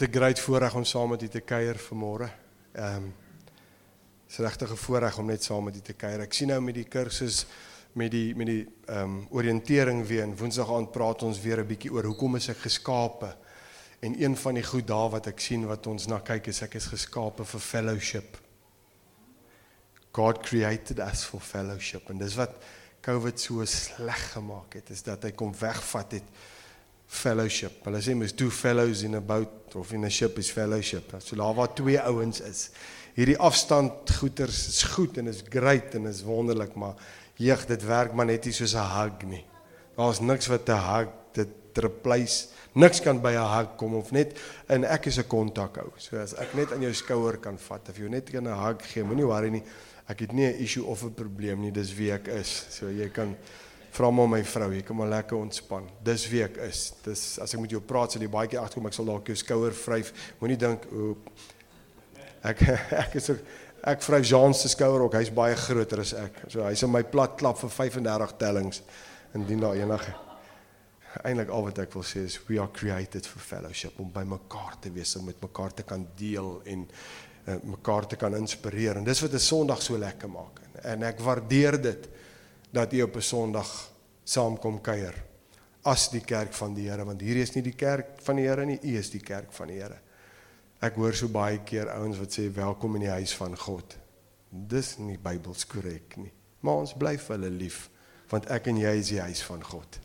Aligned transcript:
Wat 0.00 0.08
'n 0.08 0.16
great 0.16 0.40
voorreg 0.40 0.74
om 0.74 0.84
saam 0.84 1.08
met 1.08 1.22
u 1.22 1.28
te 1.28 1.40
kuier 1.40 1.76
vanmôre. 1.76 2.28
Ehm 2.72 2.94
um, 2.96 3.14
Dis 4.26 4.36
regtig 4.36 4.70
'n 4.70 4.76
voorreg 4.76 5.18
om 5.18 5.26
net 5.26 5.44
saam 5.44 5.64
met 5.64 5.76
u 5.76 5.80
te 5.80 5.92
kuier. 5.92 6.20
Ek 6.20 6.32
sien 6.32 6.48
nou 6.48 6.60
met 6.60 6.74
die 6.74 6.84
kursus 6.84 7.46
met 7.92 8.10
die 8.10 8.36
met 8.36 8.46
die 8.46 8.68
ehm 8.84 9.02
um, 9.02 9.26
oriëntering 9.30 10.06
weer 10.06 10.22
en 10.22 10.36
Woensdag 10.36 10.70
aand 10.72 10.90
praat 10.90 11.22
ons 11.22 11.40
weer 11.40 11.60
'n 11.60 11.66
bietjie 11.66 11.92
oor 11.92 12.04
hoekom 12.04 12.36
is 12.36 12.48
ek 12.48 12.56
geskape? 12.56 13.36
En 14.00 14.22
een 14.22 14.36
van 14.36 14.54
die 14.54 14.62
goed 14.62 14.86
daar 14.86 15.10
wat 15.10 15.26
ek 15.26 15.40
sien 15.40 15.66
wat 15.66 15.86
ons 15.86 16.06
na 16.06 16.18
kyk 16.18 16.46
is 16.46 16.62
ek 16.62 16.74
is 16.74 16.86
geskape 16.86 17.44
vir 17.44 17.60
fellowship. 17.60 18.40
God 20.12 20.38
created 20.38 20.98
us 20.98 21.24
for 21.24 21.40
fellowship 21.40 22.10
en 22.10 22.18
dis 22.18 22.34
wat 22.34 22.54
COVID 23.00 23.40
so 23.40 23.64
sleg 23.64 24.32
gemaak 24.32 24.74
het 24.74 24.90
is 24.90 25.02
dat 25.02 25.22
hy 25.22 25.30
kom 25.30 25.54
wegvat 25.58 26.12
het 26.12 26.24
fellowship. 27.10 27.82
Hulle 27.84 28.00
sê 28.04 28.14
mens 28.14 28.32
two 28.38 28.52
fellows 28.54 29.02
in 29.02 29.18
a 29.18 29.20
boat 29.20 29.74
of 29.74 29.92
in 29.92 30.06
a 30.06 30.10
ship 30.10 30.38
is 30.38 30.50
fellowship. 30.54 31.16
So 31.18 31.36
daar 31.36 31.54
waar 31.54 31.72
twee 31.74 31.98
ouens 31.98 32.40
is. 32.46 32.68
Hierdie 33.16 33.38
afstand 33.42 34.10
goeters 34.20 34.60
is 34.70 34.82
goed 34.94 35.18
en 35.18 35.26
is 35.26 35.42
great 35.48 35.96
en 35.98 36.06
is 36.06 36.22
wonderlik, 36.22 36.76
maar 36.78 36.94
jeug 37.40 37.66
dit 37.66 37.86
werk 37.88 38.14
maar 38.14 38.30
net 38.30 38.46
nie 38.46 38.54
soos 38.54 38.74
'n 38.74 38.86
hug 38.94 39.26
nie. 39.26 39.44
Daar's 39.96 40.20
niks 40.20 40.46
wat 40.46 40.68
'n 40.68 40.78
hug 40.78 41.08
dit 41.32 41.48
replace. 41.74 42.48
Niks 42.74 43.00
kan 43.00 43.20
by 43.20 43.34
'n 43.34 43.58
hug 43.58 43.76
kom 43.76 43.94
of 43.94 44.12
net 44.12 44.38
en 44.68 44.84
ek 44.84 45.06
is 45.06 45.18
'n 45.18 45.26
kontak 45.26 45.76
hou. 45.76 45.90
So 45.98 46.16
as 46.16 46.34
ek 46.34 46.54
net 46.54 46.72
aan 46.72 46.82
jou 46.82 46.94
skouer 46.94 47.38
kan 47.38 47.58
vat 47.58 47.88
of 47.88 47.98
jy 47.98 48.08
net 48.08 48.32
'n 48.32 48.46
hug 48.46 48.82
gee, 48.82 49.02
moenie 49.02 49.26
worry 49.26 49.50
nie. 49.50 49.62
Ek 50.08 50.20
het 50.20 50.32
nie 50.32 50.46
'n 50.46 50.62
issue 50.62 50.84
of 50.84 51.02
'n 51.02 51.14
probleem 51.14 51.60
nie. 51.60 51.72
Dis 51.72 51.92
wie 51.94 52.12
ek 52.12 52.28
is. 52.28 52.66
So 52.70 52.88
jy 52.88 53.08
kan 53.08 53.36
vra 53.90 54.10
maar 54.10 54.30
my 54.30 54.42
vrou, 54.46 54.70
jy 54.74 54.82
kan 54.86 54.96
maar 54.96 55.10
lekker 55.10 55.36
ontspan. 55.38 55.88
Dis 56.04 56.28
wie 56.30 56.44
ek 56.44 56.60
is. 56.68 56.84
Dis 57.04 57.24
as 57.42 57.54
ek 57.54 57.60
met 57.60 57.74
jou 57.74 57.82
praat, 57.82 58.14
sal 58.14 58.22
jy 58.22 58.30
baie 58.30 58.50
keer 58.50 58.62
agterkom 58.62 58.86
ek 58.90 58.96
sal 58.96 59.10
dalk 59.10 59.28
jou 59.32 59.36
skouer 59.36 59.76
vryf. 59.76 60.12
Moenie 60.40 60.58
dink 60.60 60.86
o 60.92 61.16
ek 62.46 62.64
ek 63.04 63.18
is 63.20 63.30
ook 63.34 63.44
ek 63.90 64.02
vryf 64.04 64.26
Jean 64.28 64.54
se 64.54 64.68
skouer 64.72 65.06
ook. 65.06 65.18
Hy's 65.18 65.34
baie 65.34 65.56
groter 65.56 66.04
as 66.04 66.14
ek. 66.14 66.42
So 66.48 66.64
hy's 66.66 66.84
in 66.86 66.92
my 66.92 67.02
plat 67.02 67.38
klap 67.40 67.60
vir 67.62 67.72
35 67.72 68.36
tellings 68.40 68.82
indien 69.34 69.62
daar 69.62 69.78
enige 69.78 70.16
eintlik 71.26 71.50
al 71.50 71.66
wat 71.66 71.80
ek 71.82 71.94
wil 71.96 72.04
sê 72.06 72.22
is 72.26 72.38
we 72.46 72.58
are 72.62 72.70
created 72.74 73.26
for 73.26 73.42
fellowship 73.42 73.98
om 74.02 74.10
by 74.14 74.22
mekaar 74.28 74.76
te 74.82 74.92
wees 74.94 75.16
om 75.18 75.26
met 75.26 75.40
mekaar 75.42 75.74
te 75.74 75.86
kan 75.86 76.04
deel 76.18 76.60
en 76.70 76.84
uh, 76.86 77.56
mekaar 77.72 78.06
te 78.10 78.18
kan 78.20 78.36
inspireer 78.38 79.00
en 79.00 79.06
dis 79.06 79.22
wat 79.24 79.34
'n 79.34 79.42
Sondag 79.42 79.82
so 79.82 79.98
lekker 79.98 80.30
maak 80.30 80.60
en 80.84 81.02
ek 81.02 81.20
waardeer 81.20 81.80
dit 81.82 82.08
dat 82.72 82.92
jy 82.92 83.02
op 83.02 83.16
'n 83.16 83.22
Sondag 83.22 83.90
saamkom 84.24 84.80
kuier 84.80 85.14
as 85.82 86.10
die 86.10 86.20
kerk 86.20 86.52
van 86.52 86.74
die 86.74 86.88
Here 86.88 87.04
want 87.04 87.20
hierdie 87.20 87.42
is 87.42 87.54
nie 87.54 87.62
die 87.62 87.76
kerk 87.76 88.20
van 88.22 88.36
die 88.36 88.46
Here 88.46 88.66
nie 88.66 88.78
u 88.82 88.98
is 88.98 89.10
die 89.10 89.20
kerk 89.20 89.52
van 89.52 89.68
die 89.68 89.80
Here 89.80 90.00
ek 90.80 90.94
hoor 90.94 91.14
so 91.14 91.28
baie 91.28 91.58
keer 91.64 91.88
ouens 91.88 92.18
wat 92.18 92.32
sê 92.32 92.52
welkom 92.52 92.94
in 92.96 93.00
die 93.00 93.16
huis 93.16 93.34
van 93.34 93.56
God 93.56 93.96
dis 94.50 94.98
nie 94.98 95.18
Bybels 95.18 95.66
korrek 95.66 96.16
nie 96.16 96.32
maar 96.60 96.74
ons 96.74 96.94
bly 96.94 97.16
vir 97.18 97.36
hulle 97.36 97.50
lief 97.50 97.90
want 98.30 98.46
ek 98.50 98.66
en 98.66 98.76
jy 98.76 98.94
is 98.98 99.08
die 99.08 99.20
huis 99.20 99.42
van 99.42 99.62
God 99.62 100.00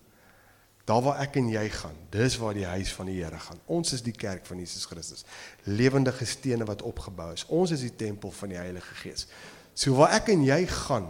Daar 0.85 1.01
waar 1.01 1.17
ek 1.23 1.39
en 1.41 1.47
jy 1.49 1.63
gaan, 1.73 1.95
dis 2.13 2.35
waar 2.37 2.53
die 2.53 2.67
huis 2.69 2.91
van 2.93 3.07
die 3.09 3.17
Here 3.17 3.39
gaan. 3.41 3.57
Ons 3.73 3.95
is 3.97 4.03
die 4.05 4.13
kerk 4.13 4.45
van 4.45 4.59
Jesus 4.61 4.85
Christus. 4.85 5.23
Lewendige 5.65 6.27
stene 6.29 6.65
wat 6.69 6.83
opgebou 6.85 7.31
is. 7.33 7.45
Ons 7.49 7.73
is 7.73 7.81
die 7.81 7.95
tempel 7.97 8.29
van 8.31 8.53
die 8.53 8.59
Heilige 8.59 8.93
Gees. 9.01 9.25
So 9.73 9.97
waar 9.97 10.13
ek 10.19 10.29
en 10.35 10.43
jy 10.45 10.59
gaan, 10.69 11.07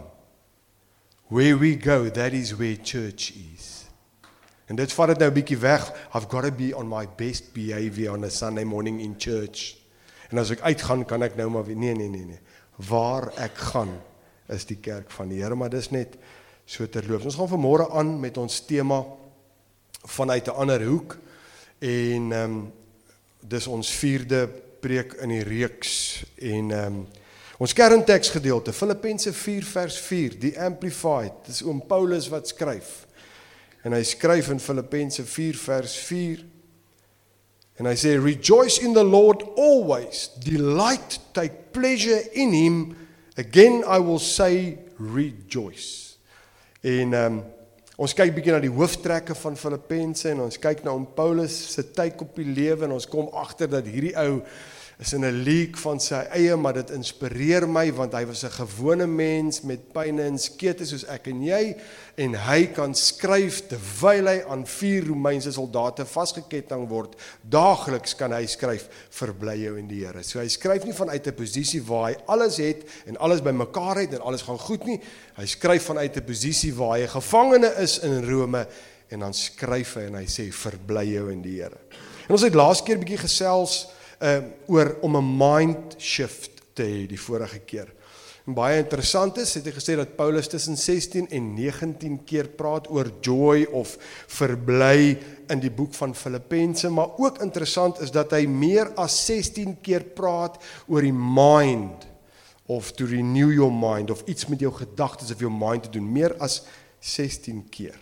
where 1.28 1.56
we 1.56 1.76
go, 1.76 2.10
that 2.10 2.32
is 2.32 2.56
where 2.56 2.76
church 2.82 3.32
is. 3.54 3.86
En 4.66 4.76
dit 4.76 4.92
vat 4.92 5.06
dit 5.06 5.18
nou 5.18 5.30
'n 5.30 5.34
bietjie 5.34 5.58
weg. 5.58 5.92
I've 6.14 6.28
got 6.28 6.42
to 6.42 6.52
be 6.52 6.76
on 6.76 6.88
my 6.88 7.06
best 7.16 7.52
behavior 7.52 8.12
on 8.12 8.24
a 8.24 8.28
Sunday 8.28 8.64
morning 8.64 9.00
in 9.00 9.14
church. 9.18 9.76
En 10.30 10.38
as 10.38 10.50
ek 10.50 10.60
uitgaan, 10.60 11.04
kan 11.04 11.22
ek 11.22 11.36
nou 11.36 11.50
maar 11.50 11.64
nee 11.66 11.94
nee 11.94 12.08
nee 12.08 12.24
nee. 12.24 12.40
Waar 12.88 13.32
ek 13.38 13.54
gaan 13.54 14.00
is 14.48 14.66
die 14.66 14.78
kerk 14.80 15.10
van 15.10 15.28
die 15.28 15.42
Here, 15.42 15.54
maar 15.54 15.70
dis 15.70 15.90
net 15.90 16.16
so 16.64 16.88
terloops. 16.88 17.24
Ons 17.24 17.34
gaan 17.34 17.48
vanmôre 17.48 17.90
aan 17.90 18.20
met 18.20 18.36
ons 18.36 18.60
tema 18.66 19.04
vanuit 20.06 20.46
'n 20.46 20.50
ander 20.50 20.82
hoek 20.82 21.18
en 21.78 22.32
ehm 22.32 22.42
um, 22.42 22.72
dis 23.40 23.66
ons 23.66 23.90
vierde 23.90 24.48
preek 24.80 25.12
in 25.12 25.28
die 25.28 25.42
reeks 25.42 26.24
en 26.34 26.70
ehm 26.70 26.86
um, 26.86 27.06
ons 27.58 27.72
kernteks 27.72 28.30
gedeelte 28.34 28.72
Filippense 28.76 29.32
4 29.32 29.64
vers 29.70 29.96
4 30.04 30.36
die 30.42 30.52
amplified 30.60 31.46
dis 31.48 31.62
oom 31.64 31.80
Paulus 31.88 32.28
wat 32.32 32.50
skryf. 32.52 33.06
En 33.86 33.94
hy 33.96 34.02
skryf 34.04 34.50
in 34.52 34.60
Filippense 34.60 35.24
4 35.24 35.58
vers 35.64 35.96
4 36.08 36.44
en 37.80 37.90
hy 37.90 37.96
sê 38.00 38.14
rejoice 38.20 38.80
in 38.84 38.96
the 38.96 39.04
lord 39.04 39.44
always 39.56 40.30
delight 40.44 41.20
take 41.36 41.72
pleasure 41.76 42.22
in 42.32 42.54
him. 42.56 42.78
Again 43.36 43.82
i 43.84 44.00
will 44.00 44.20
say 44.22 44.78
rejoice. 44.98 46.16
En 46.82 47.12
ehm 47.12 47.38
um, 47.40 47.44
Ons 47.96 48.12
kyk 48.12 48.34
bietjie 48.36 48.52
na 48.52 48.58
die 48.60 48.68
hooftrekke 48.68 49.32
van 49.40 49.54
Filippense 49.56 50.28
en 50.28 50.42
ons 50.44 50.58
kyk 50.60 50.82
na 50.84 50.92
om 50.92 51.06
Paulus 51.16 51.54
se 51.72 51.80
tyd 51.96 52.20
op 52.20 52.34
die 52.36 52.44
lewe 52.44 52.84
en 52.84 52.92
ons 52.92 53.06
kom 53.08 53.30
agter 53.40 53.70
dat 53.72 53.88
hierdie 53.88 54.12
ou 54.20 54.42
is 54.98 55.12
in 55.12 55.24
'n 55.24 55.42
leek 55.44 55.76
van 55.76 56.00
sy 56.00 56.22
eie 56.32 56.56
maar 56.56 56.72
dit 56.72 56.90
inspireer 56.90 57.68
my 57.68 57.92
want 57.92 58.14
hy 58.14 58.24
was 58.24 58.44
'n 58.44 58.50
gewone 58.50 59.06
mens 59.06 59.60
met 59.60 59.92
pyne 59.92 60.22
en 60.22 60.38
skete 60.38 60.86
soos 60.86 61.04
ek 61.04 61.26
en 61.26 61.42
jy 61.42 61.76
en 62.16 62.34
hy 62.34 62.66
kan 62.72 62.94
skryf 62.94 63.68
terwyl 63.68 64.26
hy 64.26 64.42
aan 64.48 64.64
vier 64.66 65.04
Romeinse 65.04 65.52
soldate 65.52 66.06
vasgeketting 66.06 66.88
word. 66.88 67.14
Daagliks 67.42 68.16
kan 68.16 68.32
hy 68.32 68.46
skryf 68.46 68.88
verbly 69.10 69.64
jou 69.64 69.76
in 69.78 69.86
die 69.86 70.04
Here. 70.06 70.22
So 70.22 70.38
hy 70.38 70.48
skryf 70.48 70.84
nie 70.84 70.94
vanuit 70.94 71.26
'n 71.26 71.32
posisie 71.32 71.82
waar 71.82 72.10
hy 72.10 72.16
alles 72.26 72.56
het 72.56 72.84
en 73.06 73.16
alles 73.18 73.42
bymekaar 73.42 73.96
het 73.96 74.14
en 74.14 74.20
alles 74.20 74.42
gaan 74.42 74.58
goed 74.58 74.86
nie. 74.86 75.00
Hy 75.36 75.46
skryf 75.46 75.82
vanuit 75.82 76.16
'n 76.16 76.24
posisie 76.24 76.72
waar 76.72 76.98
hy 76.98 77.06
gevangene 77.06 77.74
is 77.82 77.98
in 77.98 78.24
Rome 78.24 78.66
en 79.10 79.20
dan 79.20 79.34
skryf 79.34 79.94
hy 79.94 80.02
en 80.02 80.14
hy 80.14 80.24
sê 80.24 80.50
verbly 80.50 81.04
jou 81.12 81.30
in 81.30 81.42
die 81.42 81.60
Here. 81.60 81.78
En 82.28 82.32
ons 82.32 82.42
het 82.42 82.54
laas 82.54 82.82
keer 82.82 82.98
bietjie 82.98 83.18
gesels 83.18 83.88
uh 84.20 84.42
oor 84.66 84.96
om 85.02 85.16
'n 85.16 85.36
mind 85.38 85.96
shift 85.98 86.50
te 86.74 86.82
hê 86.82 87.06
die 87.06 87.20
vorige 87.20 87.58
keer. 87.58 87.92
En 88.46 88.54
baie 88.54 88.78
interessant 88.78 89.38
is, 89.42 89.56
het 89.58 89.64
hy 89.66 89.72
gesê 89.74 89.96
dat 89.98 90.12
Paulus 90.14 90.46
tussen 90.46 90.76
16 90.78 91.26
en 91.34 91.46
19 91.56 92.20
keer 92.24 92.46
praat 92.54 92.86
oor 92.94 93.08
joy 93.20 93.64
of 93.74 93.96
verbly 94.30 95.16
in 95.50 95.62
die 95.62 95.70
boek 95.70 95.94
van 95.98 96.14
Filippense, 96.14 96.88
maar 96.94 97.18
ook 97.18 97.40
interessant 97.42 97.98
is 98.00 98.12
dat 98.14 98.30
hy 98.36 98.44
meer 98.46 98.92
as 99.02 99.18
16 99.26 99.80
keer 99.82 100.06
praat 100.14 100.60
oor 100.86 101.02
die 101.02 101.14
mind 101.14 102.06
of 102.70 102.92
to 102.94 103.06
renew 103.10 103.50
your 103.50 103.72
mind 103.74 104.14
of 104.14 104.22
iets 104.30 104.46
met 104.46 104.62
jou 104.62 104.70
gedagtes 104.74 105.34
of 105.34 105.42
jou 105.42 105.50
mind 105.50 105.88
te 105.88 105.96
doen, 105.98 106.06
meer 106.06 106.34
as 106.38 106.60
16 107.00 107.64
keer. 107.70 107.98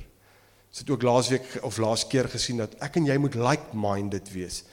Ons 0.69 0.85
het 0.85 0.93
ook 0.93 1.09
laasweek 1.09 1.59
of 1.65 1.81
laas 1.81 2.05
keer 2.05 2.29
gesien 2.29 2.61
dat 2.61 2.77
ek 2.85 3.01
en 3.01 3.09
jy 3.09 3.17
moet 3.17 3.37
like-minded 3.39 4.29
wees 4.37 4.65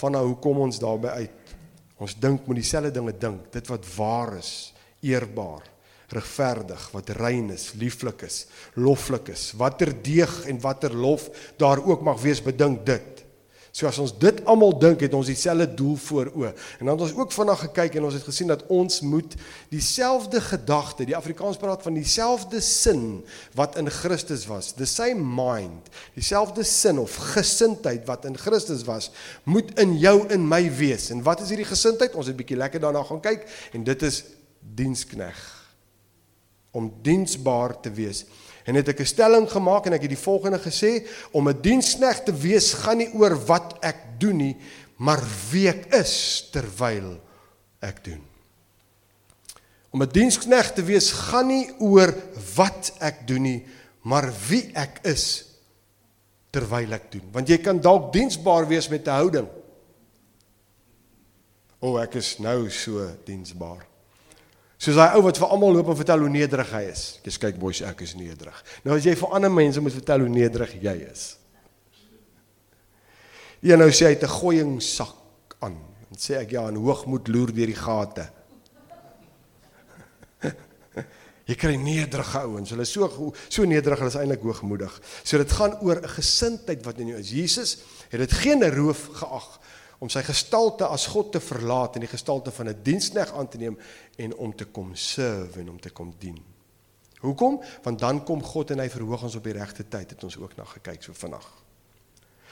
van 0.00 0.16
nou 0.16 0.24
hoe 0.30 0.38
kom 0.42 0.62
ons 0.66 0.80
daarby 0.80 1.12
uit? 1.22 1.54
Ons 2.00 2.16
dink 2.16 2.46
moet 2.48 2.60
dieselfde 2.60 2.94
dinge 2.96 3.12
dink, 3.20 3.50
dit 3.52 3.66
wat 3.68 3.84
waar 3.96 4.38
is, 4.38 4.72
eerbaar, 5.04 5.66
regverdig, 6.10 6.86
wat 6.94 7.12
rein 7.20 7.52
is, 7.54 7.70
lieflik 7.78 8.24
is, 8.26 8.44
loflik 8.74 9.30
is, 9.34 9.50
watter 9.60 9.92
deeg 10.02 10.32
en 10.50 10.60
watter 10.64 10.94
lof 10.96 11.28
daar 11.60 11.82
ook 11.84 12.02
mag 12.06 12.20
wees, 12.22 12.40
bedink 12.42 12.82
dit. 12.88 13.19
So 13.70 13.86
as 13.86 14.00
ons 14.02 14.10
dit 14.18 14.40
almal 14.50 14.72
dink, 14.82 15.04
het 15.04 15.12
ons 15.14 15.28
dieselfde 15.30 15.68
doel 15.78 15.94
voor 16.02 16.30
oë. 16.34 16.50
En 16.80 16.88
dan 16.88 16.96
het 16.96 17.04
ons 17.06 17.14
ook 17.20 17.34
vanaand 17.34 17.62
gekyk 17.68 17.98
en 17.98 18.08
ons 18.08 18.16
het 18.18 18.26
gesien 18.26 18.50
dat 18.50 18.64
ons 18.66 19.00
moet 19.06 19.36
dieselfde 19.70 20.40
gedagte, 20.42 21.06
die 21.06 21.16
Afrikaans 21.16 21.60
praat 21.60 21.84
van 21.86 21.94
dieselfde 21.94 22.58
sin 22.64 23.04
wat 23.58 23.78
in 23.78 23.86
Christus 23.94 24.48
was, 24.50 24.72
the 24.74 24.88
same 24.90 25.22
mind, 25.22 25.86
dieselfde 26.18 26.66
sin 26.66 26.98
of 26.98 27.14
gesindheid 27.36 28.02
wat 28.10 28.26
in 28.26 28.38
Christus 28.38 28.82
was, 28.88 29.12
moet 29.46 29.70
in 29.78 29.94
jou 30.02 30.16
en 30.34 30.42
my 30.50 30.64
wees. 30.80 31.10
En 31.14 31.22
wat 31.26 31.44
is 31.44 31.54
hierdie 31.54 31.70
gesindheid? 31.70 32.18
Ons 32.18 32.32
het 32.32 32.38
bietjie 32.38 32.58
lekker 32.58 32.82
daarna 32.82 33.06
gaan 33.06 33.22
kyk 33.22 33.46
en 33.76 33.86
dit 33.86 34.06
is 34.10 34.24
dienskneg 34.58 35.38
om 36.74 36.90
diensbaar 37.02 37.78
te 37.82 37.90
wees. 37.94 38.24
En 38.64 38.74
het 38.74 38.88
ek 38.88 39.00
'n 39.00 39.06
stelling 39.06 39.50
gemaak 39.50 39.86
en 39.86 39.92
ek 39.92 40.02
het 40.02 40.10
die 40.10 40.26
volgende 40.28 40.58
gesê 40.58 41.06
om 41.32 41.48
'n 41.48 41.60
diensknegt 41.60 42.24
te 42.24 42.32
wees 42.32 42.72
gaan 42.72 42.98
nie 42.98 43.12
oor 43.12 43.36
wat 43.46 43.76
ek 43.80 43.96
doen 44.18 44.36
nie, 44.36 44.56
maar 44.96 45.22
wie 45.50 45.68
ek 45.68 45.94
is 45.94 46.48
terwyl 46.52 47.20
ek 47.80 48.04
doen. 48.04 48.22
Om 49.90 50.02
'n 50.02 50.12
diensknegt 50.12 50.74
te 50.74 50.82
wees 50.82 51.10
gaan 51.10 51.46
nie 51.46 51.70
oor 51.78 52.14
wat 52.54 52.92
ek 53.00 53.26
doen 53.26 53.42
nie, 53.42 53.66
maar 54.02 54.32
wie 54.48 54.70
ek 54.74 55.00
is 55.02 55.44
terwyl 56.50 56.92
ek 56.92 57.10
doen. 57.12 57.26
Want 57.32 57.48
jy 57.48 57.58
kan 57.58 57.80
dalk 57.80 58.12
diensbaar 58.12 58.68
wees 58.68 58.88
met 58.88 59.06
'n 59.06 59.10
houding. 59.10 59.48
O, 61.80 61.96
ek 61.96 62.14
is 62.14 62.38
nou 62.38 62.70
so 62.70 63.08
diensbaar. 63.24 63.89
Soos 64.80 64.96
daai 64.96 65.18
ou 65.18 65.26
wat 65.26 65.36
vir 65.36 65.50
almal 65.52 65.74
loop 65.76 65.90
en 65.92 65.98
vertel 65.98 66.22
hoe 66.24 66.32
nederig 66.32 66.70
hy 66.72 66.86
is. 66.88 67.02
Jy 67.26 67.34
kyk 67.42 67.58
boys, 67.60 67.82
ek 67.84 68.00
is 68.06 68.14
nederig. 68.16 68.56
Nou 68.86 68.96
as 68.96 69.04
jy 69.04 69.12
vir 69.20 69.34
ander 69.36 69.52
mense 69.52 69.82
moet 69.84 69.92
vertel 69.92 70.24
hoe 70.24 70.32
nederig 70.32 70.72
jy 70.80 70.94
is. 71.04 71.24
Jy 73.60 73.76
nou 73.76 73.90
sê 73.92 74.08
hy 74.08 74.14
het 74.16 74.24
'n 74.24 74.36
gooiing 74.40 74.80
sak 74.80 75.58
aan. 75.60 75.76
Dan 76.08 76.18
sê 76.18 76.40
ek 76.40 76.52
ja, 76.56 76.68
en 76.68 76.80
hoogmoed 76.80 77.28
loer 77.28 77.52
deur 77.52 77.66
die 77.66 77.76
gate. 77.76 78.30
Jy 81.50 81.56
kry 81.58 81.76
nederige 81.76 82.38
ouens. 82.38 82.70
Hulle 82.70 82.82
is 82.82 82.92
so 82.92 83.32
so 83.48 83.64
nederig, 83.64 83.98
hulle 83.98 84.08
is 84.08 84.16
eintlik 84.16 84.42
hoogmoedig. 84.42 85.00
So 85.24 85.36
dit 85.36 85.52
gaan 85.52 85.76
oor 85.82 86.00
'n 86.00 86.08
gesindheid 86.08 86.84
wat 86.84 86.98
in 86.98 87.08
jou 87.08 87.18
is. 87.18 87.30
Jesus 87.30 87.78
het 88.08 88.20
dit 88.20 88.32
geen 88.32 88.64
roof 88.74 89.08
geag 89.12 89.60
om 90.00 90.08
sy 90.08 90.22
gestalte 90.24 90.88
as 90.88 91.06
God 91.12 91.32
te 91.32 91.40
verlaat 91.44 91.96
en 91.96 92.04
die 92.04 92.10
gestalte 92.10 92.50
van 92.50 92.68
'n 92.68 92.82
diensknegt 92.82 93.32
aan 93.32 93.48
te 93.48 93.58
neem 93.58 93.78
en 94.16 94.36
om 94.36 94.56
te 94.56 94.64
kom 94.64 94.94
serve 94.94 95.60
en 95.60 95.70
om 95.70 95.80
te 95.80 95.90
kom 95.90 96.14
dien. 96.18 96.38
Hoekom? 97.20 97.60
Want 97.82 97.98
dan 97.98 98.24
kom 98.24 98.42
God 98.42 98.70
en 98.70 98.78
hy 98.78 98.88
verhoog 98.88 99.22
ons 99.22 99.36
op 99.36 99.44
die 99.44 99.52
regte 99.52 99.88
tyd 99.88 100.10
het 100.10 100.24
ons 100.24 100.38
ook 100.38 100.56
na 100.56 100.64
gekyk 100.64 101.02
so 101.02 101.12
vinnig. 101.12 101.46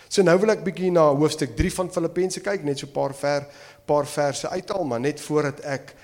So 0.08 0.22
nou 0.22 0.38
wil 0.38 0.50
ek 0.50 0.64
bietjie 0.64 0.90
na 0.92 1.08
hoofstuk 1.08 1.56
3 1.56 1.72
van 1.72 1.90
Filippense 1.92 2.40
kyk, 2.40 2.64
net 2.64 2.78
so 2.78 2.86
'n 2.86 2.92
paar 2.92 3.14
ver 3.14 3.46
paar 3.86 4.06
verse 4.06 4.48
uithaal, 4.48 4.84
maar 4.84 5.00
net 5.00 5.20
voordat 5.20 5.60
ek 5.60 5.94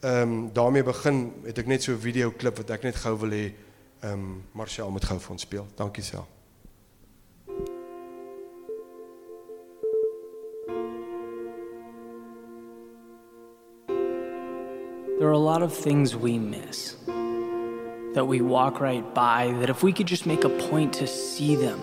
ehm 0.00 0.22
um, 0.22 0.52
daarmee 0.52 0.82
begin, 0.82 1.32
het 1.44 1.58
ek 1.58 1.66
net 1.66 1.82
so 1.82 1.92
'n 1.92 2.00
video 2.00 2.30
klip 2.30 2.56
wat 2.56 2.70
ek 2.70 2.82
net 2.82 2.96
gou 2.96 3.16
wil 3.18 3.30
hê 3.30 3.52
ehm 4.00 4.12
um, 4.12 4.44
Marcel 4.52 4.90
moet 4.90 5.04
gou 5.04 5.18
vir 5.18 5.30
ons 5.30 5.42
speel. 5.42 5.66
Dankie 5.76 6.04
self. 6.04 6.33
There 15.24 15.30
are 15.30 15.32
a 15.32 15.38
lot 15.38 15.62
of 15.62 15.72
things 15.72 16.14
we 16.14 16.38
miss 16.38 16.96
that 18.12 18.26
we 18.26 18.42
walk 18.42 18.78
right 18.78 19.14
by 19.14 19.52
that 19.58 19.70
if 19.70 19.82
we 19.82 19.90
could 19.90 20.06
just 20.06 20.26
make 20.26 20.44
a 20.44 20.50
point 20.50 20.92
to 20.92 21.06
see 21.06 21.56
them 21.56 21.80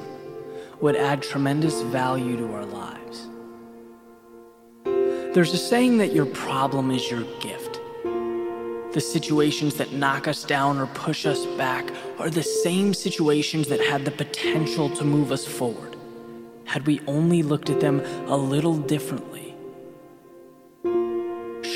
would 0.79 0.95
add 0.95 1.23
tremendous 1.23 1.81
value 1.81 2.37
to 2.37 2.53
our 2.53 2.65
lives. 2.65 3.27
There's 5.33 5.51
a 5.55 5.57
saying 5.57 5.97
that 5.97 6.13
your 6.13 6.27
problem 6.27 6.91
is 6.91 7.09
your 7.09 7.23
gift. 7.39 7.81
The 8.93 9.01
situations 9.01 9.73
that 9.77 9.91
knock 9.91 10.27
us 10.27 10.43
down 10.43 10.77
or 10.77 10.85
push 10.85 11.25
us 11.25 11.43
back 11.57 11.91
are 12.19 12.29
the 12.29 12.43
same 12.43 12.93
situations 12.93 13.67
that 13.69 13.81
had 13.81 14.05
the 14.05 14.11
potential 14.11 14.87
to 14.91 15.03
move 15.03 15.31
us 15.31 15.47
forward, 15.47 15.95
had 16.65 16.85
we 16.85 17.01
only 17.07 17.41
looked 17.41 17.71
at 17.71 17.79
them 17.79 18.01
a 18.27 18.37
little 18.37 18.77
differently. 18.77 19.50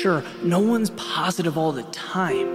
Sure, 0.06 0.22
no 0.40 0.60
one's 0.60 0.90
positive 0.90 1.58
all 1.58 1.72
the 1.72 1.82
time, 1.90 2.46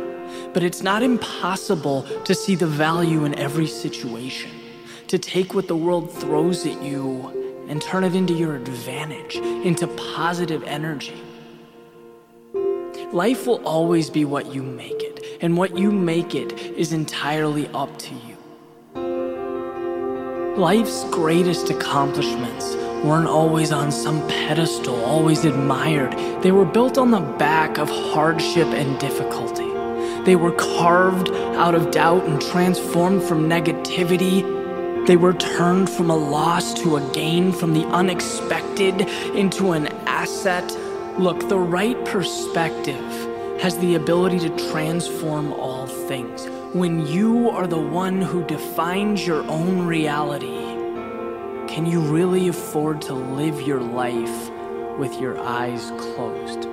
but 0.54 0.64
it's 0.64 0.82
not 0.82 1.04
impossible 1.04 2.04
to 2.24 2.34
see 2.34 2.56
the 2.56 2.66
value 2.66 3.26
in 3.26 3.36
every 3.36 3.68
situation, 3.68 4.50
to 5.08 5.20
take 5.20 5.54
what 5.54 5.68
the 5.68 5.76
world 5.76 6.10
throws 6.14 6.66
at 6.66 6.82
you 6.82 7.66
and 7.68 7.82
turn 7.82 8.06
it 8.06 8.16
into 8.16 8.32
your 8.34 8.56
advantage, 8.56 9.36
into 9.36 9.86
positive 10.14 10.64
energy. 10.64 11.22
Life 13.12 13.46
will 13.46 13.62
always 13.66 14.10
be 14.10 14.24
what 14.24 14.54
you 14.56 14.64
make 14.64 15.02
it, 15.04 15.20
and 15.42 15.58
what 15.58 15.78
you 15.78 15.92
make 15.92 16.34
it 16.34 16.58
is 16.58 16.94
entirely 16.94 17.68
up 17.74 18.00
to 18.00 18.16
you. 18.16 18.38
Life's 20.56 21.04
greatest 21.10 21.70
accomplishments 21.70 22.76
weren't 23.04 23.28
always 23.28 23.72
on 23.72 23.92
some 23.92 24.28
pedestal, 24.28 25.04
always 25.04 25.44
admired. 25.46 26.12
They 26.44 26.52
were 26.52 26.66
built 26.66 26.98
on 26.98 27.12
the 27.12 27.20
back 27.20 27.78
of 27.78 27.90
hardship 27.90 28.68
and 28.68 29.00
difficulty. 29.00 29.70
They 30.24 30.36
were 30.36 30.52
carved 30.52 31.32
out 31.32 31.74
of 31.74 31.90
doubt 31.90 32.26
and 32.26 32.40
transformed 32.40 33.24
from 33.24 33.50
negativity. 33.50 34.46
They 35.08 35.18
were 35.18 35.34
turned 35.34 35.90
from 35.90 36.12
a 36.12 36.16
loss 36.16 36.76
to 36.82 36.98
a 36.98 37.12
gain, 37.12 37.52
from 37.52 37.74
the 37.74 37.86
unexpected 37.88 39.02
into 39.36 39.72
an 39.72 39.88
asset. 40.06 40.72
Look, 41.18 41.50
the 41.50 41.58
right 41.58 42.04
perspective 42.06 43.04
has 43.60 43.78
the 43.80 43.96
ability 43.96 44.40
to 44.40 44.72
transform 44.72 45.54
all 45.54 45.88
things. 45.88 46.48
When 46.74 47.06
you 47.08 47.50
are 47.50 47.68
the 47.68 47.82
one 47.82 48.22
who 48.22 48.44
defines 48.46 49.26
your 49.26 49.44
own 49.50 49.88
reality, 49.88 50.71
can 51.72 51.86
you 51.86 52.02
really 52.02 52.50
afford 52.50 53.02
to 53.02 53.14
live 53.14 53.62
your 53.62 53.80
life 53.80 54.52
with 55.00 55.14
your 55.22 55.40
eyes 55.40 55.92
closed? 55.96 56.68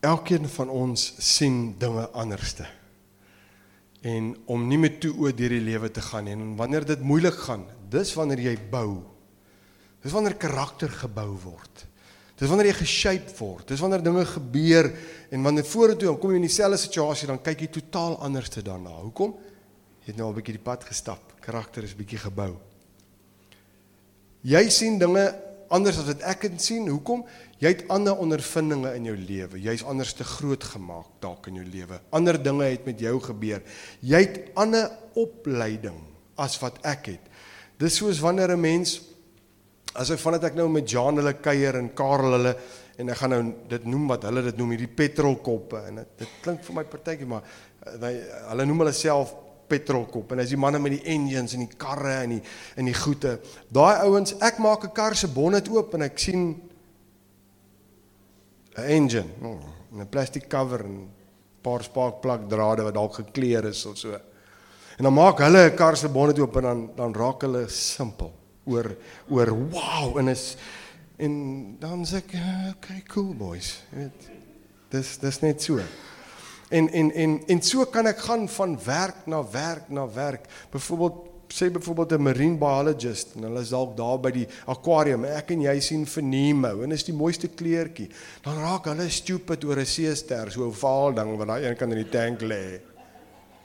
Elkeen 0.00 0.46
van 0.46 0.70
ons 0.70 1.14
sien 1.18 1.74
dinge 1.78 2.06
anderste. 2.14 2.68
En 4.06 4.36
om 4.46 4.68
nie 4.70 4.78
met 4.78 5.00
toe 5.02 5.10
oë 5.18 5.34
deur 5.34 5.56
die 5.56 5.64
lewe 5.66 5.90
te 5.90 6.04
gaan 6.12 6.30
en 6.30 6.54
wanneer 6.60 6.86
dit 6.86 7.02
moeilik 7.02 7.34
gaan, 7.48 7.66
dis 7.90 8.14
wanneer 8.14 8.44
jy 8.52 8.54
bou. 8.70 9.02
Dis 10.06 10.14
wanneer 10.14 10.38
karakter 10.38 10.94
gebou 11.02 11.32
word. 11.42 11.88
Dis 12.36 12.48
wanneer 12.48 12.68
jy 12.68 12.76
geshape 12.82 13.32
word. 13.38 13.68
Dis 13.68 13.80
wanneer 13.80 14.02
dinge 14.04 14.24
gebeur 14.28 14.90
en 15.32 15.42
wanneer 15.42 15.64
vorentoe 15.64 16.16
kom 16.20 16.34
jy 16.34 16.36
in 16.42 16.48
dieselfde 16.48 16.80
situasie 16.82 17.28
dan 17.30 17.40
kyk 17.40 17.64
jy 17.64 17.68
totaal 17.78 18.18
anders 18.20 18.50
te 18.52 18.62
daarna. 18.62 18.92
Hoekom? 19.00 19.32
Jy 20.04 20.12
het 20.12 20.16
nou 20.16 20.28
'n 20.30 20.34
bietjie 20.34 20.58
die 20.58 20.62
pad 20.62 20.84
gestap. 20.84 21.32
Karakter 21.40 21.82
is 21.82 21.96
bietjie 21.96 22.18
gebou. 22.18 22.56
Jy 24.42 24.68
sien 24.68 24.98
dinge 24.98 25.34
anders 25.68 25.98
as 25.98 26.06
wat 26.06 26.22
ek 26.22 26.38
kan 26.44 26.58
sien. 26.58 26.88
Hoekom? 26.88 27.24
Jy 27.58 27.68
het 27.68 27.88
ander 27.88 28.16
ondervindinge 28.16 28.94
in 28.94 29.04
jou 29.04 29.16
lewe. 29.16 29.60
Jy's 29.60 29.82
anders 29.82 30.12
te 30.12 30.24
groot 30.24 30.64
gemaak 30.64 31.06
dalk 31.20 31.46
in 31.46 31.54
jou 31.54 31.64
lewe. 31.64 32.00
Ander 32.10 32.42
dinge 32.42 32.64
het 32.64 32.84
met 32.84 33.00
jou 33.00 33.20
gebeur. 33.20 33.62
Jy 34.00 34.20
het 34.20 34.40
ander 34.54 34.90
opleiding 35.14 35.98
as 36.36 36.58
wat 36.60 36.78
ek 36.84 37.06
het. 37.06 37.20
Dis 37.78 37.96
soos 37.96 38.20
wanneer 38.20 38.52
'n 38.52 38.60
mens 38.60 39.00
as 39.96 40.10
ek 40.12 40.20
vandat 40.20 40.50
ek 40.50 40.58
nou 40.58 40.66
met 40.72 40.88
Jan 40.88 41.16
hulle 41.20 41.32
kuier 41.42 41.78
en 41.80 41.88
Karel 41.96 42.36
hulle 42.36 42.52
en 43.00 43.12
ek 43.12 43.18
gaan 43.20 43.32
nou 43.34 43.40
dit 43.70 43.88
noem 43.88 44.06
wat 44.12 44.26
hulle 44.28 44.42
dit 44.46 44.60
noem 44.60 44.74
hierdie 44.74 44.92
petrolkoppe 44.98 45.82
en 45.88 46.00
dit, 46.00 46.12
dit 46.22 46.36
klink 46.44 46.62
vir 46.64 46.78
my 46.78 46.84
partytjie 46.90 47.28
maar 47.28 47.44
hy, 48.02 48.12
hulle 48.52 48.66
noem 48.68 48.84
hulle 48.84 48.94
self 48.96 49.34
petrolkop 49.70 50.32
en 50.32 50.42
as 50.44 50.52
die 50.52 50.60
manne 50.60 50.80
met 50.82 50.94
die 50.94 51.14
engines 51.14 51.56
en 51.56 51.64
die 51.64 51.80
karre 51.80 52.20
en 52.22 52.36
die 52.36 52.42
in 52.78 52.86
die 52.86 52.94
goede. 52.96 53.36
Daai 53.72 54.04
ouens, 54.06 54.36
ek 54.40 54.60
maak 54.62 54.84
'n 54.84 54.94
kar 54.94 55.16
se 55.16 55.28
bonnet 55.28 55.68
oop 55.68 55.94
en 55.94 56.02
ek 56.02 56.18
sien 56.18 56.54
'n 58.76 58.84
engine, 58.84 59.30
oh, 59.42 59.60
'n 59.92 60.06
plastiek 60.06 60.48
cover 60.48 60.84
en 60.84 61.08
paar 61.62 61.82
spaakplak 61.82 62.48
drade 62.48 62.84
wat 62.84 62.94
dalk 62.94 63.14
gekleur 63.14 63.64
is 63.66 63.86
of 63.86 63.98
so. 63.98 64.12
En 64.98 65.04
dan 65.04 65.14
maak 65.14 65.38
hulle 65.38 65.70
'n 65.70 65.76
kar 65.76 65.96
se 65.96 66.08
bonnet 66.08 66.38
oop 66.38 66.56
en 66.56 66.62
dan 66.62 66.90
dan 66.96 67.14
raak 67.14 67.42
hulle 67.42 67.68
simpel 67.68 68.32
oor 68.66 68.96
oor 69.28 69.52
wow 69.70 70.18
en 70.18 70.28
is 70.28 70.56
en 71.16 71.32
dan 71.80 72.04
sê 72.04 72.20
ek 72.20 72.34
okay 72.74 73.02
cool 73.08 73.32
boys. 73.34 73.78
Weet, 73.94 74.26
dis 74.92 75.14
dis 75.22 75.40
net 75.40 75.62
so. 75.62 75.80
En 76.68 76.90
en 76.90 77.12
en 77.14 77.38
en 77.46 77.62
so 77.62 77.86
kan 77.88 78.10
ek 78.10 78.18
gaan 78.26 78.48
van 78.48 78.76
werk 78.84 79.24
na 79.30 79.40
werk 79.52 79.88
na 79.88 80.04
werk. 80.12 80.50
Byvoorbeeld 80.70 81.22
sê 81.48 81.70
byvoorbeeld 81.70 82.12
'n 82.12 82.22
marine 82.22 82.58
biologist 82.58 83.34
en 83.36 83.42
hulle 83.42 83.60
is 83.60 83.70
dalk 83.70 83.96
daar 83.96 84.20
by 84.20 84.30
die 84.30 84.48
aquarium. 84.66 85.24
Ek 85.24 85.50
en 85.50 85.60
jy 85.60 85.80
sien 85.80 86.06
vir 86.06 86.22
Nemo 86.22 86.82
en 86.82 86.92
is 86.92 87.04
die 87.04 87.14
mooiste 87.14 87.48
kleertjie. 87.48 88.10
Dan 88.42 88.58
raak 88.58 88.84
hulle 88.84 89.08
stupid 89.10 89.64
oor 89.64 89.78
'n 89.78 89.86
seester, 89.86 90.50
so 90.50 90.66
'n 90.66 90.72
vaal 90.72 91.14
ding 91.14 91.36
wat 91.36 91.48
daai 91.48 91.64
een 91.64 91.76
kan 91.76 91.92
in 91.92 92.02
die 92.04 92.10
tank 92.10 92.40
lê. 92.40 92.80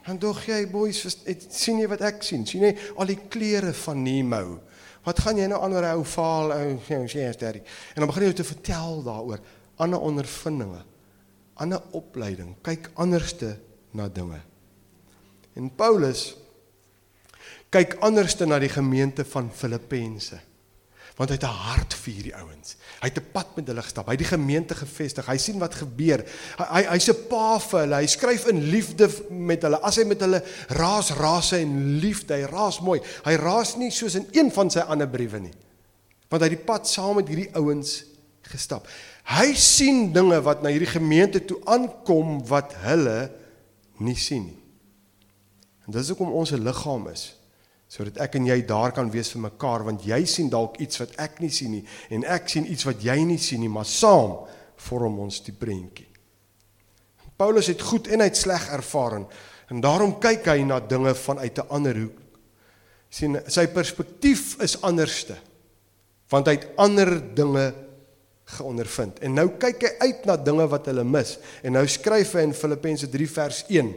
En 0.06 0.18
dog 0.18 0.46
jy 0.46 0.66
boys, 0.70 1.02
het, 1.24 1.46
sien 1.48 1.78
jy 1.78 1.88
wat 1.88 2.00
ek 2.00 2.22
sien? 2.22 2.46
sien 2.46 2.62
jy 2.62 2.76
al 2.96 3.06
die 3.06 3.18
kleure 3.28 3.72
van 3.72 4.02
Nemo? 4.02 4.60
Wat 5.02 5.18
gaan 5.18 5.38
jy 5.40 5.48
nou 5.50 5.58
aan 5.62 5.74
oor 5.74 5.88
ou 5.96 6.04
vaal 6.06 6.52
ou 6.54 7.06
seester? 7.10 7.58
En 7.94 8.04
dan 8.04 8.10
begin 8.10 8.28
jy 8.28 8.32
te 8.38 8.46
vertel 8.46 9.02
daaroor 9.02 9.42
ander 9.82 10.00
ondervindinge 10.00 10.84
ander 11.60 11.82
opleiding, 11.96 12.54
kyk 12.64 12.90
anderste 13.00 13.56
na 13.96 14.08
dinge. 14.08 14.40
En 15.58 15.68
Paulus 15.76 16.32
kyk 17.72 17.98
anderste 18.04 18.46
na 18.48 18.58
die 18.60 18.72
gemeente 18.72 19.24
van 19.28 19.50
Filippense. 19.52 20.40
Want 21.16 21.28
hy 21.28 21.36
het 21.36 21.44
'n 21.44 21.60
hart 21.68 21.94
vir 21.94 22.12
hierdie 22.14 22.34
ouens. 22.36 22.76
Hy 23.00 23.08
het 23.08 23.18
'n 23.18 23.30
pad 23.32 23.56
met 23.56 23.66
hulle 23.66 23.82
gestap. 23.82 24.06
Hy 24.06 24.12
het 24.12 24.18
die 24.18 24.36
gemeente 24.36 24.74
gevestig. 24.74 25.26
Hy 25.26 25.36
sien 25.36 25.58
wat 25.58 25.74
gebeur. 25.74 26.24
Hy 26.58 26.64
hy 26.64 26.82
hy's 26.82 27.08
'n 27.08 27.28
pa 27.28 27.58
vir 27.58 27.80
hulle. 27.80 27.96
Hy 27.96 28.06
skryf 28.06 28.46
in 28.46 28.62
liefde 28.70 29.10
met 29.30 29.62
hulle. 29.62 29.80
As 29.82 29.96
hy 29.96 30.04
met 30.04 30.20
hulle 30.20 30.42
raas 30.68 31.10
rase 31.10 31.56
en 31.56 31.98
liefde, 31.98 32.34
hy 32.34 32.42
raas 32.42 32.80
mooi. 32.80 33.00
Hy 33.24 33.34
raas 33.34 33.76
nie 33.76 33.90
soos 33.90 34.14
in 34.14 34.26
een 34.32 34.50
van 34.50 34.70
sy 34.70 34.80
ander 34.80 35.08
briewe 35.08 35.38
nie. 35.38 35.54
Want 36.28 36.42
hy 36.42 36.48
het 36.48 36.58
die 36.58 36.66
pad 36.66 36.88
saam 36.88 37.16
met 37.16 37.28
hierdie 37.28 37.54
ouens 37.54 38.04
gestap. 38.42 38.88
Hy 39.24 39.54
sien 39.54 40.12
dinge 40.12 40.40
wat 40.42 40.62
na 40.62 40.68
hierdie 40.68 40.90
gemeente 40.90 41.44
toe 41.44 41.60
aankom 41.64 42.46
wat 42.46 42.74
hulle 42.74 43.30
nie 43.98 44.16
sien 44.16 44.46
nie. 44.46 44.62
En 45.86 45.92
dis 45.92 46.08
hoekom 46.08 46.32
ons 46.32 46.52
'n 46.52 46.64
liggaam 46.64 47.08
is 47.08 47.34
sodat 47.92 48.16
ek 48.24 48.38
en 48.38 48.46
jy 48.48 48.62
daar 48.64 48.94
kan 48.96 49.10
wees 49.12 49.28
vir 49.34 49.42
mekaar 49.50 49.84
want 49.84 50.06
jy 50.08 50.22
sien 50.24 50.48
dalk 50.48 50.78
iets 50.80 51.02
wat 51.02 51.12
ek 51.20 51.42
nie 51.44 51.52
sien 51.52 51.74
nie 51.76 51.84
en 52.10 52.24
ek 52.24 52.48
sien 52.48 52.64
iets 52.64 52.86
wat 52.88 53.04
jy 53.04 53.18
nie 53.28 53.40
sien 53.42 53.60
nie 53.60 53.72
maar 53.72 53.88
saam 53.88 54.38
vorm 54.88 55.20
ons 55.22 55.42
die 55.44 55.52
prentjie. 55.54 56.08
Paulus 57.36 57.68
het 57.68 57.82
goed 57.82 58.08
en 58.08 58.22
hy 58.22 58.30
het 58.30 58.38
sleg 58.38 58.70
ervaar 58.72 59.20
En 59.72 59.80
daarom 59.80 60.18
kyk 60.20 60.50
hy 60.52 60.60
na 60.68 60.80
dinge 60.84 61.14
vanuit 61.16 61.58
'n 61.58 61.68
ander 61.68 61.96
hoek. 61.96 62.18
sien 63.12 63.36
sy 63.46 63.66
perspektief 63.66 64.56
is 64.62 64.80
anderste. 64.80 65.36
Want 66.28 66.46
hy 66.46 66.52
het 66.52 66.68
ander 66.76 67.34
dinge 67.34 67.74
geondervind. 68.44 69.18
En 69.18 69.34
nou 69.34 69.48
kyk 69.48 69.82
hy 69.82 69.92
uit 69.98 70.24
na 70.24 70.36
dinge 70.36 70.66
wat 70.68 70.86
hulle 70.86 71.04
mis. 71.04 71.38
En 71.62 71.72
nou 71.72 71.86
skryf 71.86 72.32
hy 72.32 72.40
in 72.40 72.54
Filippense 72.54 73.08
3 73.08 73.30
vers 73.30 73.64
1. 73.68 73.94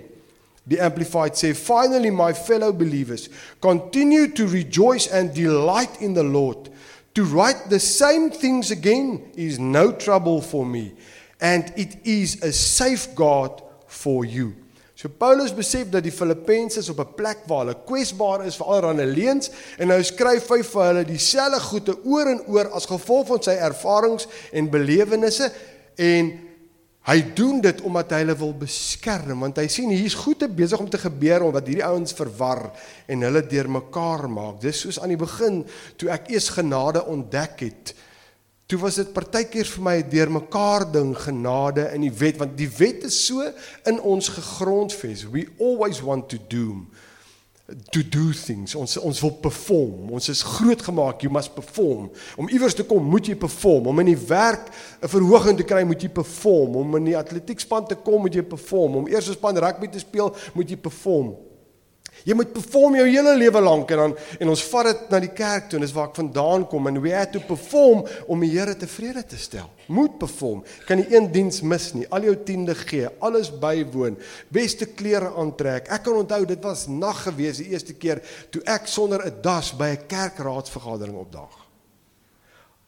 The 0.67 0.79
Amplified 0.79 1.38
say, 1.38 1.53
Finally, 1.53 2.10
my 2.10 2.34
fellow 2.34 2.74
believers, 2.74 3.29
continue 3.62 4.27
to 4.29 4.48
rejoice 4.48 5.07
and 5.07 5.34
delight 5.34 6.01
in 6.01 6.13
the 6.13 6.24
Lord. 6.24 6.69
To 7.13 7.24
write 7.24 7.69
the 7.69 7.79
same 7.79 8.29
things 8.31 8.72
again 8.72 9.31
is 9.36 9.60
no 9.60 9.91
trouble 9.91 10.41
for 10.41 10.65
me, 10.65 10.93
and 11.39 11.72
it 11.77 11.98
is 12.03 12.41
a 12.43 12.51
safeguard 12.51 13.62
for 13.88 14.25
you. 14.25 14.55
So 14.95 15.10
Paulus 15.10 15.51
besef 15.51 15.89
dat 15.91 16.05
die 16.07 16.12
Filippenses 16.12 16.89
op 16.89 17.00
'n 17.00 17.15
plek 17.15 17.38
waar 17.48 17.65
hulle 17.65 17.77
kwesbaar 17.86 18.45
is 18.45 18.55
vir 18.55 18.65
allerlei 18.65 19.05
leuns 19.05 19.51
en 19.77 19.88
nou 19.88 20.03
skryf 20.03 20.48
hy 20.50 20.63
vir 20.63 20.84
hulle 20.84 21.03
dieselfde 21.05 21.60
goeie 21.60 21.95
oor 22.03 22.27
en 22.31 22.41
oor 22.48 22.72
as 22.72 22.88
gevolg 22.88 23.27
van 23.27 23.41
sy 23.43 23.51
ervarings 23.51 24.27
en 24.51 24.69
belewennisse 24.72 25.51
en 25.95 26.31
Hy 27.05 27.19
doen 27.38 27.59
dit 27.62 27.81
omdat 27.85 28.15
hy 28.15 28.24
hulle 28.24 28.35
wil 28.39 28.53
beskerm 28.65 29.43
want 29.45 29.59
hy 29.62 29.67
sien 29.69 29.91
hier's 29.93 30.17
goede 30.17 30.47
besig 30.50 30.81
om 30.81 30.89
te 30.89 30.97
gebeur 30.97 31.45
omdat 31.45 31.67
hierdie 31.69 31.85
ouens 31.85 32.15
verwar 32.17 32.71
en 33.05 33.27
hulle 33.27 33.43
deurmekaar 33.45 34.25
maak. 34.31 34.57
Dis 34.63 34.81
soos 34.81 34.97
aan 34.97 35.13
die 35.13 35.21
begin 35.21 35.62
toe 36.01 36.09
ek 36.15 36.31
eers 36.33 36.50
genade 36.55 37.03
ontdek 37.05 37.62
het. 37.62 37.93
Toe 38.65 38.79
was 38.81 38.97
dit 38.97 39.12
partykeer 39.13 39.69
vir 39.69 39.83
my 39.85 39.95
'n 40.01 40.09
deurmekaar 40.09 40.91
ding 40.91 41.13
genade 41.13 41.91
in 41.93 42.01
die 42.01 42.17
wet 42.17 42.41
want 42.41 42.57
die 42.57 42.71
wet 42.79 43.05
is 43.05 43.25
so 43.27 43.45
in 43.85 44.01
ons 44.01 44.29
gegrondves. 44.29 45.29
We 45.29 45.45
always 45.59 46.01
want 46.01 46.29
to 46.29 46.39
doom 46.50 46.89
to 47.65 48.03
do 48.03 48.31
things. 48.31 48.75
Ons 48.77 48.98
ons 49.01 49.22
wil 49.24 49.31
perform. 49.41 50.12
Ons 50.13 50.29
is 50.29 50.43
groot 50.45 50.81
gemaak, 50.86 51.24
you 51.25 51.34
must 51.34 51.55
perform. 51.55 52.12
Om 52.38 52.50
iewers 52.53 52.77
te 52.77 52.86
kom, 52.86 53.07
moet 53.10 53.31
jy 53.31 53.38
perform. 53.41 53.89
Om 53.89 54.03
in 54.03 54.12
die 54.13 54.22
werk 54.27 54.69
'n 55.01 55.07
verhoging 55.10 55.57
te 55.57 55.63
kry, 55.63 55.84
moet 55.84 56.01
jy 56.01 56.10
perform. 56.10 56.75
Om 56.75 56.95
in 56.95 57.05
die 57.05 57.17
atletiekspan 57.17 57.88
te 57.88 57.95
kom, 57.95 58.22
moet 58.22 58.34
jy 58.34 58.43
perform. 58.43 58.95
Om 58.95 59.07
eers 59.07 59.29
'n 59.29 59.34
span 59.34 59.57
rugby 59.57 59.88
te 59.88 60.00
speel, 60.00 60.36
moet 60.53 60.69
jy 60.69 60.77
perform. 60.77 61.36
Jy 62.25 62.34
moet 62.34 62.53
perform 62.55 62.96
jou 62.98 63.05
hele 63.05 63.36
lewe 63.38 63.62
lank 63.62 63.91
en 63.94 64.00
dan 64.01 64.13
en 64.41 64.50
ons 64.50 64.63
vat 64.72 64.88
dit 64.89 65.01
na 65.13 65.20
die 65.22 65.34
kerk 65.38 65.67
toe 65.70 65.77
en 65.77 65.84
dis 65.86 65.94
waar 65.94 66.08
ek 66.10 66.15
vandaan 66.17 66.63
kom 66.70 66.88
en 66.89 66.98
we 67.03 67.12
have 67.13 67.29
to 67.36 67.41
perform 67.46 68.01
om 68.32 68.41
die 68.41 68.50
Here 68.55 68.74
tevrede 68.79 69.22
te 69.29 69.38
stel. 69.38 69.67
Moet 69.94 70.15
perform. 70.17 70.63
Kan 70.88 71.03
nie 71.03 71.10
een 71.13 71.27
diens 71.34 71.62
mis 71.62 71.91
nie. 71.94 72.08
Al 72.10 72.25
jou 72.25 72.34
tiende 72.48 72.74
gee, 72.79 73.12
alles 73.22 73.51
bywoon, 73.62 74.17
beste 74.50 74.88
klere 74.98 75.29
aantrek. 75.38 75.91
Ek 75.94 76.05
kan 76.08 76.17
onthou 76.17 76.41
dit 76.50 76.65
was 76.65 76.88
nag 76.89 77.20
gewees 77.27 77.60
die 77.62 77.70
eerste 77.75 77.94
keer 77.94 78.24
toe 78.50 78.63
ek 78.65 78.89
sonder 78.89 79.22
'n 79.22 79.41
das 79.44 79.72
by 79.77 79.94
'n 79.94 80.08
kerkraadsvergadering 80.08 81.17
opdaag. 81.17 81.53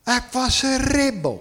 Ek 0.07 0.33
was 0.33 0.63
'n 0.63 0.81
rebel. 0.81 1.39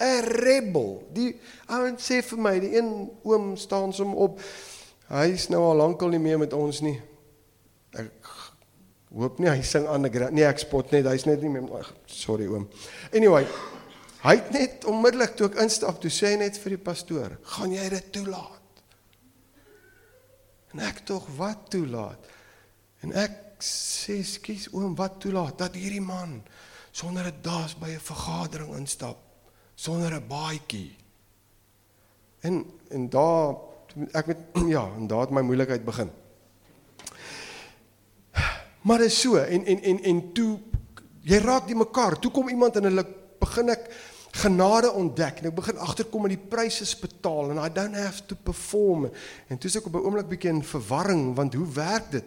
'n 0.00 0.22
Rebel. 0.24 1.02
Die 1.12 1.34
ouens 1.66 2.04
sê 2.04 2.22
vir 2.22 2.38
my, 2.38 2.58
die 2.60 2.76
een 2.76 3.10
oom 3.24 3.56
staan 3.56 3.92
som 3.92 4.14
op 4.14 4.40
Hy 5.06 5.26
is 5.36 5.46
nou 5.52 5.62
al 5.62 5.78
lankal 5.78 6.10
nie 6.10 6.22
meer 6.22 6.38
met 6.38 6.54
ons 6.56 6.80
nie. 6.82 6.96
Ek 7.94 8.30
hoop 9.14 9.38
nie 9.40 9.48
hy 9.48 9.62
sing 9.62 9.86
aan 9.86 10.06
'n 10.06 10.34
nee 10.34 10.44
ek 10.44 10.58
spot 10.58 10.90
net, 10.92 11.06
hy's 11.06 11.26
net 11.26 11.42
nie 11.42 11.48
meer 11.48 11.94
sorry 12.06 12.46
oom. 12.46 12.68
Anyway, 13.12 13.46
hy 14.22 14.34
het 14.36 14.50
net 14.50 14.84
onmiddellik 14.84 15.36
toe 15.36 15.46
ek 15.46 15.62
instap 15.62 16.00
toe 16.00 16.10
sê 16.10 16.36
net 16.36 16.58
vir 16.58 16.70
die 16.70 16.84
pastoor, 16.84 17.38
"Gaan 17.42 17.72
jy 17.72 17.88
dit 17.88 18.12
toelaat?" 18.12 18.82
En 20.72 20.80
ek 20.80 21.04
tog 21.04 21.26
wat 21.36 21.70
toelaat? 21.70 22.18
En 23.02 23.12
ek 23.12 23.62
sê, 23.62 24.24
"Skus 24.24 24.68
oom, 24.72 24.94
wat 24.94 25.20
toelaat 25.20 25.58
dat 25.58 25.74
hierdie 25.74 26.00
man 26.00 26.42
sonder 26.90 27.26
'n 27.26 27.42
daas 27.42 27.74
by 27.74 27.90
'n 27.90 28.00
vergadering 28.00 28.76
instap, 28.76 29.18
sonder 29.74 30.12
'n 30.12 30.28
baadjie?" 30.28 30.96
En 32.40 32.64
en 32.90 33.08
daar 33.08 33.54
ek 34.12 34.26
met 34.26 34.38
ja, 34.76 34.84
en 34.96 35.06
daar 35.06 35.26
het 35.26 35.34
my 35.34 35.42
moeilikheid 35.46 35.84
begin. 35.84 36.10
Maar 38.86 39.02
dit 39.02 39.10
is 39.10 39.20
so 39.20 39.36
en 39.36 39.64
en 39.64 39.82
en 39.82 40.02
en 40.02 40.20
toe 40.32 40.50
jy 41.26 41.38
raak 41.42 41.66
die 41.66 41.78
mekaar. 41.78 42.18
Toe 42.18 42.30
kom 42.30 42.48
iemand 42.48 42.76
en 42.76 42.86
hulle 42.86 43.06
begin 43.40 43.72
ek 43.74 43.88
genade 44.36 44.90
ontdek 44.92 45.40
en 45.40 45.48
ek 45.48 45.56
begin 45.56 45.80
agterkom 45.82 46.28
in 46.28 46.36
die 46.36 46.48
pryse 46.50 46.84
is 46.84 46.92
betaal 47.00 47.50
en 47.50 47.62
I 47.62 47.70
don't 47.72 47.96
have 47.96 48.26
to 48.30 48.36
perform. 48.36 49.08
En 49.48 49.58
toe 49.58 49.70
is 49.70 49.78
ek 49.80 49.88
op 49.88 49.96
'n 49.96 50.04
oomblik 50.04 50.28
bietjie 50.28 50.52
in 50.52 50.62
verwarring 50.62 51.34
want 51.34 51.54
hoe 51.54 51.66
werk 51.72 52.10
dit? 52.10 52.24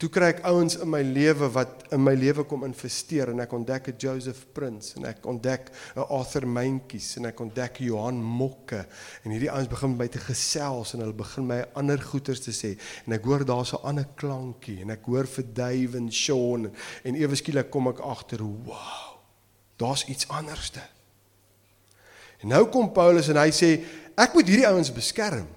Toe 0.00 0.08
kry 0.08 0.30
ek 0.32 0.38
ouens 0.48 0.78
in 0.80 0.88
my 0.88 1.02
lewe 1.04 1.50
wat 1.52 1.82
in 1.92 2.00
my 2.00 2.14
lewe 2.16 2.46
kom 2.48 2.62
investeer 2.64 3.34
en 3.34 3.42
ek 3.44 3.52
ontdek 3.52 3.90
'n 3.90 3.98
Joseph 4.00 4.46
Prince 4.56 4.96
en 4.96 5.04
ek 5.04 5.26
ontdek 5.26 5.68
'n 5.94 6.06
Arthur 6.08 6.46
Mentjies 6.48 7.16
en 7.18 7.26
ek 7.26 7.40
ontdek 7.40 7.80
Johan 7.84 8.22
Mokke 8.22 8.86
en 9.24 9.30
hierdie 9.30 9.50
ouens 9.52 9.68
begin 9.68 9.98
by 9.98 10.08
te 10.08 10.18
gesels 10.18 10.94
en 10.94 11.00
hulle 11.00 11.12
begin 11.12 11.46
my 11.46 11.60
ander 11.74 12.00
goeters 12.00 12.40
te 12.40 12.50
sê 12.50 12.78
en 13.06 13.12
ek 13.12 13.24
hoor 13.24 13.44
daar's 13.44 13.74
'n 13.74 13.84
ander 13.84 14.08
klankie 14.16 14.80
en 14.80 14.90
ek 14.90 15.04
hoor 15.04 15.26
vir 15.26 15.44
Dave 15.52 15.96
en 15.96 16.10
Sean 16.10 16.72
en 17.04 17.14
ewe 17.14 17.36
skielik 17.36 17.70
kom 17.70 17.88
ek 17.88 18.00
agter 18.00 18.40
wow 18.40 19.20
daar's 19.76 20.04
iets 20.06 20.28
anderste. 20.28 20.80
En 22.40 22.48
nou 22.48 22.68
kom 22.68 22.92
Paulus 22.92 23.28
en 23.28 23.36
hy 23.36 23.50
sê 23.52 23.84
ek 24.16 24.32
moet 24.34 24.48
hierdie 24.48 24.68
ouens 24.68 24.92
beskerm 24.92 25.48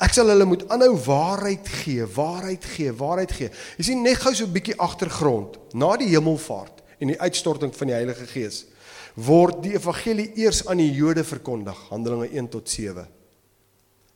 Ek 0.00 0.14
sal 0.16 0.30
hulle 0.32 0.46
moet 0.48 0.64
aanhou 0.72 0.94
waarheid 1.04 1.66
gee, 1.82 2.06
waarheid 2.16 2.64
gee, 2.64 2.92
waarheid 2.96 3.32
gee. 3.36 3.50
Jy 3.76 3.84
sien 3.84 4.02
net 4.02 4.16
gou 4.22 4.32
so 4.34 4.46
'n 4.46 4.52
bietjie 4.52 4.78
agtergrond. 4.78 5.58
Na 5.74 5.96
die 5.96 6.08
hemelvaart 6.08 6.82
en 6.98 7.08
die 7.08 7.20
uitstorting 7.20 7.74
van 7.74 7.86
die 7.86 7.94
Heilige 7.94 8.26
Gees 8.26 8.66
word 9.14 9.62
die 9.62 9.74
evangelie 9.74 10.32
eers 10.36 10.66
aan 10.66 10.78
die 10.78 10.92
Jode 10.92 11.24
verkondig, 11.24 11.76
Handelinge 11.90 12.28
1 12.30 12.48
tot 12.48 12.68
7. 12.68 13.06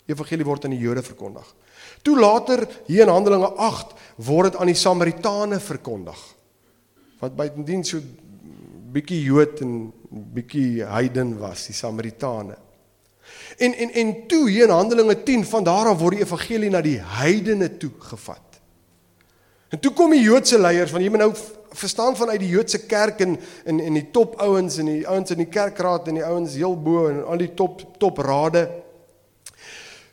Evangelie 0.07 0.45
word 0.45 0.65
aan 0.65 0.71
die 0.71 0.81
Jode 0.81 1.03
verkondig. 1.03 1.47
Toe 2.03 2.19
later 2.19 2.67
hier 2.87 3.03
in 3.03 3.13
Handelinge 3.13 3.51
8 3.57 3.95
word 4.17 4.53
dit 4.53 4.61
aan 4.61 4.71
die 4.71 4.79
Samaritane 4.79 5.61
verkondig. 5.61 6.21
Wat 7.21 7.37
buitendien 7.37 7.85
so 7.85 8.01
bietjie 8.95 9.23
Jood 9.25 9.61
en 9.61 9.93
bietjie 10.11 10.85
heiden 10.87 11.39
was, 11.41 11.67
die 11.67 11.75
Samaritane. 11.75 12.57
En 13.57 13.75
en 13.75 13.93
en 13.93 14.27
toe 14.27 14.49
hier 14.51 14.65
in 14.65 14.71
Handelinge 14.71 15.23
10 15.23 15.45
van 15.45 15.65
daar 15.65 15.87
af 15.87 15.99
word 15.99 16.19
die 16.19 16.25
evangelie 16.25 16.71
na 16.71 16.81
die 16.81 17.01
heidene 17.01 17.77
toe 17.77 17.91
gevat. 17.99 18.61
En 19.69 19.81
toe 19.81 19.93
kom 19.93 20.11
die 20.11 20.23
Joodse 20.23 20.59
leiers 20.59 20.91
van 20.91 21.03
jy 21.03 21.11
moet 21.11 21.25
nou 21.25 21.33
verstaan 21.75 22.17
vanuit 22.17 22.41
die 22.41 22.49
Joodse 22.49 22.87
kerk 22.87 23.21
en 23.21 23.39
in 23.65 23.81
in 23.81 23.99
die 23.99 24.11
top 24.11 24.37
ouens 24.41 24.79
en 24.79 24.91
die 24.91 25.03
ouens 25.09 25.31
in 25.31 25.43
die 25.43 25.51
kerkraad 25.51 26.09
en 26.09 26.21
die 26.21 26.25
ouens 26.27 26.55
heel 26.55 26.77
bo 26.83 27.09
en 27.09 27.25
al 27.27 27.41
die 27.43 27.55
top 27.55 27.83
top 27.99 28.19
rade 28.23 28.69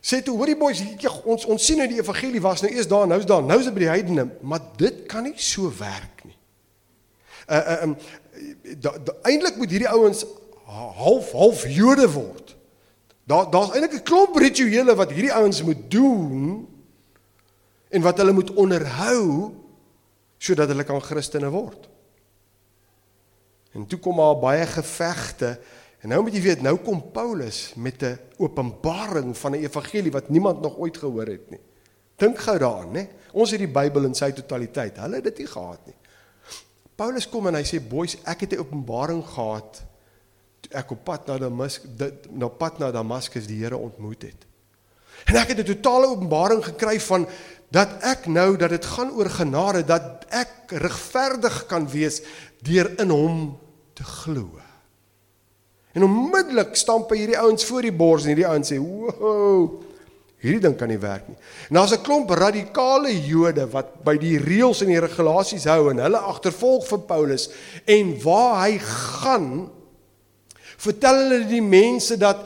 sê 0.01 0.21
toe 0.25 0.33
hoorie 0.37 0.57
boys 0.57 0.81
jy, 0.81 1.11
ons 1.29 1.45
ons 1.45 1.65
sien 1.65 1.77
nou 1.77 1.87
die 1.89 2.01
evangelie 2.01 2.41
was 2.41 2.63
nou 2.65 2.71
eers 2.73 2.89
daar 2.89 3.05
nou's 3.09 3.27
daar 3.29 3.45
nou's 3.45 3.69
by 3.69 3.83
die 3.83 3.91
heidene 3.91 4.25
maar 4.41 4.63
dit 4.77 5.05
kan 5.09 5.27
nie 5.27 5.37
so 5.37 5.69
werk 5.77 6.25
nie. 6.25 6.37
Uh 7.51 7.57
uh 7.57 7.77
um, 7.83 7.95
eintlik 9.27 9.57
moet 9.59 9.73
hierdie 9.73 9.91
ouens 9.91 10.25
half 10.65 11.31
half 11.35 11.65
Jode 11.69 12.07
word. 12.13 12.55
Daar 13.31 13.47
daar's 13.51 13.71
eintlik 13.71 13.93
'n 13.99 14.03
klomp 14.03 14.35
rituele 14.35 14.95
wat 14.95 15.11
hierdie 15.15 15.33
ouens 15.33 15.63
moet 15.63 15.91
doen 15.91 16.67
en 17.89 18.01
wat 18.01 18.17
hulle 18.17 18.31
moet 18.31 18.53
onderhou 18.53 19.51
sodat 20.37 20.67
hulle 20.67 20.83
kan 20.83 21.01
Christene 21.01 21.49
word. 21.49 21.89
En 23.71 23.87
toe 23.87 23.99
kom 23.99 24.17
daar 24.17 24.39
baie 24.39 24.65
gevegte 24.65 25.59
en 26.01 26.09
nou 26.09 26.23
moet 26.23 26.33
jy 26.35 26.41
weet 26.41 26.61
nou 26.61 26.75
kom 26.77 27.11
Paulus 27.11 27.73
met 27.75 28.03
'n 28.03 28.19
openbaring 28.37 29.37
van 29.37 29.51
'n 29.51 29.63
evangelie 29.63 30.11
wat 30.11 30.29
niemand 30.29 30.61
nog 30.61 30.77
ooit 30.77 30.97
gehoor 30.97 31.27
het 31.27 31.49
nie. 31.49 31.61
Dink 32.15 32.37
gou 32.37 32.57
daaraan, 32.57 32.91
né? 32.91 33.07
Ons 33.31 33.51
het 33.51 33.59
die 33.59 33.67
Bybel 33.67 34.03
in 34.03 34.15
sy 34.15 34.31
totaliteit. 34.31 34.97
Hulle 34.97 35.15
het 35.15 35.23
dit 35.23 35.37
nie 35.37 35.47
gehad 35.47 35.85
nie. 35.85 35.95
Paulus 36.95 37.29
kom 37.29 37.47
en 37.47 37.55
hy 37.55 37.63
sê 37.63 37.79
boys, 37.87 38.17
ek 38.23 38.39
het 38.39 38.53
'n 38.53 38.59
openbaring 38.59 39.23
gehad 39.25 39.83
ek 40.73 40.91
op 40.91 41.03
pad 41.03 41.27
na 41.27 41.37
Damaskus 41.37 41.89
na 42.31 42.47
pad 42.47 42.79
na 42.79 42.91
Damaskus 42.91 43.47
die 43.47 43.59
Here 43.63 43.77
ontmoet 43.77 44.21
het. 44.21 44.47
En 45.25 45.35
ek 45.35 45.53
het 45.53 45.59
'n 45.59 45.73
totale 45.75 46.07
openbaring 46.07 46.63
gekry 46.65 46.99
van 46.99 47.27
dat 47.71 47.89
ek 48.03 48.27
nou 48.27 48.57
dat 48.57 48.69
dit 48.69 48.85
gaan 48.85 49.11
oor 49.11 49.29
genade 49.29 49.85
dat 49.85 50.25
ek 50.29 50.51
regverdig 50.67 51.65
kan 51.65 51.87
wees 51.89 52.21
deur 52.61 52.99
in 52.99 53.09
hom 53.09 53.59
te 53.93 54.03
glo. 54.03 54.59
En 55.91 56.03
onmiddellik 56.03 56.75
stamp 56.75 57.09
hierdie 57.11 57.39
ouens 57.39 57.65
voor 57.65 57.81
die 57.81 57.95
bors 57.95 58.23
en 58.23 58.31
hierdie 58.31 58.47
ouens 58.47 58.71
sê, 58.71 58.77
"Wow, 58.79 59.81
hierdie 60.39 60.61
ding 60.61 60.77
kan 60.77 60.87
nie 60.87 60.97
werk 60.97 61.27
nie." 61.27 61.37
En 61.69 61.75
daar's 61.75 61.91
'n 61.91 62.01
klomp 62.01 62.29
radikale 62.29 63.27
Jode 63.27 63.69
wat 63.69 64.03
by 64.03 64.17
die 64.17 64.37
reëls 64.37 64.81
en 64.81 64.87
die 64.87 64.99
regulasies 64.99 65.65
hou 65.65 65.89
en 65.89 65.97
hulle 65.97 66.17
agtervolg 66.17 66.87
vir 66.87 66.99
Paulus 66.99 67.49
en 67.85 68.21
waar 68.23 68.67
hy 68.67 68.77
gaan 68.79 69.69
vertel 70.81 71.23
hulle 71.23 71.45
die 71.49 71.63
mense 71.63 72.17
dat 72.17 72.45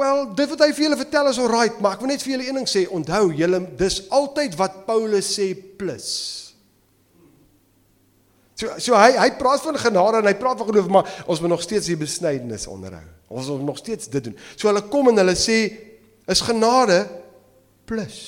Wel, 0.00 0.20
dit 0.32 0.48
wat 0.48 0.62
hy 0.64 0.70
vir 0.72 0.84
julle 0.86 0.96
vertel 0.96 1.26
is 1.28 1.38
alright, 1.42 1.80
maar 1.82 1.98
ek 1.98 2.00
wil 2.00 2.08
net 2.08 2.22
vir 2.24 2.32
julle 2.32 2.46
een 2.46 2.56
ding 2.56 2.68
sê, 2.70 2.86
onthou 2.88 3.34
julle 3.36 3.58
dis 3.76 3.98
altyd 4.16 4.54
wat 4.56 4.78
Paulus 4.86 5.28
sê 5.34 5.50
plus. 5.52 6.06
So 8.60 8.76
so 8.80 8.96
hy 8.96 9.14
hy 9.16 9.28
praat 9.36 9.62
van 9.64 9.78
genade 9.80 10.20
en 10.20 10.28
hy 10.28 10.34
praat 10.40 10.60
van 10.60 10.68
geloof, 10.68 10.88
maar 10.92 11.10
ons 11.26 11.40
moet 11.40 11.52
nog 11.52 11.64
steeds 11.64 11.88
die 11.88 11.98
besnydenis 12.00 12.64
onderhou. 12.70 13.04
Ons 13.28 13.48
moet 13.52 13.68
nog 13.70 13.80
steeds 13.80 14.08
dit 14.12 14.30
doen. 14.30 14.36
So 14.54 14.68
hulle 14.68 14.82
kom 14.92 15.12
en 15.12 15.20
hulle 15.20 15.36
sê 15.38 15.58
is 16.30 16.44
genade 16.44 17.02
plus. 17.88 18.18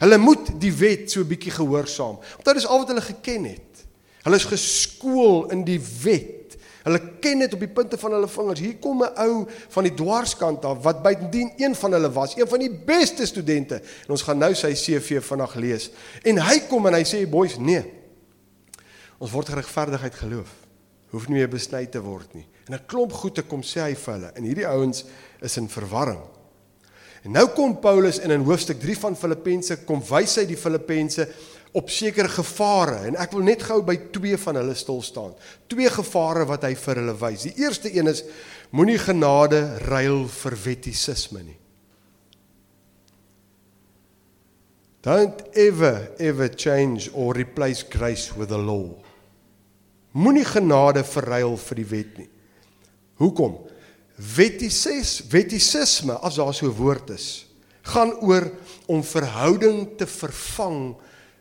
Hulle 0.00 0.16
moet 0.20 0.52
die 0.60 0.72
wet 0.72 1.10
so 1.12 1.20
'n 1.20 1.28
bietjie 1.28 1.52
gehoorsaam. 1.52 2.16
Want 2.20 2.44
dit 2.44 2.56
is 2.56 2.66
al 2.66 2.78
wat 2.78 2.88
hulle 2.88 3.04
geken 3.04 3.44
het. 3.44 3.84
Hulle 4.24 4.36
is 4.36 4.48
geskool 4.48 5.50
in 5.50 5.64
die 5.64 5.80
wet. 6.02 6.39
Hulle 6.82 7.00
ken 7.20 7.42
dit 7.44 7.54
op 7.54 7.60
die 7.60 7.68
punte 7.68 7.98
van 8.00 8.14
hulle 8.16 8.28
vingers. 8.28 8.60
Hier 8.60 8.76
kom 8.80 9.02
'n 9.04 9.12
ou 9.20 9.46
van 9.68 9.84
die 9.84 9.94
dwarskant 9.94 10.64
af 10.64 10.82
wat 10.82 11.02
buitendien 11.02 11.52
een 11.56 11.74
van 11.74 11.92
hulle 11.92 12.12
was, 12.12 12.36
een 12.36 12.48
van 12.48 12.58
die 12.58 12.70
beste 12.70 13.26
studente. 13.26 13.74
En 13.74 14.10
ons 14.10 14.22
gaan 14.22 14.38
nou 14.38 14.54
sy 14.54 14.72
CV 14.72 15.22
vanaand 15.22 15.54
lees. 15.54 15.90
En 16.22 16.38
hy 16.38 16.60
kom 16.68 16.86
en 16.86 16.94
hy 16.94 17.04
sê, 17.04 17.28
"Boys, 17.28 17.58
nee. 17.58 17.84
Ons 19.18 19.30
word 19.30 19.48
geregverdigheid 19.48 20.14
geloof. 20.14 20.48
Hoef 21.10 21.28
nie 21.28 21.36
meer 21.36 21.48
besny 21.48 21.86
te 21.86 22.00
word 22.00 22.34
nie." 22.34 22.46
En 22.66 22.74
'n 22.74 22.86
klomp 22.86 23.12
goeie 23.12 23.42
kom 23.42 23.62
sê 23.62 23.80
hy 23.80 23.94
vir 23.94 24.14
hulle. 24.14 24.32
En 24.34 24.44
hierdie 24.44 24.66
ouens 24.66 25.04
is 25.40 25.56
in 25.56 25.68
verwarring. 25.68 26.20
En 27.22 27.30
nou 27.30 27.48
kom 27.48 27.74
Paulus 27.80 28.18
en 28.18 28.30
in 28.30 28.44
hoofstuk 28.44 28.80
3 28.80 28.98
van 28.98 29.16
Filippense 29.16 29.76
kom 29.84 30.00
wys 30.08 30.38
hy 30.40 30.46
die 30.46 30.56
Filippense 30.56 31.28
op 31.72 31.90
sekere 31.90 32.28
gevare 32.28 33.06
en 33.06 33.16
ek 33.20 33.34
wil 33.36 33.44
net 33.46 33.62
gou 33.62 33.78
by 33.86 33.96
twee 34.14 34.38
van 34.40 34.58
hulle 34.58 34.74
stil 34.74 35.02
staan. 35.06 35.34
Twee 35.70 35.90
gevare 35.92 36.46
wat 36.50 36.66
hy 36.66 36.74
vir 36.74 37.02
hulle 37.02 37.14
wys. 37.20 37.46
Die 37.46 37.62
eerste 37.62 37.92
een 37.94 38.10
is 38.10 38.24
moenie 38.74 38.98
genade 38.98 39.62
ruil 39.86 40.24
vir 40.28 40.56
wettisisme 40.64 41.44
nie. 41.44 41.58
Don't 45.00 45.46
ever 45.56 46.10
ever 46.18 46.48
change 46.48 47.08
or 47.14 47.32
replace 47.34 47.86
grace 47.88 48.34
with 48.36 48.50
the 48.50 48.58
law. 48.58 48.90
Moenie 50.12 50.44
genade 50.44 51.04
verruil 51.06 51.54
vir 51.56 51.78
die 51.78 51.88
wet 51.88 52.18
nie. 52.18 52.28
Hoekom? 53.20 53.54
Wettises, 54.36 55.20
wettisisme 55.32 56.18
as 56.20 56.36
daar 56.36 56.52
so 56.52 56.66
'n 56.66 56.76
woord 56.76 57.10
is, 57.10 57.46
gaan 57.82 58.12
oor 58.20 58.50
om 58.86 59.02
verhouding 59.02 59.96
te 59.96 60.06
vervang 60.06 60.96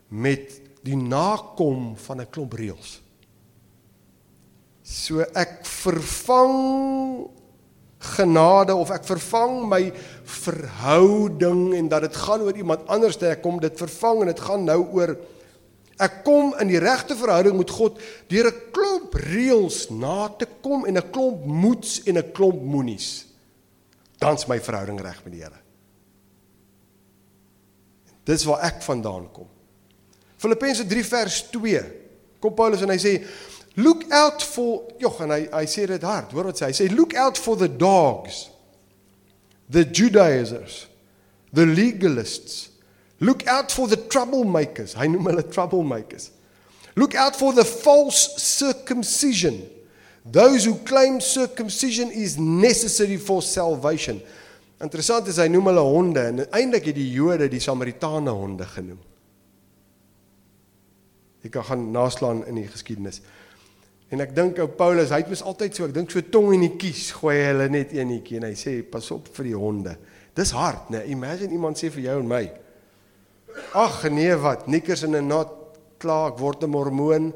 met 0.09 0.61
die 0.83 0.97
nakom 0.97 1.95
van 1.97 2.21
'n 2.21 2.29
klomp 2.29 2.53
reëls. 2.53 3.01
So 4.83 5.21
ek 5.21 5.65
vervang 5.65 7.29
genade 7.99 8.75
of 8.75 8.89
ek 8.89 9.03
vervang 9.03 9.67
my 9.67 9.81
verhouding 10.23 11.75
en 11.75 11.89
dat 11.91 12.07
dit 12.07 12.15
gaan 12.15 12.41
oor 12.41 12.55
iemand 12.55 12.87
anders 12.87 13.17
te 13.19 13.27
ek 13.27 13.41
kom 13.43 13.59
dit 13.59 13.75
vervang 13.75 14.22
en 14.22 14.31
dit 14.31 14.39
gaan 14.39 14.63
nou 14.63 14.79
oor 14.95 15.17
ek 16.00 16.22
kom 16.24 16.53
in 16.63 16.72
die 16.72 16.79
regte 16.79 17.17
verhouding 17.19 17.57
met 17.59 17.69
God 17.69 18.00
deur 18.31 18.48
'n 18.48 18.61
klomp 18.72 19.13
reëls 19.13 19.89
na 19.91 20.29
te 20.29 20.48
kom 20.61 20.85
en 20.85 20.98
'n 20.98 21.11
klomp 21.11 21.45
moets 21.45 22.01
en 22.07 22.17
'n 22.17 22.31
klomp 22.31 22.61
moenies. 22.63 23.25
Dan's 24.17 24.48
my 24.48 24.59
verhouding 24.59 25.00
reg 25.00 25.24
met 25.24 25.33
die 25.33 25.41
Here. 25.41 25.59
Dis 28.24 28.43
waar 28.43 28.63
ek 28.63 28.81
vandaan 28.81 29.31
kom. 29.31 29.48
Filippense 30.39 30.85
3 30.87 31.03
vers 31.03 31.41
2. 31.51 31.83
Kom 32.39 32.55
Paulus 32.55 32.83
en 32.85 32.93
hy 32.93 32.99
sê 33.01 33.17
look 33.79 34.05
out 34.11 34.43
for 34.43 34.87
Jog 34.99 35.19
en 35.25 35.35
hy 35.35 35.41
hy 35.51 35.65
sê 35.67 35.85
dit 35.89 36.07
hard. 36.07 36.31
Hoor 36.35 36.49
wat 36.49 36.61
sê 36.61 36.69
hy? 36.69 36.71
Hy 36.71 36.77
sê 36.79 36.89
look 36.95 37.15
out 37.19 37.39
for 37.39 37.59
the 37.59 37.67
dogs. 37.67 38.47
The 39.69 39.83
Judaizers. 39.83 40.85
The 41.53 41.65
legalists. 41.67 42.69
Look 43.19 43.45
out 43.47 43.71
for 43.71 43.89
the 43.91 43.99
troublemakers. 43.99 44.95
Hy 44.95 45.09
noem 45.11 45.27
hulle 45.33 45.43
troublemakers. 45.51 46.29
Look 46.95 47.15
out 47.15 47.35
for 47.35 47.51
the 47.53 47.65
false 47.65 48.39
circumcision. 48.39 49.59
Those 50.23 50.65
who 50.65 50.75
claim 50.87 51.19
circumcision 51.19 52.11
is 52.11 52.37
necessary 52.37 53.17
for 53.17 53.41
salvation. 53.41 54.21
Interessant 54.79 55.27
is 55.27 55.39
hy 55.41 55.49
noem 55.51 55.73
hulle 55.73 55.83
honde 55.83 56.23
en 56.31 56.43
eintlik 56.55 56.87
het 56.91 56.95
die 56.95 57.09
Jode 57.11 57.49
die 57.51 57.59
Samaritane 57.63 58.31
honde 58.31 58.67
genoem. 58.71 58.99
Jy 61.43 61.51
kan 61.53 61.63
gaan 61.63 61.91
naslaan 61.91 62.43
in 62.47 62.59
die 62.59 62.67
geskiedenis. 62.67 63.21
En 64.09 64.23
ek 64.23 64.33
dink 64.35 64.57
ou 64.59 64.67
Paulus, 64.73 65.11
hy 65.13 65.21
het 65.21 65.29
mos 65.29 65.43
altyd 65.45 65.77
so, 65.77 65.87
ek 65.87 65.93
dink 65.93 66.11
so 66.11 66.23
tong 66.33 66.49
in 66.55 66.65
die 66.65 66.75
kies, 66.81 67.11
gooi 67.19 67.37
hulle 67.37 67.69
net 67.69 67.93
eenetjie 67.93 68.39
en 68.39 68.47
hy 68.49 68.55
sê 68.57 68.79
pas 68.81 69.05
op 69.13 69.29
vir 69.37 69.51
die 69.51 69.59
honde. 69.59 69.93
Dis 70.35 70.51
hard, 70.57 70.89
né? 70.93 71.03
Imagine 71.13 71.53
iemand 71.53 71.77
sê 71.77 71.91
vir 71.93 72.07
jou 72.07 72.17
en 72.23 72.29
my. 72.29 72.43
Ag 73.77 74.01
nee 74.13 74.33
wat, 74.41 74.67
nikkers 74.67 75.05
in 75.05 75.15
'n 75.15 75.27
nat 75.27 75.53
klaar, 75.99 76.31
ek 76.33 76.39
word 76.39 76.63
'n 76.63 76.69
mormoon 76.69 77.33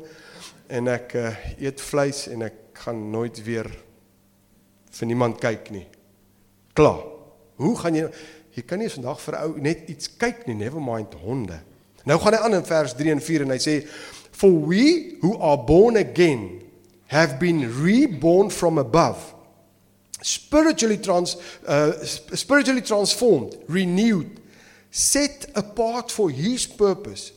en 0.69 0.87
ek 0.87 1.15
uh, 1.15 1.35
eet 1.59 1.81
vleis 1.81 2.27
en 2.27 2.41
ek 2.41 2.55
gaan 2.73 3.11
nooit 3.11 3.37
weer 3.45 3.69
vir 4.91 5.07
niemand 5.07 5.39
kyk 5.41 5.69
nie. 5.71 5.87
Klaar. 6.73 7.03
Hoe 7.57 7.75
gaan 7.77 7.95
jy 7.95 8.09
jy 8.53 8.63
kan 8.69 8.79
nie 8.79 8.89
vandag 8.89 9.19
vir 9.19 9.37
ou 9.41 9.53
net 9.57 9.89
iets 9.89 10.09
kyk 10.17 10.47
nie, 10.47 10.55
never 10.55 10.81
mind 10.81 11.13
honde. 11.23 11.59
Nou 12.03 12.19
gaan 12.19 12.35
hy 12.35 12.39
aan 12.43 12.57
in 12.59 12.65
vers 12.67 12.93
3 12.99 13.15
en 13.15 13.21
4 13.23 13.45
en 13.45 13.53
hy 13.55 13.59
sê 13.63 13.77
for 14.33 14.51
we 14.51 15.15
who 15.21 15.37
are 15.39 15.57
born 15.57 15.95
again 15.97 16.61
have 17.07 17.39
been 17.39 17.61
reborn 17.83 18.49
from 18.49 18.77
above 18.77 19.33
spiritually 20.21 20.97
trans 20.97 21.37
uh, 21.67 21.91
spiritually 22.33 22.81
transformed 22.81 23.55
renewed 23.67 24.39
set 24.91 25.45
apart 25.55 26.11
for 26.11 26.29
his 26.29 26.65
purpose 26.65 27.31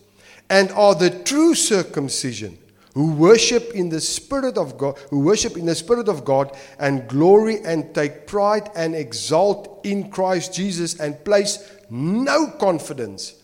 and 0.48 0.70
are 0.72 0.94
the 0.94 1.10
true 1.10 1.54
circumcision 1.54 2.56
who 2.94 3.12
worship 3.12 3.72
in 3.74 3.90
the 3.90 4.00
spirit 4.00 4.56
of 4.56 4.78
God 4.78 4.96
who 5.10 5.20
worship 5.20 5.56
in 5.56 5.66
the 5.66 5.74
spirit 5.74 6.08
of 6.08 6.24
God 6.24 6.56
and 6.78 7.06
glory 7.08 7.58
and 7.64 7.94
take 7.94 8.26
pride 8.26 8.70
and 8.74 8.94
exalt 8.94 9.80
in 9.84 10.10
Christ 10.10 10.54
Jesus 10.54 10.98
and 10.98 11.22
place 11.24 11.58
no 11.90 12.48
confidence 12.58 13.34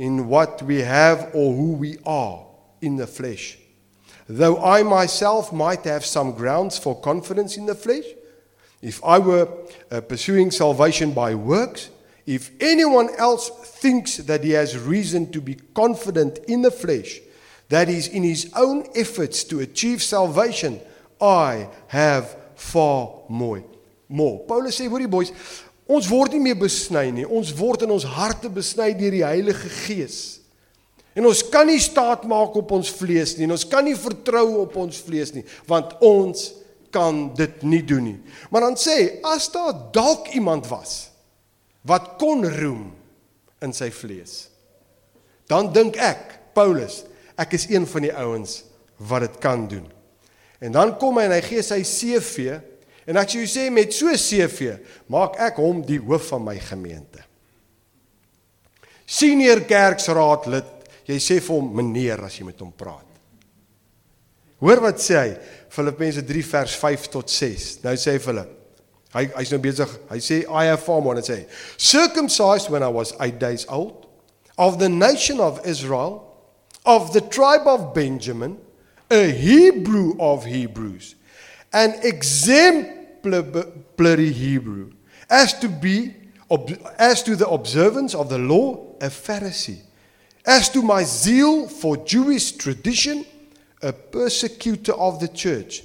in 0.00 0.28
what 0.28 0.62
we 0.62 0.78
have 0.80 1.30
or 1.34 1.54
who 1.54 1.72
we 1.72 1.98
are 2.06 2.42
in 2.80 2.96
the 2.96 3.06
flesh. 3.06 3.58
Though 4.26 4.56
I 4.64 4.82
myself 4.82 5.52
might 5.52 5.84
have 5.84 6.06
some 6.06 6.32
grounds 6.32 6.78
for 6.78 6.98
confidence 6.98 7.58
in 7.58 7.66
the 7.66 7.74
flesh, 7.74 8.04
if 8.80 9.04
I 9.04 9.18
were 9.18 9.46
uh, 9.90 10.00
pursuing 10.00 10.52
salvation 10.52 11.12
by 11.12 11.34
works, 11.34 11.90
if 12.24 12.50
anyone 12.60 13.10
else 13.18 13.50
thinks 13.50 14.16
that 14.16 14.42
he 14.42 14.52
has 14.52 14.78
reason 14.78 15.30
to 15.32 15.40
be 15.42 15.56
confident 15.74 16.38
in 16.48 16.62
the 16.62 16.70
flesh, 16.70 17.20
that 17.68 17.90
is, 17.90 18.08
in 18.08 18.22
his 18.22 18.50
own 18.56 18.88
efforts 18.94 19.44
to 19.44 19.60
achieve 19.60 20.02
salvation, 20.02 20.80
I 21.20 21.68
have 21.88 22.36
far 22.56 23.20
more. 23.28 23.62
More. 24.08 24.46
Paulus 24.46 24.80
sê, 24.80 24.88
hoorie 24.88 25.06
boys, 25.06 25.30
Ons 25.90 26.06
word 26.10 26.36
nie 26.36 26.44
meer 26.44 26.58
besny 26.58 27.08
nie. 27.14 27.26
Ons 27.26 27.50
word 27.58 27.82
in 27.86 27.90
ons 27.90 28.06
harte 28.06 28.50
besny 28.52 28.92
deur 28.94 29.16
die 29.16 29.26
Heilige 29.26 29.70
Gees. 29.82 30.20
En 31.18 31.26
ons 31.26 31.42
kan 31.50 31.66
nie 31.66 31.80
staat 31.82 32.22
maak 32.30 32.54
op 32.60 32.70
ons 32.76 32.92
vlees 32.94 33.34
nie. 33.36 33.48
Ons 33.50 33.66
kan 33.66 33.82
nie 33.84 33.96
vertrou 33.98 34.62
op 34.62 34.76
ons 34.78 35.00
vlees 35.02 35.34
nie, 35.34 35.42
want 35.66 35.96
ons 36.06 36.52
kan 36.94 37.28
dit 37.38 37.64
nie 37.66 37.82
doen 37.86 38.06
nie. 38.12 38.18
Maar 38.50 38.68
dan 38.68 38.78
sê, 38.78 38.96
as 39.26 39.48
daar 39.52 39.74
dalk 39.94 40.30
iemand 40.38 40.70
was 40.70 41.08
wat 41.86 42.14
kon 42.20 42.44
roem 42.44 42.90
in 43.64 43.72
sy 43.74 43.88
vlees, 43.94 44.50
dan 45.50 45.70
dink 45.74 45.96
ek, 45.96 46.36
Paulus, 46.54 47.02
ek 47.40 47.56
is 47.56 47.66
een 47.70 47.86
van 47.88 48.04
die 48.04 48.12
ouens 48.14 48.60
wat 49.10 49.24
dit 49.24 49.38
kan 49.42 49.64
doen. 49.70 49.86
En 50.60 50.74
dan 50.76 50.92
kom 51.00 51.18
hy 51.18 51.24
en 51.26 51.34
hy 51.34 51.40
gee 51.42 51.64
sy 51.64 51.80
CV 51.88 52.60
En 53.10 53.18
ek 53.18 53.34
jy 53.34 53.46
sê 53.50 53.66
met 53.74 53.90
so 53.94 54.12
CV 54.14 54.76
maak 55.10 55.40
ek 55.42 55.58
hom 55.58 55.82
die 55.86 55.98
hoof 55.98 56.30
van 56.30 56.44
my 56.46 56.54
gemeente. 56.62 57.24
Senior 59.10 59.64
kerksraadlid, 59.66 60.68
jy 61.10 61.18
sê 61.18 61.40
vir 61.42 61.56
hom 61.56 61.72
meneer 61.74 62.22
as 62.22 62.36
jy 62.38 62.46
met 62.46 62.60
hom 62.62 62.70
praat. 62.70 63.06
Hoor 64.62 64.84
wat 64.84 65.02
sê 65.02 65.16
hy 65.18 65.34
Filippense 65.72 66.22
3 66.28 66.46
vers 66.52 66.78
5 66.78 67.10
tot 67.10 67.32
6. 67.32 67.68
Nou 67.82 67.96
sê 67.98 68.14
hy 68.14 68.22
vir 68.22 68.34
hulle 68.34 68.48
hy 69.10 69.24
hy's 69.34 69.50
nou 69.50 69.58
besig. 69.62 69.94
Hy 70.10 70.18
sê 70.22 70.42
I 70.46 70.68
have 70.70 70.84
form 70.84 71.08
one 71.10 71.18
and 71.18 71.26
say 71.26 71.46
circumcised 71.76 72.70
when 72.70 72.84
I 72.86 72.88
was 72.94 73.14
8 73.18 73.40
days 73.42 73.66
old 73.68 74.06
of 74.58 74.78
the 74.78 74.88
nation 74.88 75.40
of 75.40 75.66
Israel 75.66 76.26
of 76.86 77.12
the 77.12 77.20
tribe 77.20 77.66
of 77.66 77.92
Benjamin 77.94 78.58
a 79.10 79.30
Hebrew 79.30 80.14
of 80.20 80.44
Hebrews 80.44 81.16
an 81.72 81.94
exemplary 83.24 84.32
Hebrew, 84.32 84.92
as 85.28 85.58
to 85.60 85.68
be 85.68 86.14
as 86.98 87.22
to 87.22 87.36
the 87.36 87.48
observance 87.48 88.12
of 88.12 88.28
the 88.28 88.38
law, 88.38 88.94
a 89.00 89.06
Pharisee, 89.06 89.78
as 90.44 90.68
to 90.70 90.82
my 90.82 91.04
zeal 91.04 91.68
for 91.68 91.96
Jewish 91.96 92.52
tradition, 92.52 93.24
a 93.82 93.92
persecutor 93.92 94.92
of 94.94 95.20
the 95.20 95.28
church, 95.28 95.84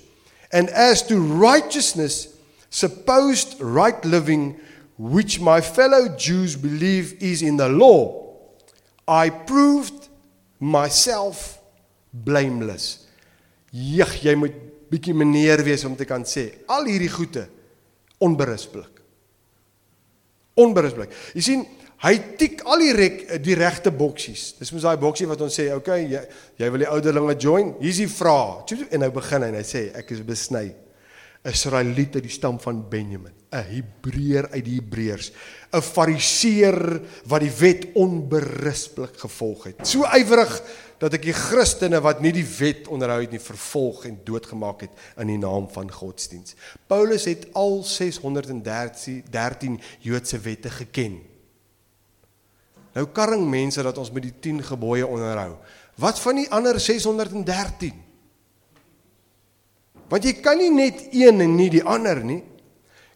and 0.52 0.70
as 0.70 1.04
to 1.04 1.20
righteousness, 1.20 2.36
supposed 2.72 3.62
right 3.62 4.04
living 4.04 4.60
which 4.98 5.40
my 5.40 5.62
fellow 5.62 6.16
Jews 6.18 6.56
believe 6.56 7.22
is 7.22 7.44
in 7.44 7.58
the 7.58 7.70
law, 7.70 8.34
I 9.08 9.30
proved 9.30 10.10
myself 10.60 11.60
blameless. 12.12 13.06
Jy 13.72 14.36
moet 14.36 14.54
bietjie 14.96 15.16
meneer 15.18 15.64
wees 15.66 15.86
om 15.88 15.96
te 15.96 16.08
kan 16.08 16.24
sê 16.28 16.48
al 16.72 16.88
hierdie 16.90 17.12
goede 17.12 17.48
onberispelik. 18.24 19.02
Onberispelik. 20.56 21.12
Jy 21.36 21.44
sien, 21.44 21.66
hy 22.06 22.14
tik 22.40 22.64
al 22.70 22.84
die 22.84 22.94
rek, 22.96 23.20
die 23.44 23.58
regte 23.60 23.92
boksies. 23.92 24.54
Dis 24.60 24.72
mos 24.72 24.86
daai 24.88 25.00
boksie 25.02 25.28
wat 25.28 25.42
ons 25.42 25.60
sê, 25.60 25.68
"Oké, 25.74 25.92
okay, 25.92 26.08
jy 26.08 26.22
jy 26.58 26.72
wil 26.72 26.80
die 26.80 26.90
ouderlinge 26.90 27.36
join. 27.40 27.76
Hier's 27.80 27.98
die 27.98 28.08
vraag." 28.08 28.72
En 28.92 29.00
nou 29.00 29.12
begin 29.12 29.42
hy 29.42 29.48
en 29.48 29.56
hy 29.56 29.64
sê, 29.64 29.96
"Ek 29.96 30.12
is 30.12 30.22
besny." 30.22 30.86
Israeliet 31.46 32.16
uit 32.18 32.26
die 32.26 32.34
stam 32.34 32.58
van 32.60 32.82
Benjamin, 32.90 33.34
'n 33.54 33.66
Hebreër 33.70 34.50
uit 34.50 34.66
die 34.66 34.80
Hebreërs, 34.80 35.32
'n 35.72 35.82
Fariseer 35.82 37.02
wat 37.26 37.42
die 37.42 37.52
wet 37.60 37.86
onberispelik 37.94 39.18
gevolg 39.18 39.64
het. 39.64 39.88
So 39.88 40.04
ywerig 40.04 40.62
dat 41.02 41.14
ek 41.18 41.26
die 41.28 41.36
Christene 41.36 42.00
wat 42.04 42.22
nie 42.24 42.32
die 42.36 42.48
wet 42.58 42.88
onderhou 42.92 43.20
het 43.22 43.34
nie 43.36 43.42
vervolg 43.44 44.06
en 44.08 44.20
doodgemaak 44.28 44.86
het 44.86 44.94
in 45.22 45.28
die 45.34 45.42
naam 45.42 45.68
van 45.72 45.92
godsdiens. 45.92 46.56
Paulus 46.88 47.26
het 47.28 47.48
al 47.54 47.84
613 47.84 49.82
Joodse 50.00 50.40
wette 50.40 50.70
geken. 50.70 51.20
Nou 52.96 53.06
karring 53.12 53.44
mense 53.52 53.84
dat 53.84 53.98
ons 54.00 54.12
met 54.16 54.24
die 54.24 54.38
10 54.40 54.64
gebooie 54.72 55.08
onderhou. 55.08 55.58
Wat 56.00 56.20
van 56.20 56.40
die 56.40 56.50
ander 56.52 56.80
613? 56.80 58.04
Want 60.08 60.24
jy 60.24 60.36
kan 60.40 60.60
nie 60.60 60.72
net 60.72 61.08
een 61.12 61.42
en 61.44 61.56
nie 61.58 61.70
die 61.74 61.84
ander 61.84 62.22
nie. 62.24 62.44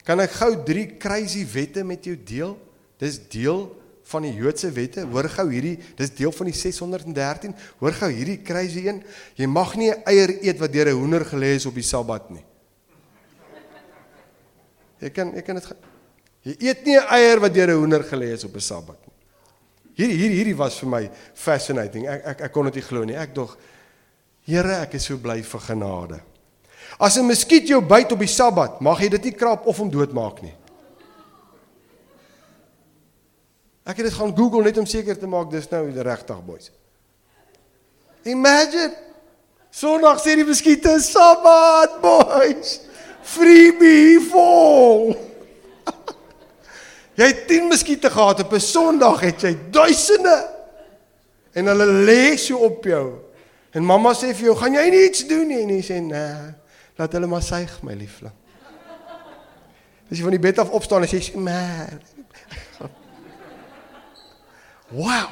Kan 0.03 0.19
ek 0.23 0.35
gou 0.39 0.51
3 0.65 0.97
crazy 0.99 1.45
wette 1.53 1.83
met 1.87 2.07
jou 2.07 2.17
deel? 2.17 2.57
Dis 2.99 3.21
deel 3.31 3.69
van 4.09 4.25
die 4.25 4.33
Joodse 4.33 4.71
wette. 4.73 5.05
Hoor 5.05 5.29
gou 5.29 5.45
hierdie, 5.51 5.75
dis 5.99 6.11
deel 6.17 6.31
van 6.33 6.49
die 6.49 6.55
613. 6.57 7.55
Hoor 7.81 7.97
gou 7.99 8.09
hierdie 8.09 8.39
crazy 8.45 8.87
een. 8.87 9.03
Jy 9.37 9.47
mag 9.47 9.75
nie 9.77 9.91
'n 9.91 10.01
eier 10.05 10.29
eet 10.43 10.59
wat 10.59 10.73
deur 10.73 10.89
'n 10.89 10.97
hoender 10.97 11.25
gelê 11.25 11.55
is 11.55 11.65
op 11.65 11.73
die 11.73 11.83
Sabbat 11.83 12.29
nie. 12.29 12.45
Jy 14.99 15.09
kan 15.09 15.33
jy 15.35 15.41
kan 15.41 15.55
dit 15.55 15.75
Jy 16.41 16.55
eet 16.59 16.85
nie 16.85 16.97
'n 16.97 17.07
eier 17.09 17.39
wat 17.39 17.53
deur 17.53 17.69
'n 17.69 17.79
hoender 17.79 18.03
gelê 18.03 18.33
is 18.33 18.43
op 18.43 18.55
'n 18.55 18.59
Sabbat 18.61 18.99
nie. 19.05 19.15
Hierdie 19.95 20.17
hierdie 20.17 20.37
hierdie 20.37 20.57
was 20.57 20.79
vir 20.79 20.89
my 20.89 21.11
fascinating. 21.33 22.07
Ek 22.07 22.25
ek 22.25 22.41
ek 22.41 22.51
kon 22.51 22.65
dit 22.65 22.75
nie 22.75 22.83
glo 22.83 23.03
nie. 23.03 23.15
Ek 23.15 23.33
dog 23.35 23.57
Here, 24.49 24.81
ek 24.81 24.95
is 24.95 25.05
so 25.05 25.17
bly 25.17 25.43
vir 25.43 25.59
genade. 25.59 26.21
As 26.99 27.17
'n 27.17 27.27
muskiet 27.27 27.67
jou 27.67 27.81
byt 27.81 28.11
op 28.11 28.19
die 28.19 28.27
Sabbat, 28.27 28.81
mag 28.81 28.99
jy 28.99 29.09
dit 29.09 29.23
nie 29.23 29.35
krap 29.35 29.67
of 29.67 29.77
hom 29.77 29.89
doodmaak 29.89 30.41
nie. 30.41 30.53
Ek 33.89 33.97
het 33.97 34.05
dit 34.05 34.13
gaan 34.13 34.35
Google 34.37 34.67
net 34.67 34.77
om 34.77 34.85
seker 34.85 35.17
te 35.17 35.27
maak 35.27 35.49
dis 35.49 35.65
nou 35.71 35.87
regtig 35.89 36.41
boys. 36.45 36.69
Imagine 38.29 38.93
Sondag 39.69 40.17
sê 40.21 40.33
die 40.37 40.45
muskiete 40.45 40.95
Sabbat 41.01 41.99
boys. 42.01 42.79
Freebie 43.25 44.17
vol. 44.31 45.11
jy 47.19 47.27
het 47.29 47.43
10 47.49 47.69
muskiete 47.69 48.09
gehad 48.13 48.43
op 48.45 48.53
'n 48.53 48.61
Sondag 48.65 49.25
het 49.25 49.41
jy 49.41 49.53
duisende. 49.73 50.37
En 51.53 51.65
hulle 51.65 51.85
lê 52.05 52.37
so 52.37 52.57
op 52.57 52.85
jou. 52.85 53.19
En 53.73 53.85
mamma 53.85 54.13
sê 54.13 54.33
vir 54.33 54.45
jou, 54.49 54.55
"Gaan 54.57 54.73
jy 54.73 55.05
iets 55.05 55.27
doen 55.27 55.47
nie?" 55.47 55.61
En 55.61 55.69
jy 55.69 55.81
sê, 55.81 56.01
"Nee." 56.01 56.53
Laat 56.95 57.11
hulle 57.11 57.27
maar 57.27 57.41
suig 57.41 57.81
my 57.81 57.93
liefling. 57.93 58.33
As 60.11 60.17
jy 60.17 60.23
van 60.23 60.31
die 60.31 60.39
bed 60.39 60.59
af 60.59 60.69
opstaan 60.69 61.01
en 61.01 61.07
sê 61.07 61.35
man. 61.35 62.01
Wow. 64.89 65.29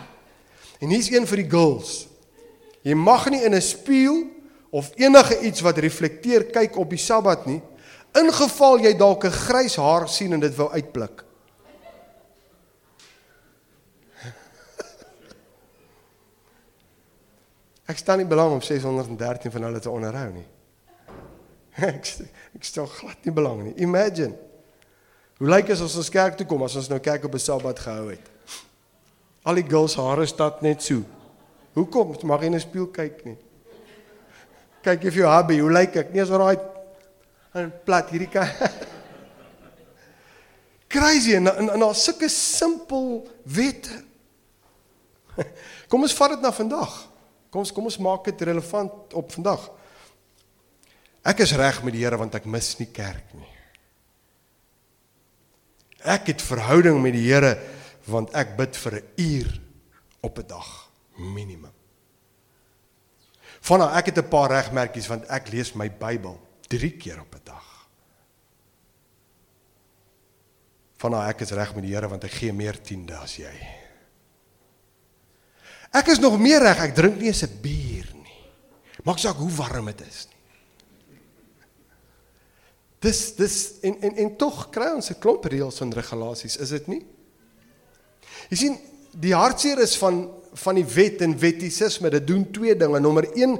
En 0.79 0.89
hier's 0.89 1.09
een 1.11 1.27
vir 1.27 1.37
die 1.41 1.49
girls. 1.49 2.07
Jy 2.85 2.93
mag 2.95 3.29
nie 3.29 3.43
in 3.43 3.53
'n 3.55 3.61
spieël 3.61 4.25
of 4.69 4.91
enige 4.95 5.39
iets 5.39 5.61
wat 5.61 5.77
reflekteer 5.77 6.45
kyk 6.45 6.77
op 6.77 6.89
die 6.89 6.99
Sabbat 6.99 7.45
nie, 7.45 7.61
ingeval 8.13 8.79
jy 8.79 8.93
dalk 8.97 9.23
'n 9.25 9.31
grys 9.31 9.75
haar 9.75 10.09
sien 10.09 10.33
en 10.33 10.39
dit 10.39 10.55
wou 10.55 10.69
uitblik. 10.71 11.23
Ek 17.91 17.97
staan 17.97 18.17
nie 18.17 18.27
belang 18.27 18.51
om 18.51 18.61
613 18.61 19.51
van 19.51 19.63
hulle 19.63 19.79
te 19.79 19.89
onderhou 19.89 20.31
nie. 20.33 20.47
ek 21.93 22.05
ek 22.55 22.63
stel 22.63 22.85
glad 22.85 23.25
nie 23.25 23.33
belang 23.33 23.63
nie. 23.63 23.73
Imagine. 23.75 24.35
Hoe 25.37 25.49
lyk 25.49 25.65
dit 25.67 25.79
as 25.79 25.95
ons 25.95 26.09
kerk 26.09 26.37
toe 26.37 26.45
kom 26.47 26.63
as 26.63 26.75
ons 26.75 26.89
nou 26.89 26.99
kerk 26.99 27.23
op 27.23 27.33
'n 27.33 27.39
Sabbat 27.39 27.79
gehou 27.79 28.09
het? 28.09 28.36
Al 29.47 29.61
die 29.61 29.67
girls 29.67 29.95
hare 29.95 30.25
stat 30.27 30.59
net 30.65 30.83
so. 30.83 31.03
Hoekom? 31.77 32.15
Mag 32.27 32.41
jy 32.43 32.49
in 32.51 32.55
'n 32.55 32.59
spieël 32.59 32.89
kyk 32.91 33.25
nie? 33.25 33.37
Kyk 34.83 35.07
of 35.07 35.13
jou 35.13 35.27
hubby, 35.27 35.59
hoe 35.59 35.71
lyk 35.71 35.95
ek? 35.95 36.11
Nie 36.13 36.21
as 36.21 36.29
raai 36.29 36.57
en 37.53 37.71
plat 37.85 38.09
hierdie 38.09 38.29
kan. 38.29 38.47
Crazy 40.93 41.35
en 41.35 41.47
en, 41.47 41.69
en 41.69 41.79
daar 41.79 41.95
sulke 41.95 42.29
simpel 42.29 43.27
wette. 43.43 44.03
Kom 45.89 46.03
ons 46.03 46.17
vat 46.17 46.35
dit 46.35 46.41
na 46.41 46.51
vandag. 46.51 46.93
Kom 47.49 47.63
ons 47.63 47.71
kom 47.71 47.87
ons 47.87 47.99
maak 48.03 48.25
dit 48.27 48.41
relevant 48.41 49.13
op 49.13 49.31
vandag. 49.31 49.69
Ek 51.27 51.39
is 51.43 51.55
reg 51.59 51.83
met 51.83 51.95
die 51.95 52.03
Here 52.03 52.17
want 52.19 52.35
ek 52.35 52.45
mis 52.45 52.75
nie 52.79 52.89
kerk 52.91 53.31
nie. 53.35 53.53
Ek 56.03 56.27
het 56.31 56.43
verhouding 56.43 56.99
met 57.01 57.15
die 57.15 57.25
Here 57.27 57.55
want 58.07 58.33
ek 58.33 58.55
bid 58.57 58.75
vir 58.75 58.93
'n 58.95 59.07
uur 59.15 59.61
op 60.21 60.37
'n 60.39 60.47
dag 60.47 60.91
minimum. 61.15 61.73
Vanna 63.61 63.97
ek 63.97 64.05
het 64.05 64.17
'n 64.17 64.29
paar 64.29 64.49
regmerkies 64.49 65.07
want 65.07 65.25
ek 65.29 65.49
lees 65.49 65.73
my 65.73 65.89
Bybel 65.89 66.39
3 66.67 66.97
keer 66.97 67.19
op 67.21 67.35
'n 67.35 67.41
dag. 67.43 67.89
Vanna 70.97 71.27
ek 71.29 71.41
is 71.41 71.51
reg 71.51 71.75
met 71.75 71.83
die 71.83 71.93
Here 71.93 72.07
want 72.07 72.23
ek 72.23 72.31
gee 72.31 72.53
meer 72.53 72.81
tiende 72.81 73.17
as 73.17 73.35
jy. 73.35 73.53
Ek 75.93 76.07
is 76.07 76.19
nog 76.19 76.39
meer 76.39 76.61
reg, 76.61 76.79
ek 76.79 76.95
drink 76.95 77.17
nie 77.17 77.27
eens 77.27 77.43
'n 77.43 77.61
bier 77.61 78.09
nie. 78.13 78.41
Maak 79.03 79.17
saak 79.17 79.35
hoe 79.35 79.51
warm 79.51 79.85
dit 79.85 80.01
is 80.01 80.27
nie. 80.29 80.37
Dis 82.99 83.35
dis 83.35 83.79
en 83.81 84.01
en 84.01 84.15
en 84.15 84.37
tog 84.37 84.69
kry 84.69 84.93
ons 84.95 85.09
'n 85.09 85.19
klomp 85.19 85.45
reëls 85.45 85.81
en 85.81 85.93
regulasies, 85.93 86.57
is 86.57 86.69
dit 86.69 86.87
nie? 86.87 87.05
Jy 88.49 88.57
sien, 88.57 88.77
die 89.11 89.35
hartseer 89.35 89.81
is 89.83 89.97
van 89.97 90.25
van 90.57 90.73
die 90.79 90.87
wet 90.89 91.21
en 91.21 91.35
wettisisme, 91.37 92.09
dit 92.09 92.23
doen 92.27 92.41
twee 92.49 92.73
dinge. 92.73 92.97
Nommer 93.03 93.27
1, 93.29 93.57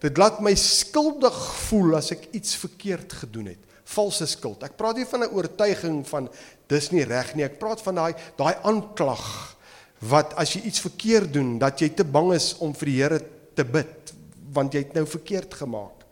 dit 0.00 0.20
laat 0.20 0.38
my 0.40 0.54
skuldig 0.56 1.36
voel 1.68 1.98
as 1.98 2.12
ek 2.14 2.28
iets 2.38 2.56
verkeerd 2.56 3.12
gedoen 3.20 3.50
het. 3.52 3.60
Valse 3.92 4.24
skuld. 4.28 4.62
Ek 4.64 4.76
praat 4.78 4.96
nie 4.96 5.04
van 5.04 5.24
'n 5.24 5.34
oortuiging 5.36 6.06
van 6.08 6.28
dis 6.68 6.90
nie 6.90 7.04
reg 7.04 7.34
nie. 7.34 7.44
Ek 7.44 7.58
praat 7.58 7.80
van 7.82 7.94
daai 7.94 8.14
daai 8.36 8.54
aanklag 8.62 9.56
wat 10.00 10.34
as 10.34 10.54
jy 10.54 10.62
iets 10.64 10.80
verkeerd 10.80 11.32
doen, 11.32 11.58
dat 11.58 11.80
jy 11.80 11.88
te 11.88 12.04
bang 12.04 12.32
is 12.32 12.54
om 12.58 12.74
vir 12.74 12.86
die 12.86 13.02
Here 13.02 13.20
te 13.54 13.64
bid 13.64 14.12
want 14.52 14.72
jy 14.72 14.78
het 14.78 14.94
nou 14.94 15.06
verkeerd 15.06 15.54
gemaak. 15.54 16.04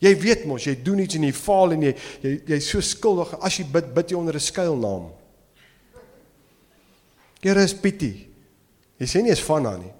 Jy 0.00 0.20
weet 0.20 0.44
mos, 0.44 0.64
jy 0.64 0.74
doen 0.82 0.98
iets 0.98 1.14
en 1.14 1.22
jy 1.22 1.32
faal 1.32 1.72
en 1.72 1.82
jy 1.82 1.94
jy 2.22 2.40
jy's 2.46 2.68
so 2.68 2.80
skuldig 2.80 3.34
as 3.40 3.58
jy 3.58 3.64
bid, 3.64 3.94
bid 3.94 4.10
jy 4.10 4.16
onder 4.16 4.34
'n 4.34 4.40
skuilnaam. 4.40 5.12
Here 7.44 7.60
is 7.60 7.74
pity. 7.76 8.24
Jy 8.96 9.06
sê 9.10 9.20
nie 9.20 9.32
is 9.34 9.42
van 9.44 9.66
haar 9.68 9.80
nie. 9.82 9.92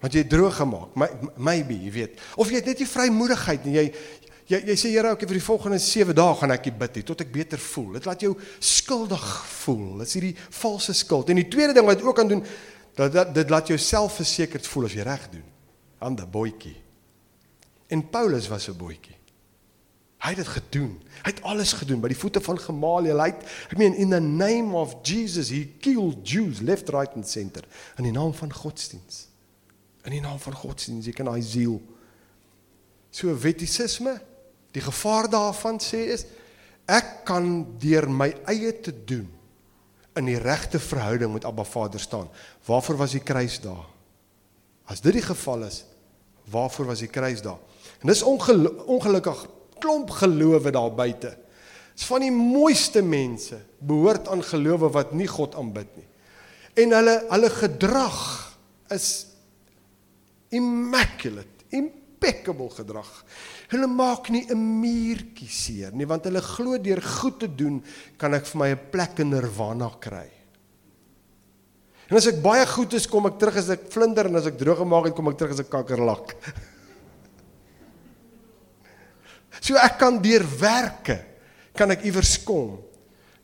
Want 0.00 0.14
jy 0.16 0.22
droog 0.30 0.54
gemaak. 0.60 0.94
Maybe, 1.34 1.76
jy 1.82 1.92
weet. 1.92 2.20
Of 2.38 2.52
jy 2.52 2.60
het 2.60 2.70
net 2.70 2.80
nie 2.80 2.88
vrymoedigheid 2.88 3.66
nie. 3.66 3.76
Jy 3.76 3.86
jy 4.50 4.60
jy 4.66 4.76
sê 4.78 4.90
Here, 4.90 5.12
ek 5.14 5.26
vir 5.26 5.38
die 5.38 5.44
volgende 5.44 5.78
7 5.82 6.14
dae 6.16 6.38
gaan 6.38 6.54
ek 6.54 6.70
bid 6.78 6.96
hier 6.98 7.06
tot 7.10 7.20
ek 7.22 7.30
beter 7.34 7.60
voel. 7.62 7.92
Dit 7.98 8.06
laat 8.08 8.22
jou 8.24 8.32
skuldig 8.58 9.26
voel. 9.60 10.00
Dit 10.00 10.10
is 10.10 10.16
hierdie 10.18 10.34
valse 10.62 10.94
skuld. 10.96 11.30
En 11.30 11.42
die 11.42 11.48
tweede 11.50 11.76
ding 11.76 11.86
wat 11.86 12.02
ook 12.02 12.18
kan 12.18 12.30
doen, 12.30 12.42
dat, 12.98 13.12
dat 13.14 13.34
dit 13.34 13.52
laat 13.52 13.70
jou 13.70 13.78
selfversekerd 13.78 14.66
voel 14.66 14.88
as 14.88 14.96
jy 14.98 15.06
reg 15.06 15.28
doen. 15.34 15.46
Ander 16.02 16.26
boetjie. 16.26 16.76
En 17.90 18.02
Paulus 18.10 18.48
was 18.50 18.68
'n 18.70 18.78
boetjie. 18.78 19.19
Hy 20.20 20.34
het 20.34 20.42
dit 20.42 20.50
gedoen. 20.52 20.92
Hy 21.22 21.30
het 21.32 21.42
alles 21.48 21.72
gedoen 21.80 22.00
by 22.02 22.10
die 22.12 22.18
voete 22.18 22.42
van 22.44 22.58
Gamaliel. 22.60 23.22
Hy 23.22 23.30
het, 23.32 23.44
ek 23.72 23.78
meen 23.80 23.96
in 23.96 24.12
the 24.12 24.20
name 24.20 24.76
of 24.76 24.98
Jesus 25.06 25.48
he 25.52 25.64
killed 25.80 26.20
Jews 26.28 26.60
left 26.60 26.92
right 26.92 27.14
and 27.16 27.28
center 27.28 27.64
in 27.96 28.04
die 28.04 28.12
naam 28.12 28.34
van 28.36 28.52
godsdiens. 28.52 29.24
In 30.04 30.16
die 30.16 30.20
naam 30.24 30.38
van 30.40 30.56
godsdiens, 30.56 31.08
jy 31.08 31.14
kan 31.16 31.28
daai 31.28 31.40
siel. 31.44 31.78
So 33.12 33.32
wettisisme, 33.32 34.18
die 34.76 34.84
gevaar 34.84 35.28
daarvan 35.32 35.80
sê 35.82 36.06
is 36.14 36.26
ek 36.90 37.22
kan 37.28 37.46
deur 37.80 38.08
my 38.10 38.28
eie 38.50 38.72
te 38.82 38.92
doen 38.92 39.28
in 40.18 40.26
die 40.28 40.38
regte 40.42 40.80
verhouding 40.82 41.32
met 41.32 41.46
Abba 41.48 41.64
Vader 41.64 42.00
staan. 42.02 42.28
Waarvoor 42.66 42.98
was 43.00 43.14
die 43.16 43.24
kruis 43.24 43.60
daar? 43.62 43.86
As 44.90 45.00
dit 45.00 45.16
die 45.16 45.24
geval 45.24 45.64
is, 45.68 45.84
waarvoor 46.50 46.90
was 46.92 47.04
die 47.04 47.10
kruis 47.10 47.40
daar? 47.44 47.60
En 48.02 48.10
dis 48.10 48.22
ongelukkig 48.22 49.46
klomp 49.80 50.12
gelowe 50.20 50.72
daar 50.72 50.92
buite. 50.94 51.34
Dis 51.94 52.08
van 52.08 52.24
die 52.24 52.32
mooiste 52.32 53.02
mense 53.04 53.58
behoort 53.84 54.28
aan 54.32 54.44
gelowe 54.46 54.88
wat 54.94 55.12
nie 55.16 55.28
God 55.28 55.56
aanbid 55.58 55.90
nie. 55.98 56.06
En 56.84 56.94
hulle 56.96 57.16
hulle 57.28 57.50
gedrag 57.52 58.20
is 58.94 59.08
immaculate, 60.50 61.66
impeccable 61.76 62.70
gedrag. 62.74 63.10
Hulle 63.70 63.86
maak 63.86 64.30
nie 64.30 64.46
'n 64.48 64.80
muurtjie 64.80 65.48
seer 65.48 65.92
nie 65.92 66.06
want 66.06 66.24
hulle 66.24 66.40
glo 66.40 66.78
deur 66.78 67.02
goed 67.02 67.38
te 67.40 67.48
doen 67.48 67.82
kan 68.16 68.34
ek 68.34 68.46
vir 68.46 68.58
my 68.58 68.70
'n 68.70 68.90
plek 68.90 69.18
in 69.18 69.30
nirvana 69.30 69.90
kry. 70.00 70.30
En 72.10 72.16
as 72.16 72.26
ek 72.26 72.42
baie 72.42 72.66
goed 72.66 72.92
is, 72.94 73.06
kom 73.06 73.26
ek 73.26 73.38
terug 73.38 73.56
as 73.56 73.68
ek 73.70 73.86
vlinder 73.92 74.26
en 74.26 74.36
as 74.36 74.46
ek 74.46 74.58
droog 74.58 74.78
gemaak 74.78 75.04
het, 75.04 75.14
kom 75.14 75.28
ek 75.28 75.38
terug 75.38 75.52
as 75.52 75.60
'n 75.60 75.70
kakkerlak. 75.70 76.34
so 79.60 79.76
ek 79.76 79.98
kan 79.98 80.20
deur 80.22 80.44
werke 80.60 81.20
kan 81.76 81.90
ek 81.94 82.04
iewers 82.08 82.36
kom. 82.44 82.78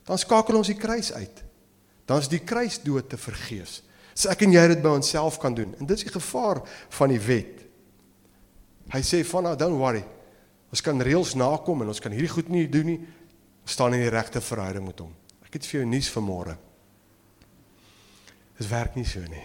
Dan 0.07 0.19
skakel 0.21 0.59
ons 0.59 0.71
die 0.71 0.79
kruis 0.79 1.11
uit. 1.13 1.43
Dan 2.07 2.21
is 2.23 2.29
die 2.31 2.43
kruis 2.43 2.79
dood 2.83 3.09
te 3.11 3.19
vergeefs. 3.19 3.81
So 4.17 4.31
ek 4.31 4.45
en 4.47 4.55
jy 4.55 4.63
dit 4.71 4.83
by 4.83 4.93
onsself 4.97 5.37
kan 5.41 5.55
doen. 5.55 5.73
En 5.77 5.85
dit 5.85 5.97
is 5.97 6.07
die 6.07 6.13
gevaar 6.13 6.61
van 6.97 7.11
die 7.13 7.21
wet. 7.21 7.65
Hy 8.93 9.01
sê 9.03 9.19
van 9.27 9.49
nou 9.49 9.55
don't 9.59 9.79
worry. 9.79 10.03
Ons 10.71 10.83
kan 10.83 10.99
reëls 11.03 11.35
nakom 11.39 11.83
en 11.83 11.91
ons 11.91 12.01
kan 12.03 12.13
hierdie 12.15 12.31
goed 12.31 12.49
nie 12.51 12.65
doen 12.71 12.87
nie. 12.93 13.01
Ons 13.67 13.75
staan 13.75 13.95
in 13.97 14.05
die 14.05 14.13
regte 14.13 14.41
verhouding 14.43 14.87
met 14.87 15.03
hom. 15.03 15.11
Ek 15.47 15.59
het 15.59 15.67
vir 15.67 15.81
jou 15.81 15.89
nuus 15.89 16.09
vanmôre. 16.11 16.55
Dit 18.57 18.69
werk 18.71 18.95
nie 18.97 19.05
so 19.07 19.21
nie. 19.27 19.43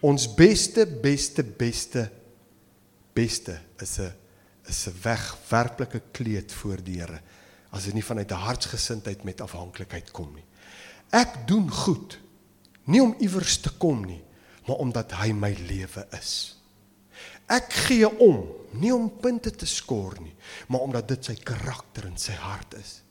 Ons 0.00 0.24
beste 0.32 0.86
beste 0.88 1.44
beste 1.44 2.08
beste 3.14 3.58
is 3.80 3.98
'n 4.00 4.12
is 4.70 4.86
'n 4.86 4.96
wegwerplike 5.02 6.02
kleed 6.12 6.52
voor 6.52 6.82
die 6.82 7.00
Here 7.00 7.20
as 7.70 7.84
dit 7.84 7.94
nie 7.94 8.04
vanuit 8.04 8.30
'n 8.30 8.44
hartsgesindheid 8.46 9.24
met 9.24 9.40
afhanklikheid 9.40 10.10
kom 10.10 10.34
nie. 10.34 10.44
Ek 11.10 11.46
doen 11.46 11.70
goed 11.70 12.18
nie 12.84 13.02
om 13.02 13.14
iewers 13.18 13.60
te 13.60 13.70
kom 13.78 14.04
nie, 14.04 14.22
maar 14.66 14.76
omdat 14.76 15.12
hy 15.12 15.32
my 15.32 15.52
lewe 15.68 16.06
is. 16.18 16.56
Ek 17.46 17.72
gee 17.72 18.06
om 18.18 18.46
nie 18.72 18.94
om 18.94 19.10
punte 19.20 19.50
te 19.50 19.66
skoor 19.66 20.14
nie, 20.20 20.34
maar 20.68 20.80
omdat 20.80 21.08
dit 21.08 21.24
sy 21.24 21.34
karakter 21.34 22.06
en 22.06 22.18
sy 22.18 22.32
hart 22.32 22.74
is. 22.74 23.02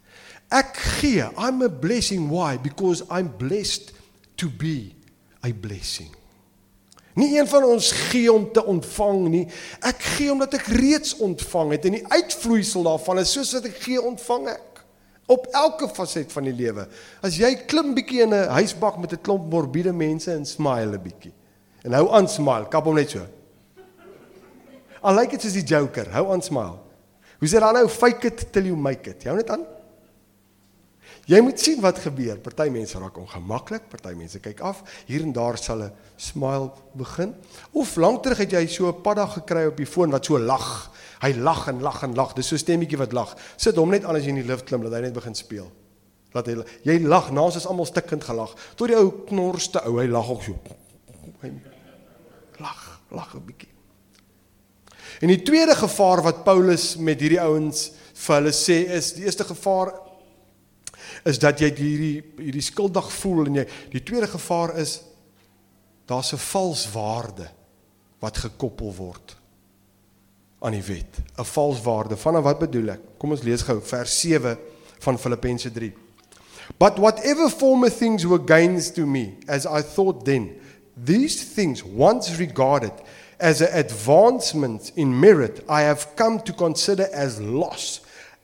Ek 0.49 0.77
gee, 0.77 1.21
I'm 1.37 1.61
a 1.61 1.69
blessing 1.69 2.29
why? 2.29 2.57
Because 2.57 3.03
I'm 3.11 3.37
blessed 3.37 3.93
to 4.35 4.49
be 4.49 4.95
a 5.43 5.51
blessing. 5.51 6.15
Nie 7.19 7.33
een 7.35 7.47
van 7.51 7.65
ons 7.67 7.91
gee 8.09 8.31
om 8.31 8.47
te 8.55 8.63
ontvang 8.63 9.27
nie. 9.27 9.45
Ek 9.83 10.03
gee 10.15 10.31
omdat 10.31 10.55
ek 10.59 10.69
reeds 10.79 11.17
ontvang 11.19 11.73
het 11.75 11.87
en 11.89 11.97
die 11.97 12.05
uitvloeisel 12.07 12.85
daarvan 12.87 13.19
is 13.23 13.33
soos 13.35 13.51
wat 13.57 13.67
ek 13.69 13.81
gee 13.83 14.01
ontvang 14.01 14.47
ek 14.53 14.83
op 15.29 15.45
elke 15.53 15.89
faset 15.93 16.31
van 16.33 16.47
die 16.47 16.55
lewe. 16.57 16.87
As 17.21 17.37
jy 17.37 17.51
klim 17.69 17.91
bietjie 17.97 18.23
in 18.25 18.33
'n 18.33 18.49
huisbak 18.49 18.97
met 18.97 19.13
'n 19.13 19.21
klomp 19.21 19.51
morbiede 19.51 19.93
mense 19.93 20.31
en 20.31 20.45
smile 20.45 20.97
'n 20.97 21.03
bietjie. 21.03 21.33
En 21.83 21.93
hou 21.93 22.09
aan 22.11 22.27
smile, 22.27 22.67
kap 22.67 22.85
hom 22.85 22.95
net 22.95 23.09
so. 23.09 23.25
I 25.03 25.11
like 25.11 25.35
it 25.35 25.41
soos 25.41 25.53
die 25.53 25.63
Joker, 25.63 26.09
hou 26.11 26.31
aan 26.31 26.41
smile. 26.41 26.79
Hoe 27.39 27.47
sê 27.47 27.59
dan 27.59 27.73
nou 27.73 27.87
fake 27.87 28.27
it 28.27 28.51
till 28.51 28.65
you 28.65 28.75
make 28.75 29.09
it. 29.09 29.23
Jou 29.23 29.35
net 29.35 29.49
aan. 29.49 29.65
Jy 31.29 31.39
moet 31.45 31.61
sien 31.61 31.81
wat 31.83 31.99
gebeur. 32.01 32.39
Party 32.41 32.71
mense 32.73 32.97
raak 32.97 33.17
ongemaklik, 33.21 33.83
party 33.91 34.15
mense 34.17 34.39
kyk 34.41 34.63
af. 34.65 34.81
Hier 35.05 35.21
en 35.21 35.33
daar 35.33 35.57
sal 35.57 35.83
'n 35.83 35.91
smile 36.17 36.71
begin. 36.93 37.35
Of 37.71 37.95
lank 37.95 38.23
terug 38.23 38.37
het 38.37 38.51
jy 38.51 38.67
so 38.67 38.87
'n 38.87 39.01
paddag 39.01 39.33
gekry 39.33 39.67
op 39.67 39.77
die 39.77 39.85
foon 39.85 40.09
wat 40.09 40.25
so 40.25 40.39
lag. 40.39 40.91
Hy 41.21 41.33
lag 41.37 41.67
en 41.67 41.81
lag 41.81 42.03
en 42.03 42.15
lag. 42.15 42.33
Dis 42.33 42.47
so 42.47 42.55
'n 42.55 42.57
stemmetjie 42.59 42.97
wat 42.97 43.11
lag. 43.11 43.37
Sit 43.57 43.75
hom 43.75 43.89
net 43.89 44.05
aan 44.05 44.15
as 44.15 44.23
jy 44.23 44.29
in 44.29 44.35
die 44.35 44.43
lift 44.43 44.65
klim 44.65 44.81
dat 44.81 44.91
hy 44.91 45.01
net 45.01 45.13
begin 45.13 45.35
speel. 45.35 45.71
Laat 46.33 46.45
hy 46.47 46.63
jy 46.83 46.99
lag, 46.99 47.31
naas 47.31 47.55
is 47.55 47.67
almal 47.67 47.85
stikkend 47.85 48.23
gelag. 48.23 48.55
Tot 48.75 48.87
die 48.87 48.97
ou 48.97 49.11
knorste 49.25 49.85
ou, 49.85 49.99
hy 49.99 50.07
lag 50.07 50.29
ook 50.29 50.43
so. 50.43 50.55
Hy 51.41 51.51
lag, 52.59 53.01
lag 53.11 53.35
'n 53.35 53.45
bietjie. 53.45 53.69
En 55.21 55.27
die 55.27 55.43
tweede 55.43 55.75
gevaar 55.75 56.21
wat 56.21 56.43
Paulus 56.43 56.95
met 56.95 57.19
hierdie 57.19 57.41
ouens 57.41 57.91
vir 58.13 58.35
hulle 58.35 58.51
sê 58.51 58.89
is, 58.89 59.13
die 59.13 59.23
eerste 59.23 59.43
gevaar 59.43 60.08
is 61.25 61.39
dat 61.39 61.59
jy 61.59 61.69
hierdie 61.75 62.23
hierdie 62.37 62.63
skuldig 62.63 63.11
voel 63.11 63.45
en 63.45 63.61
jy 63.61 63.65
die 63.91 64.03
tweede 64.03 64.27
gevaar 64.27 64.77
is 64.77 65.01
daar's 66.05 66.33
'n 66.33 66.37
vals 66.37 66.91
waarde 66.91 67.49
wat 68.19 68.37
gekoppel 68.37 68.93
word 68.95 69.35
aan 70.59 70.75
die 70.75 70.83
wet. 70.83 71.19
'n 71.37 71.45
Vals 71.45 71.81
waarde. 71.81 72.17
Van 72.17 72.41
wat 72.41 72.59
bedoel 72.59 72.89
ek? 72.89 73.01
Kom 73.17 73.31
ons 73.31 73.43
lees 73.43 73.61
gou 73.61 73.81
vers 73.81 74.19
7 74.19 74.57
van 74.99 75.19
Filippense 75.19 75.71
3. 75.71 75.93
But 76.77 76.97
whatever 76.97 77.49
former 77.49 77.89
things 77.89 78.23
were 78.23 78.41
gains 78.45 78.91
to 78.91 79.05
me 79.05 79.37
as 79.47 79.65
I 79.65 79.81
thought 79.81 80.25
then 80.25 80.55
these 81.05 81.53
things 81.53 81.83
once 81.83 82.35
regarded 82.37 82.91
as 83.37 83.61
an 83.61 83.73
advancement 83.73 84.91
in 84.95 85.19
merit 85.19 85.63
I 85.69 85.81
have 85.81 86.07
come 86.15 86.41
to 86.43 86.53
consider 86.53 87.09
as 87.13 87.39
loss 87.39 88.01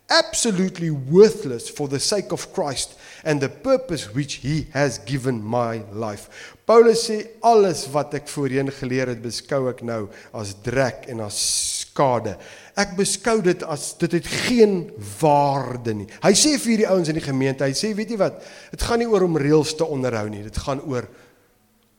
absolutely 0.10 0.92
worthless 0.92 1.70
for 1.70 1.88
the 1.88 2.00
sake 2.00 2.32
of 2.32 2.54
Christ 2.54 2.98
and 3.24 3.42
the 3.42 3.50
purpose 3.50 4.14
which 4.14 4.36
he 4.36 4.68
has 4.72 5.00
given 5.00 5.42
my 5.42 5.82
life. 5.92 6.54
Paulus 6.66 7.06
sê 7.10 7.18
alles 7.46 7.86
wat 7.94 8.14
ek 8.18 8.30
voorheen 8.30 8.70
geleer 8.74 9.12
het, 9.14 9.22
beskou 9.22 9.68
ek 9.70 9.84
nou 9.86 10.06
as 10.34 10.56
drek 10.66 11.06
en 11.14 11.22
as 11.26 11.38
skade. 11.82 12.36
Ek 12.78 12.96
beskou 12.98 13.38
dit 13.46 13.62
as 13.66 13.94
dit 14.02 14.18
het 14.18 14.30
geen 14.46 14.90
waarde 15.22 15.94
nie. 15.94 16.10
Hy 16.26 16.34
sê 16.38 16.56
vir 16.58 16.74
hierdie 16.74 16.90
ouens 16.90 17.10
in 17.10 17.18
die 17.20 17.26
gemeente, 17.26 17.66
hy 17.66 17.78
sê 17.78 17.94
weet 17.98 18.14
jy 18.14 18.20
wat? 18.22 18.42
Dit 18.74 18.86
gaan 18.86 19.02
nie 19.02 19.10
oor 19.10 19.26
om 19.26 19.40
reëls 19.42 19.76
te 19.78 19.86
onderhou 19.86 20.28
nie, 20.30 20.44
dit 20.46 20.62
gaan 20.66 20.82
oor 20.86 21.10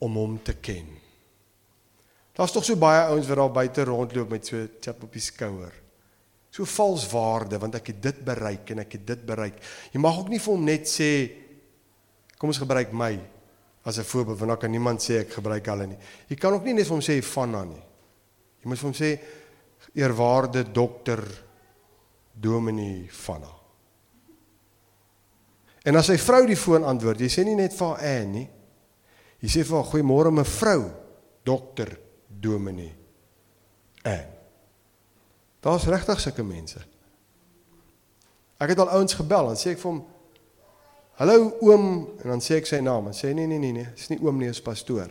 om 0.02 0.18
hom 0.20 0.36
te 0.44 0.54
ken. 0.58 0.86
Daar's 2.36 2.52
tog 2.52 2.66
so 2.66 2.76
baie 2.76 3.06
ouens 3.08 3.26
wat 3.30 3.40
daar 3.40 3.54
buite 3.54 3.86
rondloop 3.88 4.34
met 4.34 4.46
so 4.46 4.56
'n 4.56 4.70
chap 4.80 5.02
op 5.02 5.12
die 5.12 5.22
skouer. 5.22 5.72
So 6.56 6.64
vals 6.64 7.04
waarde 7.12 7.58
want 7.60 7.76
ek 7.76 7.90
het 7.92 7.98
dit 8.00 8.20
bereik 8.24 8.70
en 8.72 8.80
ek 8.86 8.94
het 8.96 9.02
dit 9.06 9.24
bereik. 9.28 9.58
Jy 9.92 10.00
mag 10.00 10.16
ook 10.16 10.30
nie 10.32 10.40
vir 10.40 10.54
hom 10.54 10.62
net 10.64 10.88
sê 10.88 11.10
kom 12.40 12.48
ons 12.48 12.60
gebruik 12.62 12.94
my 12.96 13.12
as 13.84 13.98
'n 13.98 14.08
voorbeeld 14.08 14.38
want 14.38 14.50
dan 14.50 14.58
kan 14.58 14.70
niemand 14.70 15.00
sê 15.00 15.20
ek 15.20 15.36
gebruik 15.36 15.66
hulle 15.66 15.86
nie. 15.86 15.98
Jy 16.28 16.36
kan 16.36 16.52
ook 16.52 16.64
nie 16.64 16.72
net 16.72 16.86
vir 16.86 16.96
hom 16.96 17.04
sê 17.04 17.22
van 17.22 17.52
dan 17.52 17.68
nie. 17.68 17.84
Jy 18.62 18.68
moet 18.68 18.78
vir 18.78 18.88
hom 18.88 18.94
sê 18.94 19.20
eerwaarde 19.94 20.72
dokter 20.72 21.20
Dominee 22.32 23.08
Vanna. 23.10 23.52
En 25.84 25.96
as 25.96 26.06
sy 26.06 26.16
vrou 26.18 26.46
die 26.46 26.56
foon 26.56 26.84
antwoord, 26.84 27.20
jy 27.20 27.28
sê 27.28 27.44
nie 27.44 27.54
net 27.54 27.72
vir 27.72 27.86
haar 27.86 28.00
Ann 28.00 28.32
nie. 28.32 28.48
Jy 29.40 29.48
sê 29.48 29.64
vir 29.64 29.76
haar 29.76 29.92
goeiemôre 29.92 30.32
mevrou 30.32 30.90
dokter 31.44 31.98
Dominee 32.28 32.94
Ann. 34.02 34.35
Daar's 35.60 35.86
regtig 35.90 36.20
sulke 36.20 36.44
mense. 36.46 36.82
Ek 38.56 38.72
het 38.72 38.78
al 38.80 38.92
ouens 38.96 39.14
gebel 39.14 39.50
en 39.52 39.58
sê 39.60 39.74
ek 39.74 39.80
vir 39.82 39.90
hom 39.92 40.04
Hallo 41.16 41.54
oom 41.64 41.86
en 42.20 42.28
dan 42.28 42.42
sê 42.44 42.58
ek 42.60 42.66
sy 42.68 42.82
naam 42.84 43.06
en 43.08 43.14
sê 43.16 43.30
nee 43.32 43.48
nee 43.48 43.56
nee 43.56 43.72
nee, 43.72 43.88
dis 43.96 44.10
nie 44.12 44.18
oom 44.20 44.36
nie, 44.36 44.50
dis 44.52 44.60
pastoor. 44.60 45.08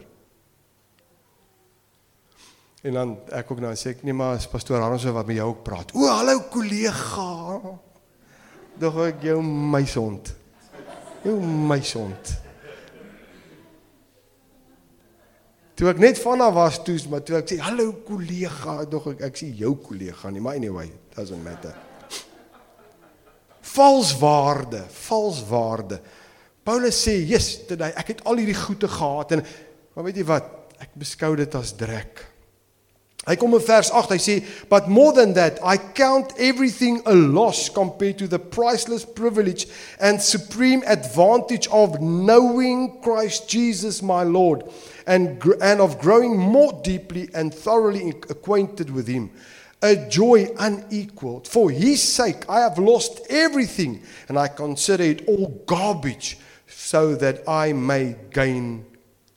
En 2.86 2.94
dan 3.00 3.16
ek 3.34 3.50
ook 3.50 3.64
nou 3.64 3.72
sê 3.74 3.96
ek 3.96 4.04
nee 4.06 4.14
maar 4.14 4.38
is 4.38 4.46
pastoor 4.46 4.84
Harmse 4.86 5.10
wat 5.16 5.26
met 5.26 5.40
jou 5.40 5.48
ook 5.50 5.64
praat. 5.66 5.96
O, 5.98 6.06
hallo 6.06 6.44
kollega. 6.54 7.26
Dog 8.78 9.02
ek 9.08 9.26
jou 9.32 9.40
my 9.42 9.82
sond. 9.90 10.30
Jou 11.26 11.40
my 11.42 11.82
Toe 15.76 15.90
ek 15.92 16.00
net 16.00 16.20
van 16.24 16.40
haar 16.40 16.54
was 16.56 16.78
toe, 16.88 16.96
maar 17.12 17.24
toe 17.28 17.36
ek 17.42 17.50
sê 17.52 17.58
hallo 17.60 17.90
kollega, 18.08 18.78
dog 18.88 19.10
ek 19.12 19.26
ek 19.28 19.42
sê 19.42 19.50
jou 19.60 19.74
kollega 19.84 20.32
nie, 20.32 20.44
maar 20.44 20.56
anyway, 20.56 20.88
doesn't 21.16 21.44
matter. 21.44 21.76
Vals 23.76 24.14
waarde, 24.22 24.86
vals 25.08 25.42
waarde. 25.50 26.00
Paulus 26.64 26.96
sê, 26.96 27.26
"Jesus, 27.28 27.66
today 27.68 27.92
ek 27.92 28.08
het 28.08 28.24
al 28.24 28.38
hierdie 28.38 28.56
goeie 28.56 28.88
gehad 28.88 29.32
en 29.32 29.46
maar 29.96 30.06
weet 30.06 30.16
jy 30.16 30.24
wat? 30.24 30.46
Ek 30.80 30.96
beskou 30.96 31.36
dit 31.36 31.56
as 31.56 31.74
drek." 31.74 32.26
Hy 33.26 33.36
kom 33.36 33.54
in 33.54 33.62
vers 33.62 33.92
8, 33.92 34.10
hy 34.10 34.18
sê, 34.18 34.46
"But 34.70 34.88
more 34.88 35.12
than 35.12 35.34
that, 35.34 35.60
I 35.64 35.78
count 35.78 36.34
everything 36.38 37.02
a 37.06 37.14
loss 37.14 37.70
compared 37.70 38.18
to 38.20 38.28
the 38.28 38.40
priceless 38.40 39.04
privilege 39.04 39.68
and 40.00 40.22
supreme 40.22 40.84
advantage 40.86 41.68
of 41.68 42.00
knowing 42.00 43.02
Christ 43.02 43.50
Jesus 43.50 44.02
my 44.02 44.24
Lord." 44.24 44.64
And, 45.08 45.44
and 45.62 45.82
of 45.82 46.00
growing 46.00 46.38
more 46.38 46.80
deeply 46.84 47.30
and 47.34 47.54
thoroughly 47.54 48.10
acquainted 48.30 48.90
with 48.90 49.08
Him. 49.08 49.32
A 49.82 49.96
joy 50.10 50.48
unequaled. 50.58 51.48
For 51.48 51.70
His 51.70 52.02
sake, 52.02 52.50
I 52.50 52.62
have 52.62 52.80
lost 52.80 53.22
everything 53.30 54.04
and 54.28 54.40
I 54.40 54.48
consider 54.48 55.04
it 55.04 55.28
all 55.28 55.64
garbage 55.66 56.38
so 56.68 57.16
that 57.16 57.48
I 57.48 57.74
may 57.74 58.16
gain 58.32 58.86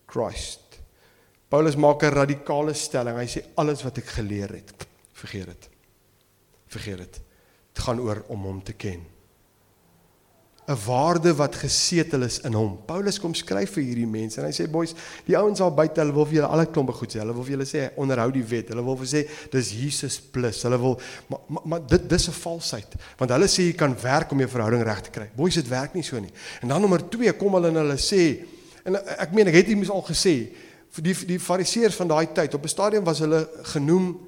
Christ. 0.07 0.61
Paulus 1.51 1.77
maak 1.77 2.03
'n 2.03 2.13
radikale 2.13 2.75
stelling. 2.75 3.17
Hy 3.17 3.27
sê 3.27 3.43
alles 3.57 3.83
wat 3.85 3.99
ek 3.99 4.05
geleer 4.05 4.49
het, 4.53 4.87
vergeet 5.13 5.47
dit. 5.47 5.69
Vergeet 6.69 6.99
dit. 6.99 7.21
Dit 7.73 7.85
gaan 7.85 8.01
oor 8.01 8.25
om 8.29 8.43
hom 8.43 8.63
te 8.63 8.73
ken. 8.73 9.01
'n 10.69 10.77
waarde 10.85 11.35
wat 11.35 11.55
gesetel 11.57 12.23
is 12.23 12.41
in 12.45 12.53
hom. 12.53 12.75
Paulus 12.85 13.17
kom 13.19 13.33
skryf 13.35 13.71
vir 13.79 13.85
hierdie 13.87 14.07
mense 14.07 14.37
en 14.41 14.45
hy 14.45 14.53
sê 14.53 14.67
boys, 14.69 14.93
die 15.25 15.37
ouens 15.39 15.63
daar 15.63 15.73
buite, 15.73 16.03
hulle 16.03 16.13
wil 16.13 16.27
vir 16.29 16.37
julle 16.39 16.51
alle 16.53 16.67
klompe 16.69 16.93
goed 16.93 17.15
sê. 17.15 17.23
Hulle 17.23 17.33
wil 17.33 17.47
vir 17.47 17.55
julle 17.55 17.67
sê 17.69 17.85
onderhou 17.97 18.27
die 18.35 18.45
wet. 18.45 18.69
Hulle 18.75 18.85
wil 18.85 18.99
vir 19.01 19.09
sê 19.09 19.23
dis 19.55 19.71
Jesus 19.73 20.19
plus. 20.21 20.61
Hulle 20.69 20.79
wil 20.83 20.99
maar, 21.33 21.41
maar, 21.49 21.65
maar 21.65 21.87
dit 21.89 22.05
dis 22.11 22.29
'n 22.29 22.37
valsheid. 22.37 22.99
Want 23.17 23.31
hulle 23.31 23.49
sê 23.49 23.65
jy 23.71 23.73
kan 23.73 23.97
werk 24.03 24.33
om 24.33 24.39
jou 24.45 24.49
verhouding 24.49 24.83
reg 24.85 25.01
te 25.01 25.11
kry. 25.11 25.31
Boys, 25.37 25.55
dit 25.55 25.69
werk 25.69 25.95
nie 25.95 26.03
so 26.03 26.21
nie. 26.21 26.33
En 26.61 26.69
dan 26.69 26.81
nommer 26.81 27.09
2 27.09 27.33
kom 27.33 27.55
hulle 27.55 27.69
en 27.69 27.81
hulle 27.81 27.97
sê 27.97 28.45
en 28.85 28.97
ek 28.97 29.33
meen 29.33 29.49
ek 29.49 29.55
het 29.55 29.67
dit 29.67 29.77
mos 29.77 29.91
al 29.91 30.05
gesê 30.05 30.53
vir 30.91 31.03
die 31.03 31.15
die 31.33 31.41
fariseërs 31.41 31.97
van 31.97 32.09
daai 32.09 32.27
tyd 32.35 32.55
op 32.55 32.65
'n 32.65 32.69
stadium 32.69 33.05
was 33.05 33.21
hulle 33.21 33.49
genoem 33.63 34.21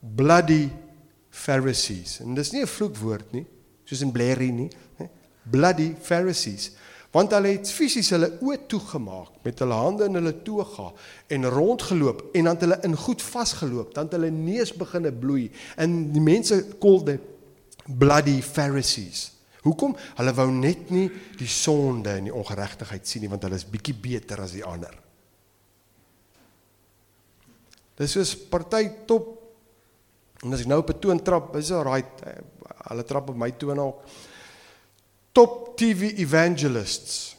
bloody 0.00 0.68
pharisees. 1.30 2.20
En 2.20 2.34
dis 2.34 2.52
nie 2.52 2.60
'n 2.60 2.66
vloekwoord 2.66 3.32
nie, 3.32 3.46
soos 3.84 4.02
in 4.02 4.12
Blairie 4.12 4.52
nie 4.52 4.70
bloody 5.44 5.94
Pharisees 5.94 6.70
want 7.10 7.32
hulle 7.34 7.56
het 7.56 7.70
fisies 7.74 8.12
hulle 8.14 8.28
oë 8.38 8.60
toegemaak 8.70 9.40
met 9.46 9.58
hulle 9.62 9.74
hande 9.74 10.06
in 10.06 10.18
hulle 10.20 10.34
toga 10.46 10.90
en 11.34 11.48
rondgeloop 11.50 12.22
en 12.38 12.46
dan 12.46 12.54
het 12.54 12.66
hulle 12.66 12.78
in 12.86 12.94
goed 12.96 13.22
vasgeloop 13.22 13.94
dan 13.96 14.06
het 14.06 14.14
hulle 14.18 14.30
neus 14.34 14.72
begine 14.78 15.10
bloei 15.12 15.48
en 15.76 15.98
die 16.14 16.22
mense 16.22 16.60
kol 16.82 17.02
dit 17.08 17.26
bloody 17.98 18.38
Pharisees. 18.44 19.30
Hoekom? 19.64 19.96
Hulle 20.16 20.32
wou 20.36 20.46
net 20.54 20.92
nie 20.94 21.08
die 21.40 21.50
sonde 21.50 22.14
en 22.16 22.28
die 22.28 22.34
ongeregtigheid 22.34 23.08
sien 23.08 23.24
nie 23.24 23.32
want 23.32 23.44
hulle 23.44 23.58
is 23.58 23.66
bietjie 23.68 23.96
beter 23.98 24.44
as 24.44 24.54
die 24.54 24.64
ander. 24.64 24.94
Dis 27.98 28.14
soos 28.16 28.36
party 28.48 28.86
top 29.10 29.34
en 30.44 30.54
as 30.54 30.62
ek 30.62 30.70
nou 30.70 30.80
op 30.80 30.94
'n 30.94 31.00
toon 31.00 31.18
trap 31.20 31.56
is 31.56 31.68
dit 31.68 31.82
right 31.84 32.22
hulle 32.88 33.04
trap 33.04 33.28
op 33.28 33.36
my 33.36 33.50
toon 33.50 33.78
ook 33.78 34.06
top 35.40 35.76
TV 35.80 36.12
evangelists 36.20 37.36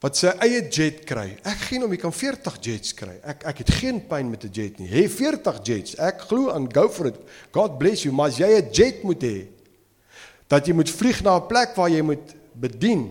wat 0.00 0.16
sy 0.16 0.30
eie 0.40 0.62
jet 0.72 1.02
kry. 1.04 1.34
Ek 1.44 1.66
gee 1.66 1.80
hom, 1.82 1.92
jy 1.92 1.98
kan 2.00 2.14
40 2.16 2.54
jets 2.64 2.94
kry. 2.96 3.18
Ek 3.20 3.42
ek 3.50 3.58
het 3.60 3.72
geen 3.82 3.98
pyn 4.08 4.30
met 4.32 4.46
'n 4.46 4.52
jet 4.52 4.78
nie. 4.80 4.88
Hê 4.88 5.04
40 5.12 5.60
jets. 5.60 5.94
Ek 6.00 6.24
glo 6.24 6.48
aan 6.48 6.72
go 6.72 6.88
for 6.88 7.06
it. 7.06 7.16
God 7.52 7.76
bless 7.78 8.04
you, 8.04 8.12
maar 8.14 8.30
jy 8.30 8.48
'n 8.48 8.72
jet 8.72 9.02
moet 9.04 9.20
hê. 9.20 9.46
Dat 10.48 10.66
jy 10.66 10.72
moet 10.72 10.88
vlieg 10.88 11.22
na 11.22 11.36
'n 11.36 11.46
plek 11.46 11.76
waar 11.76 11.90
jy 11.90 12.02
moet 12.02 12.34
bedien 12.54 13.10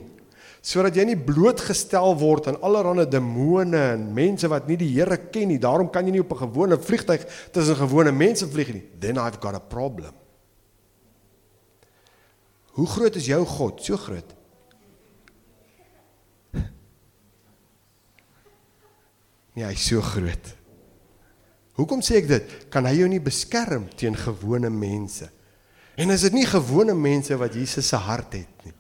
sodat 0.62 0.96
jy 0.96 1.06
nie 1.06 1.16
blootgestel 1.16 2.18
word 2.20 2.48
aan 2.48 2.62
allerlei 2.62 3.06
demone 3.08 3.78
en 3.78 4.14
mense 4.14 4.48
wat 4.48 4.68
nie 4.68 4.76
die 4.76 4.94
Here 4.94 5.18
ken 5.32 5.48
nie. 5.48 5.60
Daarom 5.60 5.90
kan 5.90 6.06
jy 6.06 6.12
nie 6.12 6.22
op 6.22 6.32
'n 6.34 6.50
gewone 6.50 6.78
vliegtyg 6.78 7.26
tussen 7.52 7.76
gewone 7.76 8.12
mense 8.12 8.48
vlieg 8.48 8.74
nie. 8.74 8.84
Then 9.00 9.18
I've 9.18 9.40
got 9.40 9.54
a 9.54 9.60
problem. 9.60 10.19
Hoe 12.80 12.88
groot 12.88 13.16
is 13.20 13.28
jou 13.28 13.42
God? 13.46 13.84
So 13.84 14.00
groot. 14.00 14.36
Nee, 19.58 19.66
hy's 19.66 19.90
so 19.90 20.00
groot. 20.06 20.54
Hoekom 21.76 22.00
sê 22.06 22.22
ek 22.22 22.30
dit? 22.30 22.54
Kan 22.72 22.88
hy 22.88 22.94
jou 23.02 23.10
nie 23.12 23.20
beskerm 23.24 23.90
teen 24.00 24.16
gewone 24.16 24.70
mense? 24.72 25.28
En 26.00 26.14
is 26.14 26.24
dit 26.24 26.38
nie 26.38 26.48
gewone 26.48 26.96
mense 26.96 27.36
wat 27.40 27.58
Jesus 27.58 27.90
se 27.92 28.00
hart 28.00 28.38
het 28.38 28.64
nie? 28.64 28.76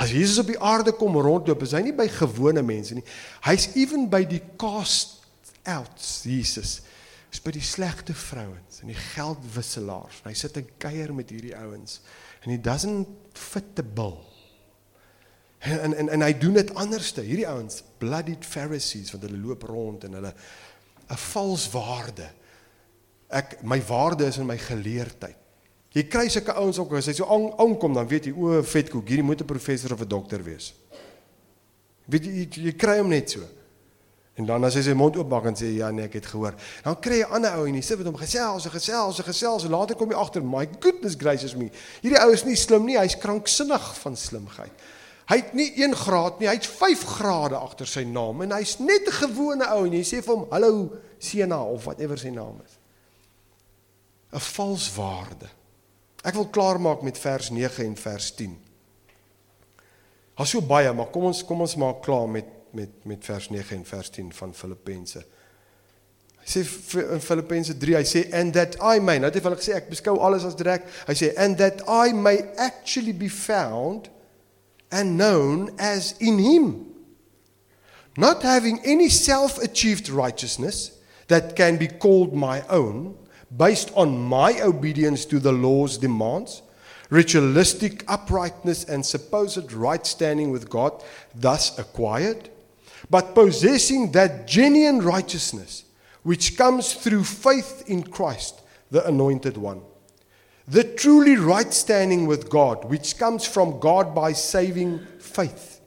As 0.00 0.12
Jesus 0.12 0.40
op 0.42 0.48
die 0.48 0.60
aarde 0.60 0.92
kom 0.96 1.16
rondloop, 1.20 1.64
is 1.64 1.72
hy 1.76 1.82
nie 1.84 1.96
by 1.96 2.06
gewone 2.12 2.62
mense 2.64 2.96
nie. 2.96 3.04
Hy's 3.44 3.70
ewen 3.80 4.06
by 4.12 4.22
die 4.28 4.40
cast 4.60 5.20
outs, 5.68 6.22
Jesus. 6.28 6.78
Hy's 7.30 7.42
by 7.44 7.52
die 7.54 7.62
slegte 7.62 8.14
vrouens 8.14 8.80
en 8.82 8.90
die 8.90 8.98
geldwisselaars. 9.14 10.24
Hy 10.26 10.34
sit 10.34 10.56
en 10.58 10.72
kuier 10.82 11.12
met 11.14 11.30
hierdie 11.30 11.54
ouens 11.54 12.00
and 12.42 12.50
he 12.50 12.58
doesn't 12.58 13.08
fit 13.38 13.76
the 13.78 13.84
bill. 13.84 14.18
En 15.60 15.94
en 15.94 16.08
en 16.08 16.24
hy 16.24 16.32
doen 16.40 16.56
dit 16.56 16.74
anderste. 16.74 17.22
Hierdie 17.22 17.48
ouens, 17.48 17.82
bloodied 18.00 18.46
Pharisees 18.48 19.12
wat 19.14 19.26
hulle 19.28 19.38
loop 19.38 19.66
rond 19.68 20.04
en 20.08 20.16
hulle 20.18 20.34
'n 21.10 21.20
vals 21.30 21.70
waarde. 21.70 22.30
Ek 23.28 23.62
my 23.62 23.78
waarde 23.86 24.26
is 24.26 24.38
in 24.38 24.46
my 24.46 24.58
geleerdheid. 24.58 25.36
Jy 25.90 26.06
kry 26.06 26.28
sulke 26.28 26.54
ouens 26.54 26.78
ook 26.78 26.92
as 26.94 27.06
hy 27.06 27.12
so 27.12 27.26
aankom 27.58 27.94
dan 27.94 28.06
weet 28.08 28.24
jy 28.24 28.32
o, 28.32 28.62
vetkoek, 28.62 29.08
hierdie 29.08 29.26
moet 29.26 29.40
'n 29.40 29.46
professor 29.46 29.92
of 29.92 30.00
'n 30.00 30.08
dokter 30.08 30.42
wees. 30.42 30.74
Weet 32.06 32.24
jy 32.24 32.32
jy, 32.32 32.62
jy 32.66 32.72
kry 32.72 32.98
hom 32.98 33.08
net 33.08 33.30
so. 33.30 33.40
En 34.38 34.46
dan 34.46 34.64
as 34.64 34.76
hy 34.78 34.82
sy 34.86 34.94
mond 34.94 35.16
oopmaak 35.18 35.50
en 35.50 35.58
sê 35.58 35.72
ja 35.74 35.90
nee 35.90 36.06
ek 36.06 36.20
het 36.20 36.28
gehoor. 36.30 36.54
Dan 36.84 37.00
kry 37.02 37.20
jy 37.20 37.26
'n 37.26 37.34
ander 37.34 37.58
ou 37.58 37.66
en 37.66 37.74
hy 37.74 37.80
sit 37.80 37.98
met 37.98 38.06
hom 38.06 38.16
gesels, 38.16 38.64
en 38.64 38.70
gesels, 38.70 39.18
en 39.18 39.24
gesels 39.24 39.64
en 39.64 39.70
later 39.70 39.96
kom 39.96 40.10
jy 40.10 40.16
agter, 40.16 40.42
my 40.42 40.68
goodness 40.80 41.16
gracious 41.16 41.54
me. 41.54 41.70
Hierdie 42.02 42.22
ou 42.22 42.32
is 42.32 42.44
nie 42.44 42.56
slim 42.56 42.86
nie, 42.86 42.98
hy's 42.98 43.18
kranksinnig 43.18 43.98
van 43.98 44.16
slimheid. 44.16 44.72
Hy 45.30 45.36
het 45.36 45.54
nie 45.54 45.70
1 45.76 45.94
graad 45.94 46.40
nie, 46.40 46.48
hy't 46.48 46.66
5 46.66 47.04
grade 47.04 47.56
agter 47.56 47.86
sy 47.86 48.02
naam 48.04 48.42
en 48.42 48.52
hy's 48.52 48.78
net 48.78 49.06
'n 49.06 49.12
gewone 49.12 49.66
ou 49.74 49.86
en 49.86 49.92
jy 49.92 50.02
sê 50.02 50.22
vir 50.22 50.36
hom 50.36 50.46
hallo 50.50 50.90
Sena 51.18 51.62
of 51.62 51.84
whatever 51.84 52.16
sy 52.16 52.30
naam 52.30 52.60
is. 52.64 52.78
'n 54.32 54.38
Vals 54.38 54.94
waarde. 54.94 55.48
Ek 56.24 56.34
wil 56.34 56.48
klaarmaak 56.48 57.02
met 57.02 57.18
vers 57.18 57.50
9 57.50 57.84
en 57.84 57.96
vers 57.96 58.30
10. 58.34 58.58
Haas 60.34 60.50
so 60.50 60.60
baie, 60.60 60.92
maar 60.92 61.10
kom 61.12 61.24
ons 61.24 61.44
kom 61.44 61.60
ons 61.60 61.76
maak 61.76 62.02
klaar 62.02 62.28
met 62.28 62.44
met 62.74 63.04
met 63.04 63.24
vers 63.24 63.48
9 63.50 63.76
en 63.76 63.84
vers 63.84 64.10
10 64.10 64.32
van 64.32 64.54
Filippense. 64.54 65.22
Hy 66.40 66.48
sê 66.48 66.62
in 67.12 67.20
Filippense 67.20 67.76
3, 67.76 67.96
hy 67.98 68.04
sê 68.08 68.22
and 68.34 68.54
that 68.56 68.76
I 68.80 69.00
may, 69.00 69.20
nou 69.20 69.28
het 69.28 69.36
hy 69.36 69.52
gesê 69.58 69.74
ek 69.76 69.90
beskou 69.92 70.16
alles 70.24 70.46
as 70.48 70.56
direk. 70.56 70.86
Hy 71.08 71.16
sê 71.18 71.32
and 71.36 71.58
that 71.60 71.84
I 71.86 72.14
may 72.16 72.40
actually 72.56 73.12
be 73.12 73.28
found 73.28 74.08
and 74.90 75.18
known 75.18 75.70
as 75.78 76.14
in 76.18 76.38
him. 76.38 76.70
Not 78.16 78.42
having 78.42 78.80
any 78.84 79.08
self-achieved 79.08 80.08
righteousness 80.08 80.98
that 81.28 81.54
can 81.54 81.76
be 81.76 81.86
called 81.86 82.34
my 82.34 82.62
own 82.68 83.14
based 83.56 83.92
on 83.94 84.18
my 84.18 84.60
obedience 84.62 85.24
to 85.26 85.38
the 85.38 85.52
law's 85.52 85.98
demands 85.98 86.62
ritualistic 87.10 88.04
uprightness 88.08 88.84
and 88.84 89.04
supposed 89.04 89.72
right 89.72 90.06
standing 90.06 90.50
with 90.50 90.70
God 90.70 91.02
thus 91.34 91.76
acquired 91.78 92.48
but 93.08 93.34
possessing 93.34 94.12
that 94.12 94.46
genuine 94.46 95.00
righteousness 95.00 95.84
which 96.22 96.56
comes 96.56 96.94
through 96.94 97.24
faith 97.24 97.84
in 97.86 98.02
Christ, 98.02 98.60
the 98.90 99.06
Anointed 99.06 99.56
One. 99.56 99.82
The 100.68 100.84
truly 100.84 101.36
right 101.36 101.72
standing 101.72 102.26
with 102.26 102.50
God, 102.50 102.84
which 102.84 103.18
comes 103.18 103.46
from 103.46 103.80
God 103.80 104.14
by 104.14 104.32
saving 104.32 105.04
faith. 105.18 105.80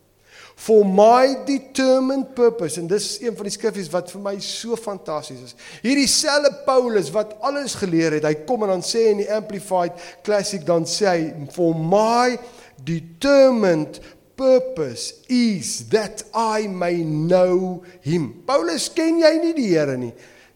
For 0.56 0.86
my 0.86 1.36
determined 1.46 2.36
purpose 2.36 2.78
and 2.78 2.88
dis 2.88 3.18
een 3.22 3.36
van 3.36 3.48
die 3.48 3.52
skriffies 3.52 3.90
wat 3.92 4.12
vir 4.14 4.22
my 4.24 4.36
so 4.40 4.78
fantasties 4.80 5.42
is. 5.50 5.56
Hierdie 5.84 6.08
selfe 6.08 6.52
Paulus 6.68 7.10
wat 7.12 7.34
alles 7.44 7.74
geleer 7.80 8.16
het, 8.16 8.28
hy 8.28 8.46
kom 8.48 8.64
en 8.64 8.72
dan 8.76 8.86
sê 8.86 9.10
in 9.12 9.24
die 9.24 9.32
amplified 9.34 9.98
classic 10.24 10.64
dan 10.68 10.86
sê 10.88 11.10
hy 11.10 11.48
for 11.52 11.76
my 11.76 12.38
determined 12.86 14.00
purpose 14.36 15.24
is 15.30 15.90
that 15.90 16.24
I 16.34 16.68
may 16.68 17.04
know 17.04 17.84
him. 18.02 18.44
Paulus 18.48 18.90
ken 18.94 19.22
jy 19.22 19.34
nie 19.42 19.54
die 19.58 19.70
Here 19.74 19.98
nie? 19.98 20.14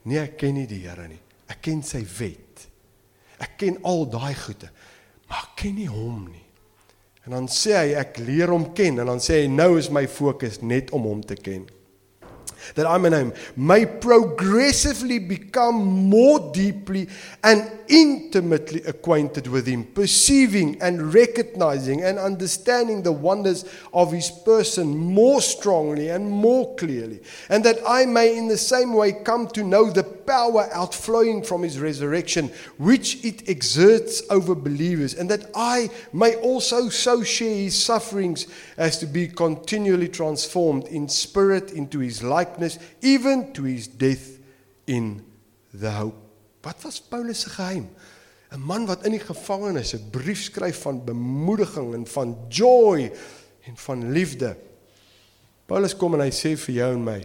Nee, 0.07 0.23
ek 0.23 0.37
ken 0.41 0.57
nie 0.57 0.67
die 0.69 0.81
Here 0.85 1.07
nie. 1.07 1.19
Ek 1.51 1.61
ken 1.63 1.83
sy 1.85 2.03
wet. 2.17 2.67
Ek 3.43 3.57
ken 3.61 3.77
al 3.85 4.07
daai 4.09 4.33
goede, 4.33 4.71
maar 5.29 5.45
ek 5.45 5.55
ken 5.61 5.75
nie 5.77 5.89
hom 5.91 6.25
nie. 6.31 6.45
En 7.27 7.35
dan 7.35 7.49
sê 7.51 7.75
hy 7.75 7.95
ek 7.99 8.21
leer 8.23 8.49
hom 8.53 8.69
ken 8.75 9.01
en 9.03 9.11
dan 9.11 9.21
sê 9.21 9.43
hy 9.43 9.49
nou 9.51 9.75
is 9.77 9.91
my 9.93 10.05
fokus 10.09 10.61
net 10.63 10.93
om 10.95 11.05
hom 11.09 11.25
te 11.25 11.35
ken 11.35 11.67
that 12.75 12.85
I 12.85 12.97
may 12.97 13.09
know 13.09 13.33
may 13.55 13.85
progressively 13.85 15.19
become 15.19 16.09
more 16.09 16.51
deeply 16.53 17.07
and 17.43 17.69
intimately 17.89 18.81
acquainted 18.83 19.47
with 19.47 19.65
him, 19.67 19.83
perceiving 19.83 20.81
and 20.81 21.13
recognizing 21.13 22.03
and 22.03 22.19
understanding 22.19 23.03
the 23.03 23.11
wonders 23.11 23.65
of 23.93 24.11
his 24.11 24.29
person 24.29 24.95
more 24.95 25.41
strongly 25.41 26.09
and 26.09 26.29
more 26.29 26.75
clearly, 26.75 27.21
and 27.49 27.63
that 27.63 27.79
I 27.87 28.05
may 28.05 28.37
in 28.37 28.47
the 28.47 28.57
same 28.57 28.93
way 28.93 29.11
come 29.11 29.47
to 29.49 29.63
know 29.63 29.89
the 29.89 30.03
power 30.03 30.69
outflowing 30.73 31.43
from 31.43 31.63
his 31.63 31.79
resurrection, 31.79 32.51
which 32.77 33.23
it 33.23 33.47
exerts 33.49 34.21
over 34.29 34.53
believers, 34.55 35.13
and 35.13 35.29
that 35.29 35.49
I 35.55 35.89
may 36.13 36.35
also 36.35 36.89
so 36.89 37.23
share 37.23 37.55
his 37.55 37.81
sufferings 37.81 38.47
as 38.77 38.97
to 38.99 39.05
be 39.05 39.27
continually 39.27 40.09
transformed 40.09 40.85
in 40.85 41.07
spirit 41.07 41.71
into 41.71 41.99
his 41.99 42.21
likeness, 42.21 42.77
even 43.01 43.53
to 43.53 43.63
his 43.63 43.87
death 43.87 44.39
in 44.85 45.25
the 45.73 45.91
hope. 45.91 46.26
Wat 46.67 46.83
was 46.83 46.99
Paulus 46.99 47.41
se 47.45 47.49
geheim? 47.49 47.87
'n 48.51 48.59
Man 48.59 48.85
wat 48.85 49.05
in 49.05 49.11
die 49.11 49.23
gevangenis 49.23 49.93
'n 49.93 50.09
brief 50.09 50.41
skryf 50.43 50.81
van 50.81 51.03
bemoediging 51.05 51.93
en 51.93 52.07
van 52.07 52.35
joy 52.49 53.11
en 53.63 53.77
van 53.77 54.11
liefde. 54.11 54.57
Paulus 55.65 55.95
kom 55.95 56.13
en 56.13 56.19
hy 56.19 56.31
sê 56.31 56.57
vir 56.57 56.75
jou 56.75 56.93
en 56.93 57.03
my: 57.03 57.21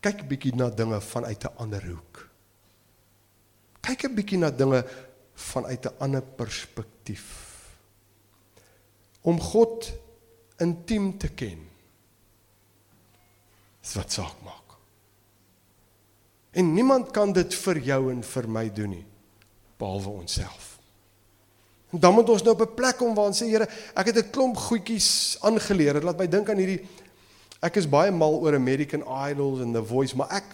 kyk 0.00 0.22
'n 0.22 0.28
bietjie 0.28 0.54
na 0.54 0.68
dinge 0.70 1.00
vanuit 1.00 1.44
'n 1.44 1.56
ander 1.56 1.84
hoek. 1.86 2.28
Kyk 3.80 4.04
'n 4.04 4.14
bietjie 4.14 4.38
na 4.38 4.50
dinge 4.50 4.84
vanuit 5.34 5.86
'n 5.86 5.96
ander 5.98 6.22
perspektief. 6.22 7.46
om 9.26 9.40
God 9.40 9.92
intiem 10.62 11.18
te 11.18 11.28
ken. 11.34 11.58
Dis 13.82 13.94
wat 13.98 14.12
saak 14.12 14.38
maak. 14.46 14.65
En 16.56 16.72
niemand 16.72 17.10
kan 17.12 17.32
dit 17.36 17.54
vir 17.54 17.78
jou 17.84 18.00
en 18.12 18.22
vir 18.24 18.48
my 18.48 18.64
doen 18.72 18.94
nie 18.96 19.04
behalwe 19.76 20.22
onsself. 20.22 20.76
En 21.92 22.00
dan 22.00 22.14
moet 22.16 22.30
ons 22.32 22.42
nou 22.42 22.54
op 22.56 22.62
'n 22.64 22.74
plek 22.74 22.96
kom 22.96 23.14
waar 23.14 23.28
ons 23.28 23.42
sê 23.42 23.46
Here, 23.46 23.68
ek 23.94 24.06
het 24.06 24.16
'n 24.16 24.30
klomp 24.30 24.56
goedjies 24.56 25.36
aangeleer. 25.40 25.92
Dit 25.92 26.02
laat 26.02 26.18
my 26.18 26.26
dink 26.26 26.48
aan 26.48 26.56
hierdie 26.56 26.86
ek 27.60 27.76
is 27.76 27.88
baie 27.88 28.10
mal 28.10 28.40
oor 28.40 28.54
American 28.54 29.02
Idols 29.02 29.60
en 29.60 29.72
The 29.72 29.84
Voice, 29.84 30.16
maar 30.16 30.30
ek 30.30 30.44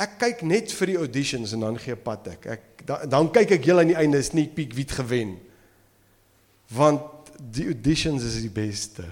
ek 0.00 0.18
kyk 0.18 0.42
net 0.42 0.72
vir 0.72 0.86
die 0.86 0.96
auditions 0.96 1.52
en 1.52 1.60
dan 1.60 1.78
gee 1.78 1.96
pad 1.96 2.26
ek. 2.32 2.46
Ek 2.46 2.86
dan, 2.86 3.08
dan 3.08 3.30
kyk 3.30 3.50
ek 3.50 3.64
heel 3.64 3.78
aan 3.78 3.92
die 3.92 3.98
einde 3.98 4.22
sneak 4.22 4.54
peek 4.54 4.72
wie 4.72 4.86
het 4.86 4.96
gewen. 4.96 5.34
Want 6.72 7.28
die 7.36 7.66
auditions 7.66 8.24
is 8.24 8.40
die 8.40 8.50
beste. 8.50 9.04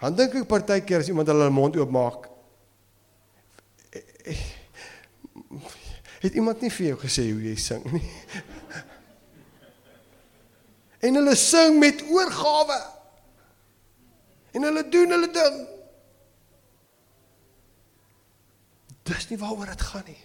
Dan 0.00 0.16
dink 0.16 0.34
ek 0.34 0.48
partykeer 0.50 0.98
as 0.98 1.08
iemand 1.08 1.30
hulle 1.30 1.50
mond 1.50 1.76
oopmaak 1.76 2.33
het 6.24 6.34
iemand 6.34 6.60
nie 6.64 6.72
vir 6.72 6.86
jou 6.92 6.98
gesê 7.04 7.26
hoe 7.30 7.42
jy 7.44 7.56
sing 7.60 7.84
nie. 7.92 8.10
En 11.04 11.18
hulle 11.20 11.34
sing 11.36 11.78
met 11.78 12.00
oorgawe. 12.08 12.78
En 14.56 14.62
hulle 14.62 14.84
doen 14.88 15.10
hulle 15.12 15.30
ding. 15.34 15.58
Dis 19.04 19.28
nie 19.28 19.38
waaroor 19.38 19.68
dit 19.74 19.84
gaan 19.90 20.06
nie. 20.08 20.20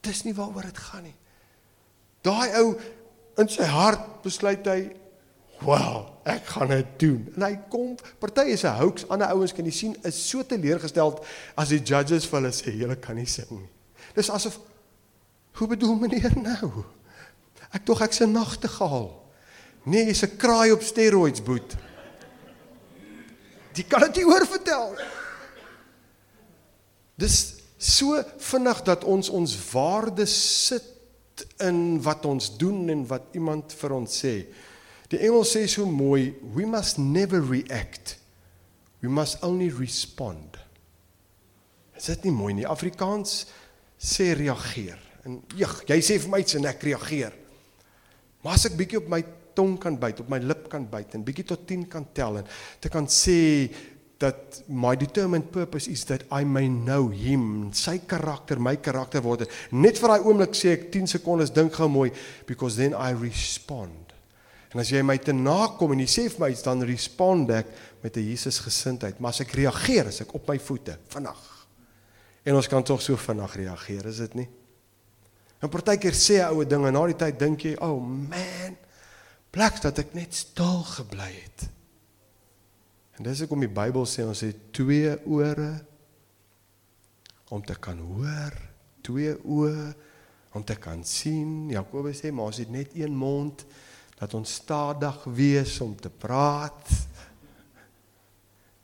Dis 0.00 0.22
nie 0.24 0.34
waaroor 0.34 0.70
dit 0.70 0.78
gaan 0.78 1.04
nie. 1.04 1.16
Daai 2.24 2.48
ou 2.62 2.66
in 3.40 3.48
sy 3.52 3.66
hart 3.68 4.22
besluit 4.24 4.64
hy, 4.68 4.80
"Wow, 5.60 6.06
ek 6.24 6.46
gaan 6.46 6.68
dit 6.68 6.86
doen." 6.96 7.32
En 7.36 7.42
hy 7.42 7.58
kom, 7.68 7.96
party 8.18 8.40
is 8.40 8.64
'n 8.64 8.78
hoax, 8.78 9.08
ander 9.08 9.28
ouens 9.28 9.52
kan 9.52 9.64
jy 9.64 9.70
sien 9.70 9.96
is 10.02 10.28
so 10.28 10.42
teleurgesteld 10.42 11.24
as 11.54 11.68
die 11.68 11.82
judges 11.82 12.26
vir 12.26 12.40
hulle 12.40 12.52
sê, 12.52 12.70
"Julle 12.76 12.96
kan 12.96 13.16
nie 13.16 13.26
sing 13.26 13.50
nie." 13.50 13.68
Dis 14.14 14.30
asof 14.30 14.58
hoe 15.52 15.68
bedoel 15.68 15.94
meneer 15.94 16.32
nou? 16.36 16.84
Ek 17.70 17.84
tog 17.84 18.00
ek's 18.00 18.20
'n 18.20 18.32
nagtegaal. 18.32 19.30
Nee, 19.84 20.04
jy's 20.04 20.22
'n 20.22 20.36
kraai 20.36 20.72
op 20.72 20.82
steroids, 20.82 21.42
boet. 21.42 21.76
Jy 23.74 23.84
kan 23.88 24.00
dit 24.00 24.22
hoor 24.22 24.46
vertel. 24.46 24.98
Dis 27.14 27.54
so 27.78 28.22
vinnig 28.38 28.82
dat 28.82 29.04
ons 29.04 29.28
ons 29.28 29.70
waarde 29.72 30.26
sit 30.26 30.84
in 31.58 32.02
wat 32.02 32.24
ons 32.24 32.56
doen 32.56 32.88
en 32.88 33.06
wat 33.06 33.22
iemand 33.32 33.72
vir 33.72 33.92
ons 33.92 34.24
sê. 34.24 34.34
Die 35.10 35.18
Engels 35.26 35.56
sê 35.56 35.64
so 35.66 35.86
mooi, 35.86 36.30
we 36.54 36.66
must 36.66 36.98
never 36.98 37.40
react. 37.42 38.16
We 39.02 39.08
must 39.08 39.42
only 39.42 39.70
respond. 39.74 40.58
Is 41.98 42.08
dit 42.12 42.28
nie 42.28 42.34
mooi 42.34 42.54
nie? 42.56 42.66
Afrikaans 42.68 43.44
sê 44.00 44.30
reageer. 44.38 45.00
En 45.26 45.40
jeg, 45.58 45.68
jy 45.90 45.98
sê 46.04 46.18
vir 46.22 46.32
my 46.32 46.40
iets 46.44 46.56
en 46.56 46.68
ek 46.70 46.84
reageer. 46.86 47.34
Maar 48.44 48.56
as 48.56 48.68
ek 48.70 48.76
bietjie 48.78 49.00
op 49.00 49.10
my 49.12 49.20
tong 49.56 49.74
kan 49.82 49.98
byt, 50.00 50.22
op 50.22 50.30
my 50.32 50.38
lip 50.40 50.68
kan 50.72 50.86
byt 50.88 51.16
en 51.18 51.24
bietjie 51.26 51.48
tot 51.50 51.66
10 51.68 51.88
kan 51.90 52.06
tel 52.16 52.38
en 52.40 52.46
te 52.80 52.92
kan 52.92 53.08
sê 53.10 53.40
dat 54.20 54.60
my 54.68 54.94
determined 55.00 55.48
purpose 55.52 55.90
is 55.90 56.04
that 56.08 56.26
I 56.30 56.44
may 56.44 56.68
know 56.68 57.08
him, 57.08 57.72
sy 57.72 57.98
karakter, 58.04 58.60
my 58.60 58.76
karakter 58.76 59.24
word. 59.24 59.46
Net 59.72 60.00
vir 60.00 60.12
daai 60.12 60.26
oomblik 60.28 60.56
sê 60.56 60.74
ek 60.76 60.90
10 60.92 61.08
sekondes 61.16 61.52
dink 61.56 61.74
gou 61.76 61.88
mooi 61.88 62.10
because 62.48 62.76
then 62.76 62.94
I 62.94 63.16
respond. 63.16 64.09
En 64.70 64.78
as 64.78 64.90
jy 64.92 65.02
my 65.02 65.16
te 65.18 65.34
nakom 65.34 65.92
en 65.92 66.02
jy 66.04 66.08
sê 66.10 66.26
vir 66.30 66.44
my 66.44 66.50
iets 66.52 66.62
dan 66.62 66.84
respond 66.86 67.50
ek 67.50 67.72
met 68.02 68.16
'n 68.16 68.28
Jesus 68.30 68.60
gesindheid, 68.62 69.18
maar 69.18 69.30
as 69.30 69.40
ek 69.40 69.52
reageer 69.52 70.06
as 70.06 70.20
ek 70.20 70.34
op 70.34 70.48
my 70.48 70.58
voete 70.58 70.98
vinnig. 71.08 71.66
En 72.44 72.54
ons 72.54 72.68
kan 72.68 72.82
tog 72.82 73.02
so 73.02 73.16
vinnig 73.16 73.54
reageer, 73.56 74.06
is 74.06 74.16
dit 74.16 74.34
nie? 74.34 74.48
En 75.60 75.68
partykeer 75.68 76.14
sê 76.16 76.40
oue 76.46 76.64
ding 76.64 76.86
en 76.86 76.92
na 76.92 77.06
die 77.06 77.16
tyd 77.16 77.38
dink 77.38 77.60
jy, 77.60 77.74
"Oh 77.80 78.00
man, 78.00 78.76
plek 79.50 79.82
dat 79.82 79.98
ek 79.98 80.14
net 80.14 80.34
stil 80.34 80.82
gebly 80.82 81.32
het." 81.32 81.68
En 83.18 83.24
dis 83.24 83.40
hoekom 83.40 83.60
die 83.60 83.68
Bybel 83.68 84.06
sê 84.06 84.24
ons 84.24 84.40
het 84.40 84.72
twee 84.72 85.26
ore 85.26 85.84
om 87.50 87.62
te 87.62 87.74
kan 87.74 87.98
hoor, 87.98 88.52
twee 89.02 89.34
oë 89.44 89.94
om 90.52 90.64
te 90.64 90.74
kan 90.76 91.04
sien. 91.04 91.68
Jakobus 91.68 92.22
sê, 92.22 92.32
"Maar 92.32 92.44
ons 92.44 92.56
het 92.56 92.70
net 92.70 92.94
een 92.94 93.14
mond 93.14 93.66
dat 94.20 94.34
ons 94.36 94.54
stadig 94.60 95.24
wees 95.24 95.80
om 95.80 95.96
te 95.96 96.10
praat." 96.10 96.88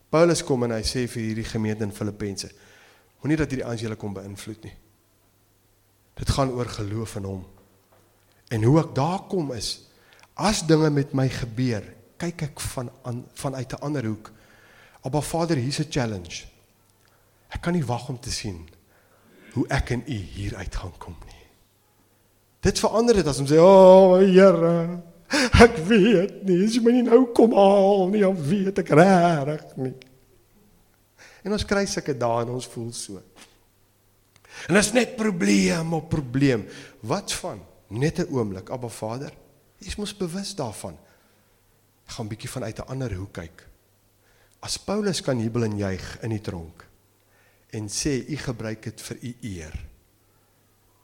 Paulus 0.08 0.42
kom 0.46 0.64
en 0.64 0.76
hy 0.76 0.82
sê 0.86 1.04
vir 1.10 1.22
hierdie 1.28 1.48
gemeente 1.48 1.84
in 1.84 1.92
Filippense, 1.92 2.48
moenie 3.20 3.36
dat 3.36 3.50
hierdie 3.50 3.66
ouens 3.66 3.82
julle 3.82 3.98
kom 4.00 4.14
beïnvloed 4.16 4.64
nie. 4.64 4.76
Dit 6.16 6.30
gaan 6.32 6.54
oor 6.56 6.70
geloof 6.72 7.18
in 7.20 7.28
hom. 7.28 7.42
En 8.48 8.62
hoe 8.62 8.78
ek 8.80 8.94
daar 8.96 9.26
kom 9.28 9.52
is 9.56 9.88
as 10.36 10.62
dinge 10.68 10.90
met 10.92 11.12
my 11.16 11.26
gebeur, 11.32 11.84
kyk 12.20 12.46
ek 12.50 12.62
van 12.72 12.90
an, 13.08 13.24
vanuit 13.34 13.72
'n 13.72 13.82
ander 13.82 14.04
hoek. 14.04 14.32
Abba 15.02 15.20
Vader, 15.20 15.56
hier's 15.56 15.80
'n 15.80 15.90
challenge. 15.90 16.46
Ek 17.48 17.62
kan 17.62 17.72
nie 17.72 17.84
wag 17.84 18.08
om 18.08 18.20
te 18.20 18.30
sien 18.30 18.68
hoe 19.52 19.66
ek 19.68 19.90
en 19.90 20.02
u 20.06 20.12
hier 20.12 20.56
uit 20.56 20.76
gaan 20.76 20.92
kom 20.98 21.16
nie. 21.26 21.44
Dit 22.60 22.78
verander 22.78 23.14
dit 23.14 23.26
as 23.26 23.38
om 23.38 23.46
sê, 23.46 23.58
"O 23.58 23.64
oh, 23.64 24.18
Here, 24.18 25.02
ek 25.64 25.78
weet 25.88 26.42
nie, 26.46 26.64
as 26.64 26.74
jy 26.76 26.82
my 26.82 26.92
nie 26.92 27.06
nou 27.06 27.24
kom 27.34 27.54
haal 27.56 28.08
nie, 28.08 28.20
dan 28.20 28.36
weet 28.36 28.78
ek 28.78 28.92
regtig 28.94 29.76
nie." 29.76 29.94
En 31.46 31.54
ons 31.54 31.64
kry 31.64 31.84
sulke 31.86 32.14
dae 32.18 32.42
en 32.42 32.54
ons 32.56 32.66
voel 32.66 32.92
so. 32.92 33.22
En 34.66 34.74
dit 34.74 34.82
is 34.82 34.92
net 34.92 35.16
probleem 35.16 35.92
op 35.94 36.08
probleem. 36.10 36.64
Wat 37.06 37.32
van 37.42 37.60
net 37.88 38.18
'n 38.18 38.32
oomblik, 38.32 38.70
Abba 38.70 38.88
Vader? 38.88 39.32
Jy 39.78 39.94
mos 39.98 40.16
bewus 40.16 40.54
daarvan. 40.54 40.96
Ek 42.06 42.12
gaan 42.12 42.26
'n 42.26 42.28
bietjie 42.28 42.50
vanuit 42.50 42.78
'n 42.78 42.88
ander 42.88 43.14
hoek 43.14 43.32
kyk. 43.32 43.68
As 44.60 44.78
Paulus 44.78 45.20
kan 45.20 45.38
jubel 45.38 45.64
en 45.64 45.76
juig 45.76 46.18
in 46.22 46.30
die 46.30 46.40
tronk 46.40 46.86
en 47.70 47.88
sê 47.88 48.24
u 48.28 48.36
gebruik 48.36 48.82
dit 48.82 49.00
vir 49.00 49.16
u 49.22 49.36
eer. 49.42 49.84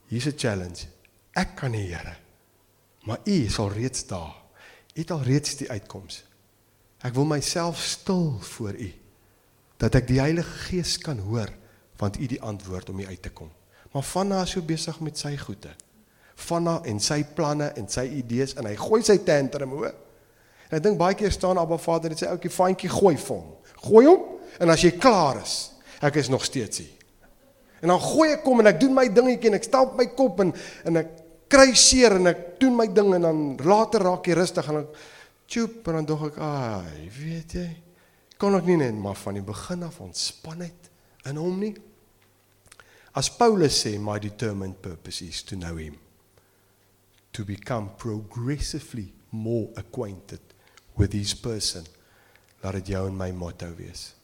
Hier's 0.06 0.26
'n 0.26 0.38
challenge. 0.38 0.86
Ek 1.32 1.56
kan 1.56 1.70
nie, 1.70 1.86
Here. 1.86 2.16
Maar 3.02 3.18
u 3.24 3.32
is 3.32 3.58
al 3.58 3.72
reeds 3.72 4.06
daar. 4.06 4.34
U 4.94 5.00
het 5.00 5.10
al 5.10 5.22
reeds 5.22 5.56
die 5.56 5.70
uitkoms. 5.70 6.24
Ek 7.02 7.14
wil 7.14 7.24
myself 7.26 7.80
stil 7.82 8.36
voor 8.40 8.78
u 8.78 8.92
dat 9.82 9.96
ek 9.98 10.06
die 10.06 10.20
Heilige 10.22 10.58
Gees 10.68 10.94
kan 11.02 11.18
hoor 11.18 11.50
want 11.98 12.18
u 12.18 12.26
die 12.26 12.42
antwoord 12.42 12.90
om 12.90 12.98
u 12.98 13.06
uit 13.06 13.22
te 13.22 13.30
kom. 13.30 13.50
Maar 13.92 14.02
Vanna 14.02 14.42
is 14.42 14.54
so 14.54 14.62
besig 14.62 15.00
met 15.00 15.18
sy 15.18 15.36
goede. 15.38 15.70
Vanna 16.34 16.80
en 16.86 17.00
sy 17.02 17.20
planne 17.34 17.72
en 17.78 17.88
sy 17.90 18.04
idees 18.22 18.54
en 18.54 18.66
hy 18.66 18.76
gooi 18.78 19.02
sy 19.06 19.18
tantrum 19.26 19.74
hoor. 19.76 19.92
En 20.70 20.78
ek 20.78 20.84
dink 20.86 20.98
baie 20.98 21.18
keer 21.18 21.34
staan 21.34 21.60
Abba 21.60 21.78
Vader 21.82 22.14
en 22.14 22.18
sê 22.18 22.30
ouetjie 22.30 22.50
fantjie 22.50 22.90
gooi 22.90 23.16
vir 23.18 23.34
hom. 23.36 23.50
Gooi 23.82 24.04
hom 24.06 24.24
en 24.62 24.72
as 24.72 24.86
jy 24.86 24.94
klaar 25.02 25.42
is, 25.42 25.56
ek 26.02 26.20
is 26.22 26.30
nog 26.32 26.46
steeds 26.46 26.82
hier. 26.82 26.94
En 27.82 27.90
dan 27.90 28.00
gooi 28.00 28.30
ek 28.32 28.44
kom 28.46 28.62
en 28.62 28.70
ek 28.70 28.80
doen 28.80 28.94
my 28.94 29.08
dingetjie 29.10 29.50
en 29.50 29.58
ek 29.58 29.66
stamp 29.66 29.98
my 29.98 30.06
kop 30.14 30.40
en 30.44 30.54
en 30.88 31.02
ek 31.02 31.21
kry 31.52 31.74
seer 31.76 32.16
en 32.16 32.30
ek 32.30 32.44
doen 32.62 32.76
my 32.78 32.86
ding 32.88 33.10
en 33.18 33.26
dan 33.26 33.40
later 33.68 34.06
raak 34.08 34.28
jy 34.28 34.36
rustig 34.38 34.68
en 34.72 34.78
dan 34.80 34.86
tjoep 35.52 35.88
en 35.90 35.98
dan 35.98 36.06
dog 36.08 36.26
ek, 36.30 36.38
"Ai, 36.38 37.10
weet 37.12 37.52
jy, 37.52 37.70
kon 38.38 38.54
ek 38.54 38.64
nie 38.64 38.76
net 38.76 38.94
maar 38.94 39.16
van 39.16 39.34
die 39.34 39.42
begin 39.42 39.82
af 39.82 40.00
ontspan 40.00 40.60
het 40.60 40.90
in 41.26 41.36
hom 41.36 41.58
nie." 41.60 41.74
As 43.14 43.28
Paulus 43.28 43.84
sê 43.84 43.98
my 43.98 44.18
determined 44.18 44.80
purpose 44.80 45.24
is 45.24 45.42
to 45.42 45.56
know 45.56 45.76
him 45.76 45.98
to 47.32 47.44
become 47.44 47.90
progressively 47.98 49.12
more 49.30 49.68
acquainted 49.76 50.40
with 50.96 51.12
his 51.12 51.34
person. 51.34 51.84
Laat 52.62 52.72
dit 52.72 52.86
jou 52.86 53.06
en 53.08 53.16
my 53.16 53.30
motto 53.30 53.74
wees. 53.76 54.14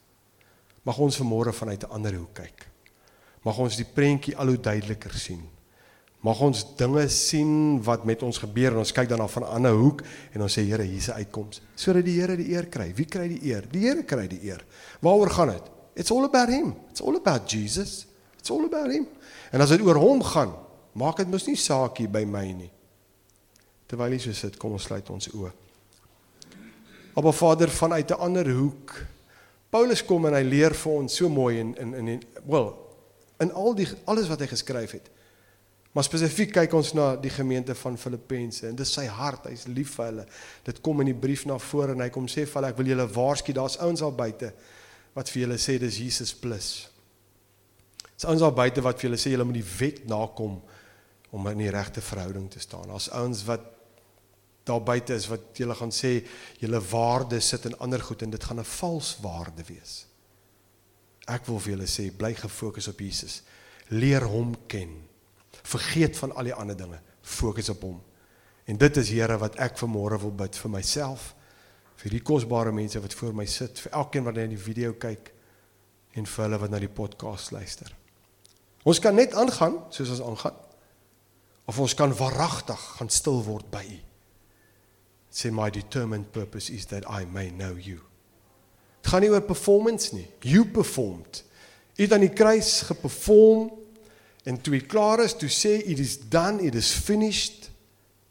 Mag 0.83 0.97
ons 0.97 1.17
vanmôre 1.17 1.53
vanuit 1.53 1.83
'n 1.83 1.91
ander 1.91 2.13
hoek 2.15 2.33
kyk. 2.33 2.67
Mag 3.43 3.57
ons 3.57 3.75
die 3.75 3.85
prentjie 3.85 4.35
al 4.37 4.47
hoe 4.47 4.59
duideliker 4.59 5.13
sien. 5.13 5.58
Mag 6.19 6.39
ons 6.43 6.65
dinge 6.75 7.05
sien 7.07 7.79
wat 7.83 8.03
met 8.03 8.23
ons 8.27 8.37
gebeur 8.43 8.73
en 8.73 8.81
ons 8.81 8.91
kyk 8.91 9.07
daarna 9.07 9.27
van 9.27 9.43
'n 9.43 9.53
ander 9.55 9.71
hoek 9.71 10.01
en 10.33 10.41
ons 10.41 10.57
sê 10.57 10.65
Here, 10.67 10.83
hier's 10.83 11.07
'n 11.07 11.23
uitkoms 11.23 11.61
sodat 11.75 12.05
die 12.05 12.19
Here 12.19 12.35
die 12.35 12.51
eer 12.51 12.67
kry. 12.67 12.93
Wie 12.95 13.05
kry 13.05 13.27
die 13.27 13.39
eer? 13.43 13.63
Die 13.71 13.87
Here 13.87 14.03
kry 14.03 14.27
die 14.27 14.43
eer. 14.43 14.65
Waaroor 14.99 15.29
gaan 15.29 15.47
dit? 15.47 15.63
It's 15.95 16.11
all 16.11 16.23
about 16.23 16.49
him. 16.49 16.75
It's 16.89 17.01
all 17.01 17.15
about 17.15 17.49
Jesus. 17.49 18.05
It's 18.37 18.49
all 18.49 18.65
about 18.65 18.91
him. 18.91 19.07
En 19.51 19.61
as 19.61 19.69
dit 19.69 19.81
oor 19.81 19.95
hom 19.95 20.23
gaan, 20.23 20.53
maak 20.93 21.17
dit 21.17 21.27
mos 21.27 21.47
nie 21.47 21.55
saak 21.55 21.97
hier 21.97 22.09
by 22.09 22.25
my 22.25 22.51
nie. 22.51 22.71
Terwyl 23.87 24.11
hy 24.11 24.17
so 24.17 24.31
sit, 24.33 24.57
kom 24.57 24.71
ons 24.71 24.83
sluit 24.83 25.09
ons 25.09 25.29
oë. 25.33 25.51
Maar 27.15 27.33
Vader 27.33 27.69
vanuit 27.69 28.11
'n 28.11 28.19
ander 28.19 28.49
hoek. 28.49 29.05
Paulus 29.69 30.05
kom 30.05 30.25
en 30.25 30.33
hy 30.33 30.43
leer 30.43 30.73
vir 30.73 30.91
ons 30.91 31.15
so 31.15 31.29
mooi 31.29 31.59
in 31.59 31.75
in 31.77 31.93
in 32.07 32.21
well, 32.45 32.73
in 33.39 33.51
al 33.51 33.73
die 33.75 33.87
alles 34.05 34.27
wat 34.27 34.39
hy 34.39 34.47
geskryf 34.47 34.91
het. 34.91 35.09
Maar 35.93 36.05
spesifiek 36.05 36.51
kyk 36.53 36.73
ons 36.77 36.91
na 36.93 37.15
die 37.17 37.31
gemeente 37.33 37.73
van 37.75 37.97
Filippense 37.97 38.67
en 38.69 38.75
dis 38.77 38.91
sy 38.93 39.07
hart, 39.09 39.47
hy's 39.49 39.65
lief 39.67 39.95
vir 39.97 40.05
hulle. 40.11 40.25
Dit 40.67 40.83
kom 40.85 41.01
in 41.01 41.09
die 41.09 41.17
brief 41.17 41.47
na 41.49 41.57
vore 41.57 41.95
en 41.95 42.03
hy 42.05 42.11
kom 42.13 42.27
sê 42.29 42.45
vir 42.45 42.59
hulle 42.59 42.69
ek 42.69 42.77
wil 42.77 42.91
julle 42.91 43.07
waarsku, 43.15 43.55
daar's 43.57 43.79
ouens 43.81 44.03
al 44.05 44.13
buite 44.13 44.51
wat 45.15 45.31
vir 45.33 45.47
julle 45.47 45.57
sê 45.57 45.79
dis 45.81 45.97
Jesus 46.03 46.35
plus. 46.37 46.69
Dis 48.13 48.27
ouens 48.29 48.45
al 48.45 48.53
buite 48.53 48.83
wat 48.85 49.01
vir 49.01 49.09
julle 49.09 49.21
sê 49.21 49.33
julle 49.33 49.47
moet 49.49 49.57
die 49.57 49.71
wet 49.79 50.05
nakom 50.11 50.59
om 51.33 51.49
in 51.49 51.65
die 51.65 51.73
regte 51.73 52.05
verhouding 52.05 52.47
te 52.53 52.61
staan. 52.61 52.89
Daar's 52.93 53.09
ouens 53.17 53.41
wat 53.49 53.65
daar 54.69 54.85
buite 54.85 55.17
is 55.17 55.25
wat 55.31 55.57
julle 55.57 55.73
gaan 55.73 55.93
sê 55.95 56.19
julle 56.61 56.81
waarde 56.91 57.41
sit 57.41 57.65
in 57.65 57.77
ander 57.81 58.01
goed 58.05 58.21
en 58.21 58.29
dit 58.29 58.43
gaan 58.43 58.59
'n 58.59 58.71
vals 58.77 59.17
waarde 59.25 59.65
wees. 59.65 60.05
Ek 61.27 61.45
wil 61.45 61.59
vir 61.59 61.73
julle 61.73 61.89
sê 61.89 62.11
bly 62.15 62.33
gefokus 62.33 62.87
op 62.87 62.99
Jesus. 62.99 63.41
Leer 63.89 64.21
hom 64.21 64.55
ken. 64.67 65.08
Vergeet 65.69 66.17
van 66.17 66.33
al 66.35 66.49
die 66.49 66.55
ander 66.55 66.77
dinge. 66.77 67.01
Fokus 67.21 67.69
op 67.69 67.83
hom. 67.85 67.99
En 68.69 68.77
dit 68.77 68.97
is 68.97 69.11
Here 69.13 69.37
wat 69.41 69.57
ek 69.61 69.77
vanmôre 69.81 70.19
wil 70.21 70.33
bid 70.43 70.57
vir 70.57 70.71
myself, 70.73 71.33
vir 71.99 72.13
die 72.15 72.23
kosbare 72.23 72.71
mense 72.71 73.01
wat 73.01 73.13
voor 73.17 73.35
my 73.35 73.45
sit, 73.49 73.81
vir 73.83 73.95
elkeen 73.97 74.25
wat 74.27 74.37
net 74.39 74.51
die 74.53 74.61
video 74.61 74.93
kyk 74.93 75.31
en 76.17 76.27
vir 76.29 76.45
hulle 76.45 76.59
wat 76.61 76.73
na 76.73 76.81
die 76.81 76.91
podcast 76.91 77.51
luister. 77.51 77.89
Ons 78.87 79.01
kan 79.03 79.17
net 79.17 79.33
aangaan 79.37 79.81
soos 79.93 80.13
ons 80.15 80.23
aangaan. 80.25 80.57
Of 81.69 81.79
ons 81.79 81.93
kan 81.93 82.13
waaragtig 82.15 82.85
gaan 82.97 83.11
stil 83.13 83.43
word 83.45 83.67
by 83.69 83.83
U. 83.83 83.99
Say 85.29 85.51
my 85.53 85.69
determined 85.69 86.31
purpose 86.33 86.73
is 86.73 86.87
that 86.89 87.05
I 87.05 87.25
may 87.25 87.51
know 87.51 87.77
you. 87.77 87.99
Dit 89.03 89.11
gaan 89.11 89.21
nie 89.21 89.29
oor 89.29 89.45
performance 89.45 90.15
nie. 90.15 90.25
You 90.41 90.65
performed. 90.65 91.43
U 91.97 92.01
het 92.01 92.13
aan 92.15 92.25
die 92.25 92.33
kruis 92.33 92.81
geperform 92.87 93.69
en 94.49 94.57
toe 94.57 94.73
jy 94.73 94.85
klaar 94.89 95.21
is, 95.21 95.35
toe 95.37 95.49
sê 95.53 95.75
it 95.85 95.99
is 96.01 96.17
done, 96.31 96.63
it 96.65 96.75
is 96.75 96.89
finished. 96.91 97.69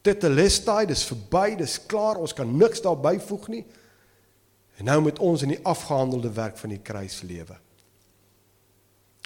Dit 0.03 0.25
is 0.25 0.59
tyd, 0.65 0.89
dis 0.91 1.05
verby, 1.07 1.57
dis 1.59 1.79
klaar. 1.87 2.19
Ons 2.19 2.35
kan 2.35 2.49
niks 2.59 2.83
daarby 2.83 3.19
voeg 3.23 3.49
nie. 3.53 3.65
En 4.79 4.91
nou 4.91 5.01
moet 5.07 5.19
ons 5.23 5.43
in 5.43 5.55
die 5.55 5.63
afgehandelde 5.67 6.31
werk 6.35 6.59
van 6.59 6.75
die 6.75 6.83
kruis 6.83 7.21
lewe. 7.27 7.57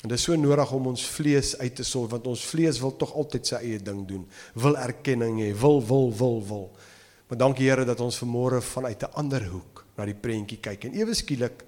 En 0.03 0.11
dit 0.11 0.19
is 0.19 0.25
so 0.27 0.37
nodig 0.37 0.73
om 0.75 0.89
ons 0.91 1.05
vlees 1.15 1.53
uit 1.61 1.75
te 1.79 1.85
sorg 1.87 2.11
want 2.11 2.27
ons 2.27 2.45
vlees 2.51 2.81
wil 2.83 2.95
tog 2.99 3.13
altyd 3.15 3.53
sy 3.53 3.61
eie 3.61 3.83
ding 3.85 4.03
doen. 4.09 4.25
Wil 4.59 4.79
erkenning 4.81 5.39
hê, 5.45 5.53
wil 5.55 5.79
wil 5.87 6.11
wil 6.19 6.41
wil. 6.49 6.67
Maar 7.29 7.39
dankie 7.45 7.69
Here 7.69 7.85
dat 7.87 8.01
ons 8.03 8.19
vanmôre 8.25 8.61
vanuit 8.61 9.03
'n 9.03 9.15
ander 9.15 9.45
hoek 9.47 9.85
na 9.97 10.05
die 10.05 10.19
prentjie 10.19 10.59
kyk 10.59 10.85
en 10.85 10.95
ewe 10.99 11.15
skielik 11.15 11.65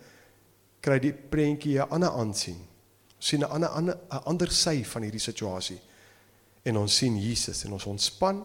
kry 0.80 0.98
die 0.98 1.12
prentjie 1.12 1.78
'n 1.78 1.88
ander 1.90 2.10
aansien. 2.10 2.58
Sien 3.24 3.40
'n 3.40 3.48
ander 3.48 3.96
'n 4.10 4.24
ander 4.24 4.50
sy 4.52 4.84
van 4.84 5.02
hierdie 5.02 5.20
situasie. 5.20 5.80
En 6.62 6.76
ons 6.76 6.96
sien 6.96 7.16
Jesus 7.16 7.64
en 7.64 7.72
ons 7.72 7.84
ontspan 7.84 8.44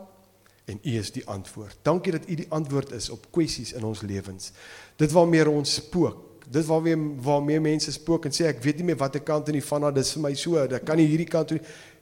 en 0.65 0.79
U 0.83 0.97
is 0.97 1.11
die 1.11 1.27
antwoord. 1.27 1.77
Dankie 1.81 2.11
dat 2.11 2.29
U 2.29 2.35
die 2.35 2.49
antwoord 2.49 2.91
is 2.91 3.09
op 3.09 3.27
kwessies 3.31 3.73
in 3.73 3.83
ons 3.83 4.01
lewens. 4.01 4.51
Dit 4.95 5.11
waarmee 5.11 5.49
ons 5.49 5.73
spook 5.73 6.29
dit 6.49 6.65
waarmee 6.65 6.97
waarmee 7.21 7.59
mense 7.59 7.91
spook 7.91 8.25
en 8.25 8.33
sê 8.33 8.47
ek 8.49 8.63
weet 8.63 8.81
nie 8.81 8.89
meer 8.89 8.97
watter 8.97 9.21
kant 9.21 9.47
in 9.51 9.59
die 9.59 9.65
van 9.65 9.81
dat 9.81 9.95
dis 9.99 10.13
vir 10.15 10.23
my 10.23 10.33
so, 10.35 10.67
dat 10.67 10.83
kan 10.83 10.97
nie 10.97 11.07
hierdie 11.09 11.29
kant 11.29 11.51
toe. 11.53 11.59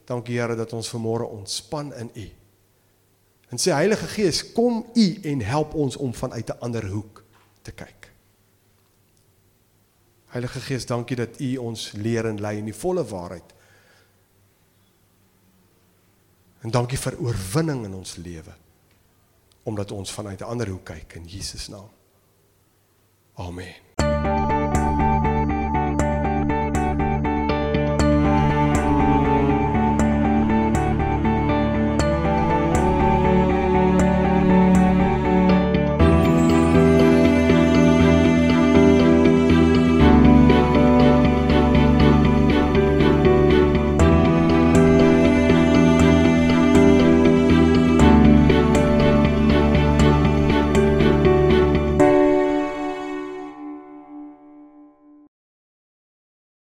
Dankie 0.07 0.39
Here 0.39 0.55
dat 0.55 0.73
ons 0.73 0.89
vanmôre 0.93 1.27
ontspan 1.27 1.91
in 1.99 2.11
U. 2.15 2.27
En 3.51 3.59
sê 3.59 3.73
Heilige 3.75 4.07
Gees, 4.07 4.41
kom 4.53 4.85
U 4.95 5.07
en 5.23 5.41
help 5.43 5.73
ons 5.75 5.97
om 5.97 6.13
vanuit 6.13 6.49
'n 6.49 6.59
ander 6.59 6.87
hoek 6.87 7.23
te 7.61 7.71
kyk. 7.71 8.11
Heilige 10.27 10.59
Gees, 10.59 10.85
dankie 10.85 11.15
dat 11.15 11.39
U 11.39 11.55
ons 11.57 11.91
leer 11.91 12.25
en 12.25 12.39
lei 12.39 12.57
in 12.57 12.67
die 12.67 12.75
volle 12.75 13.05
waarheid. 13.07 13.53
En 16.65 16.71
dankie 16.71 16.99
vir 16.99 17.19
oorwinning 17.19 17.85
in 17.85 17.93
ons 17.93 18.15
lewe. 18.15 18.55
Omdat 19.63 19.91
ons 19.91 20.11
vanuit 20.11 20.39
'n 20.39 20.43
ander 20.43 20.67
hoek 20.67 20.83
kyk 20.83 21.13
in 21.13 21.25
Jesus 21.25 21.67
naam. 21.67 21.89
Amen. 23.35 24.56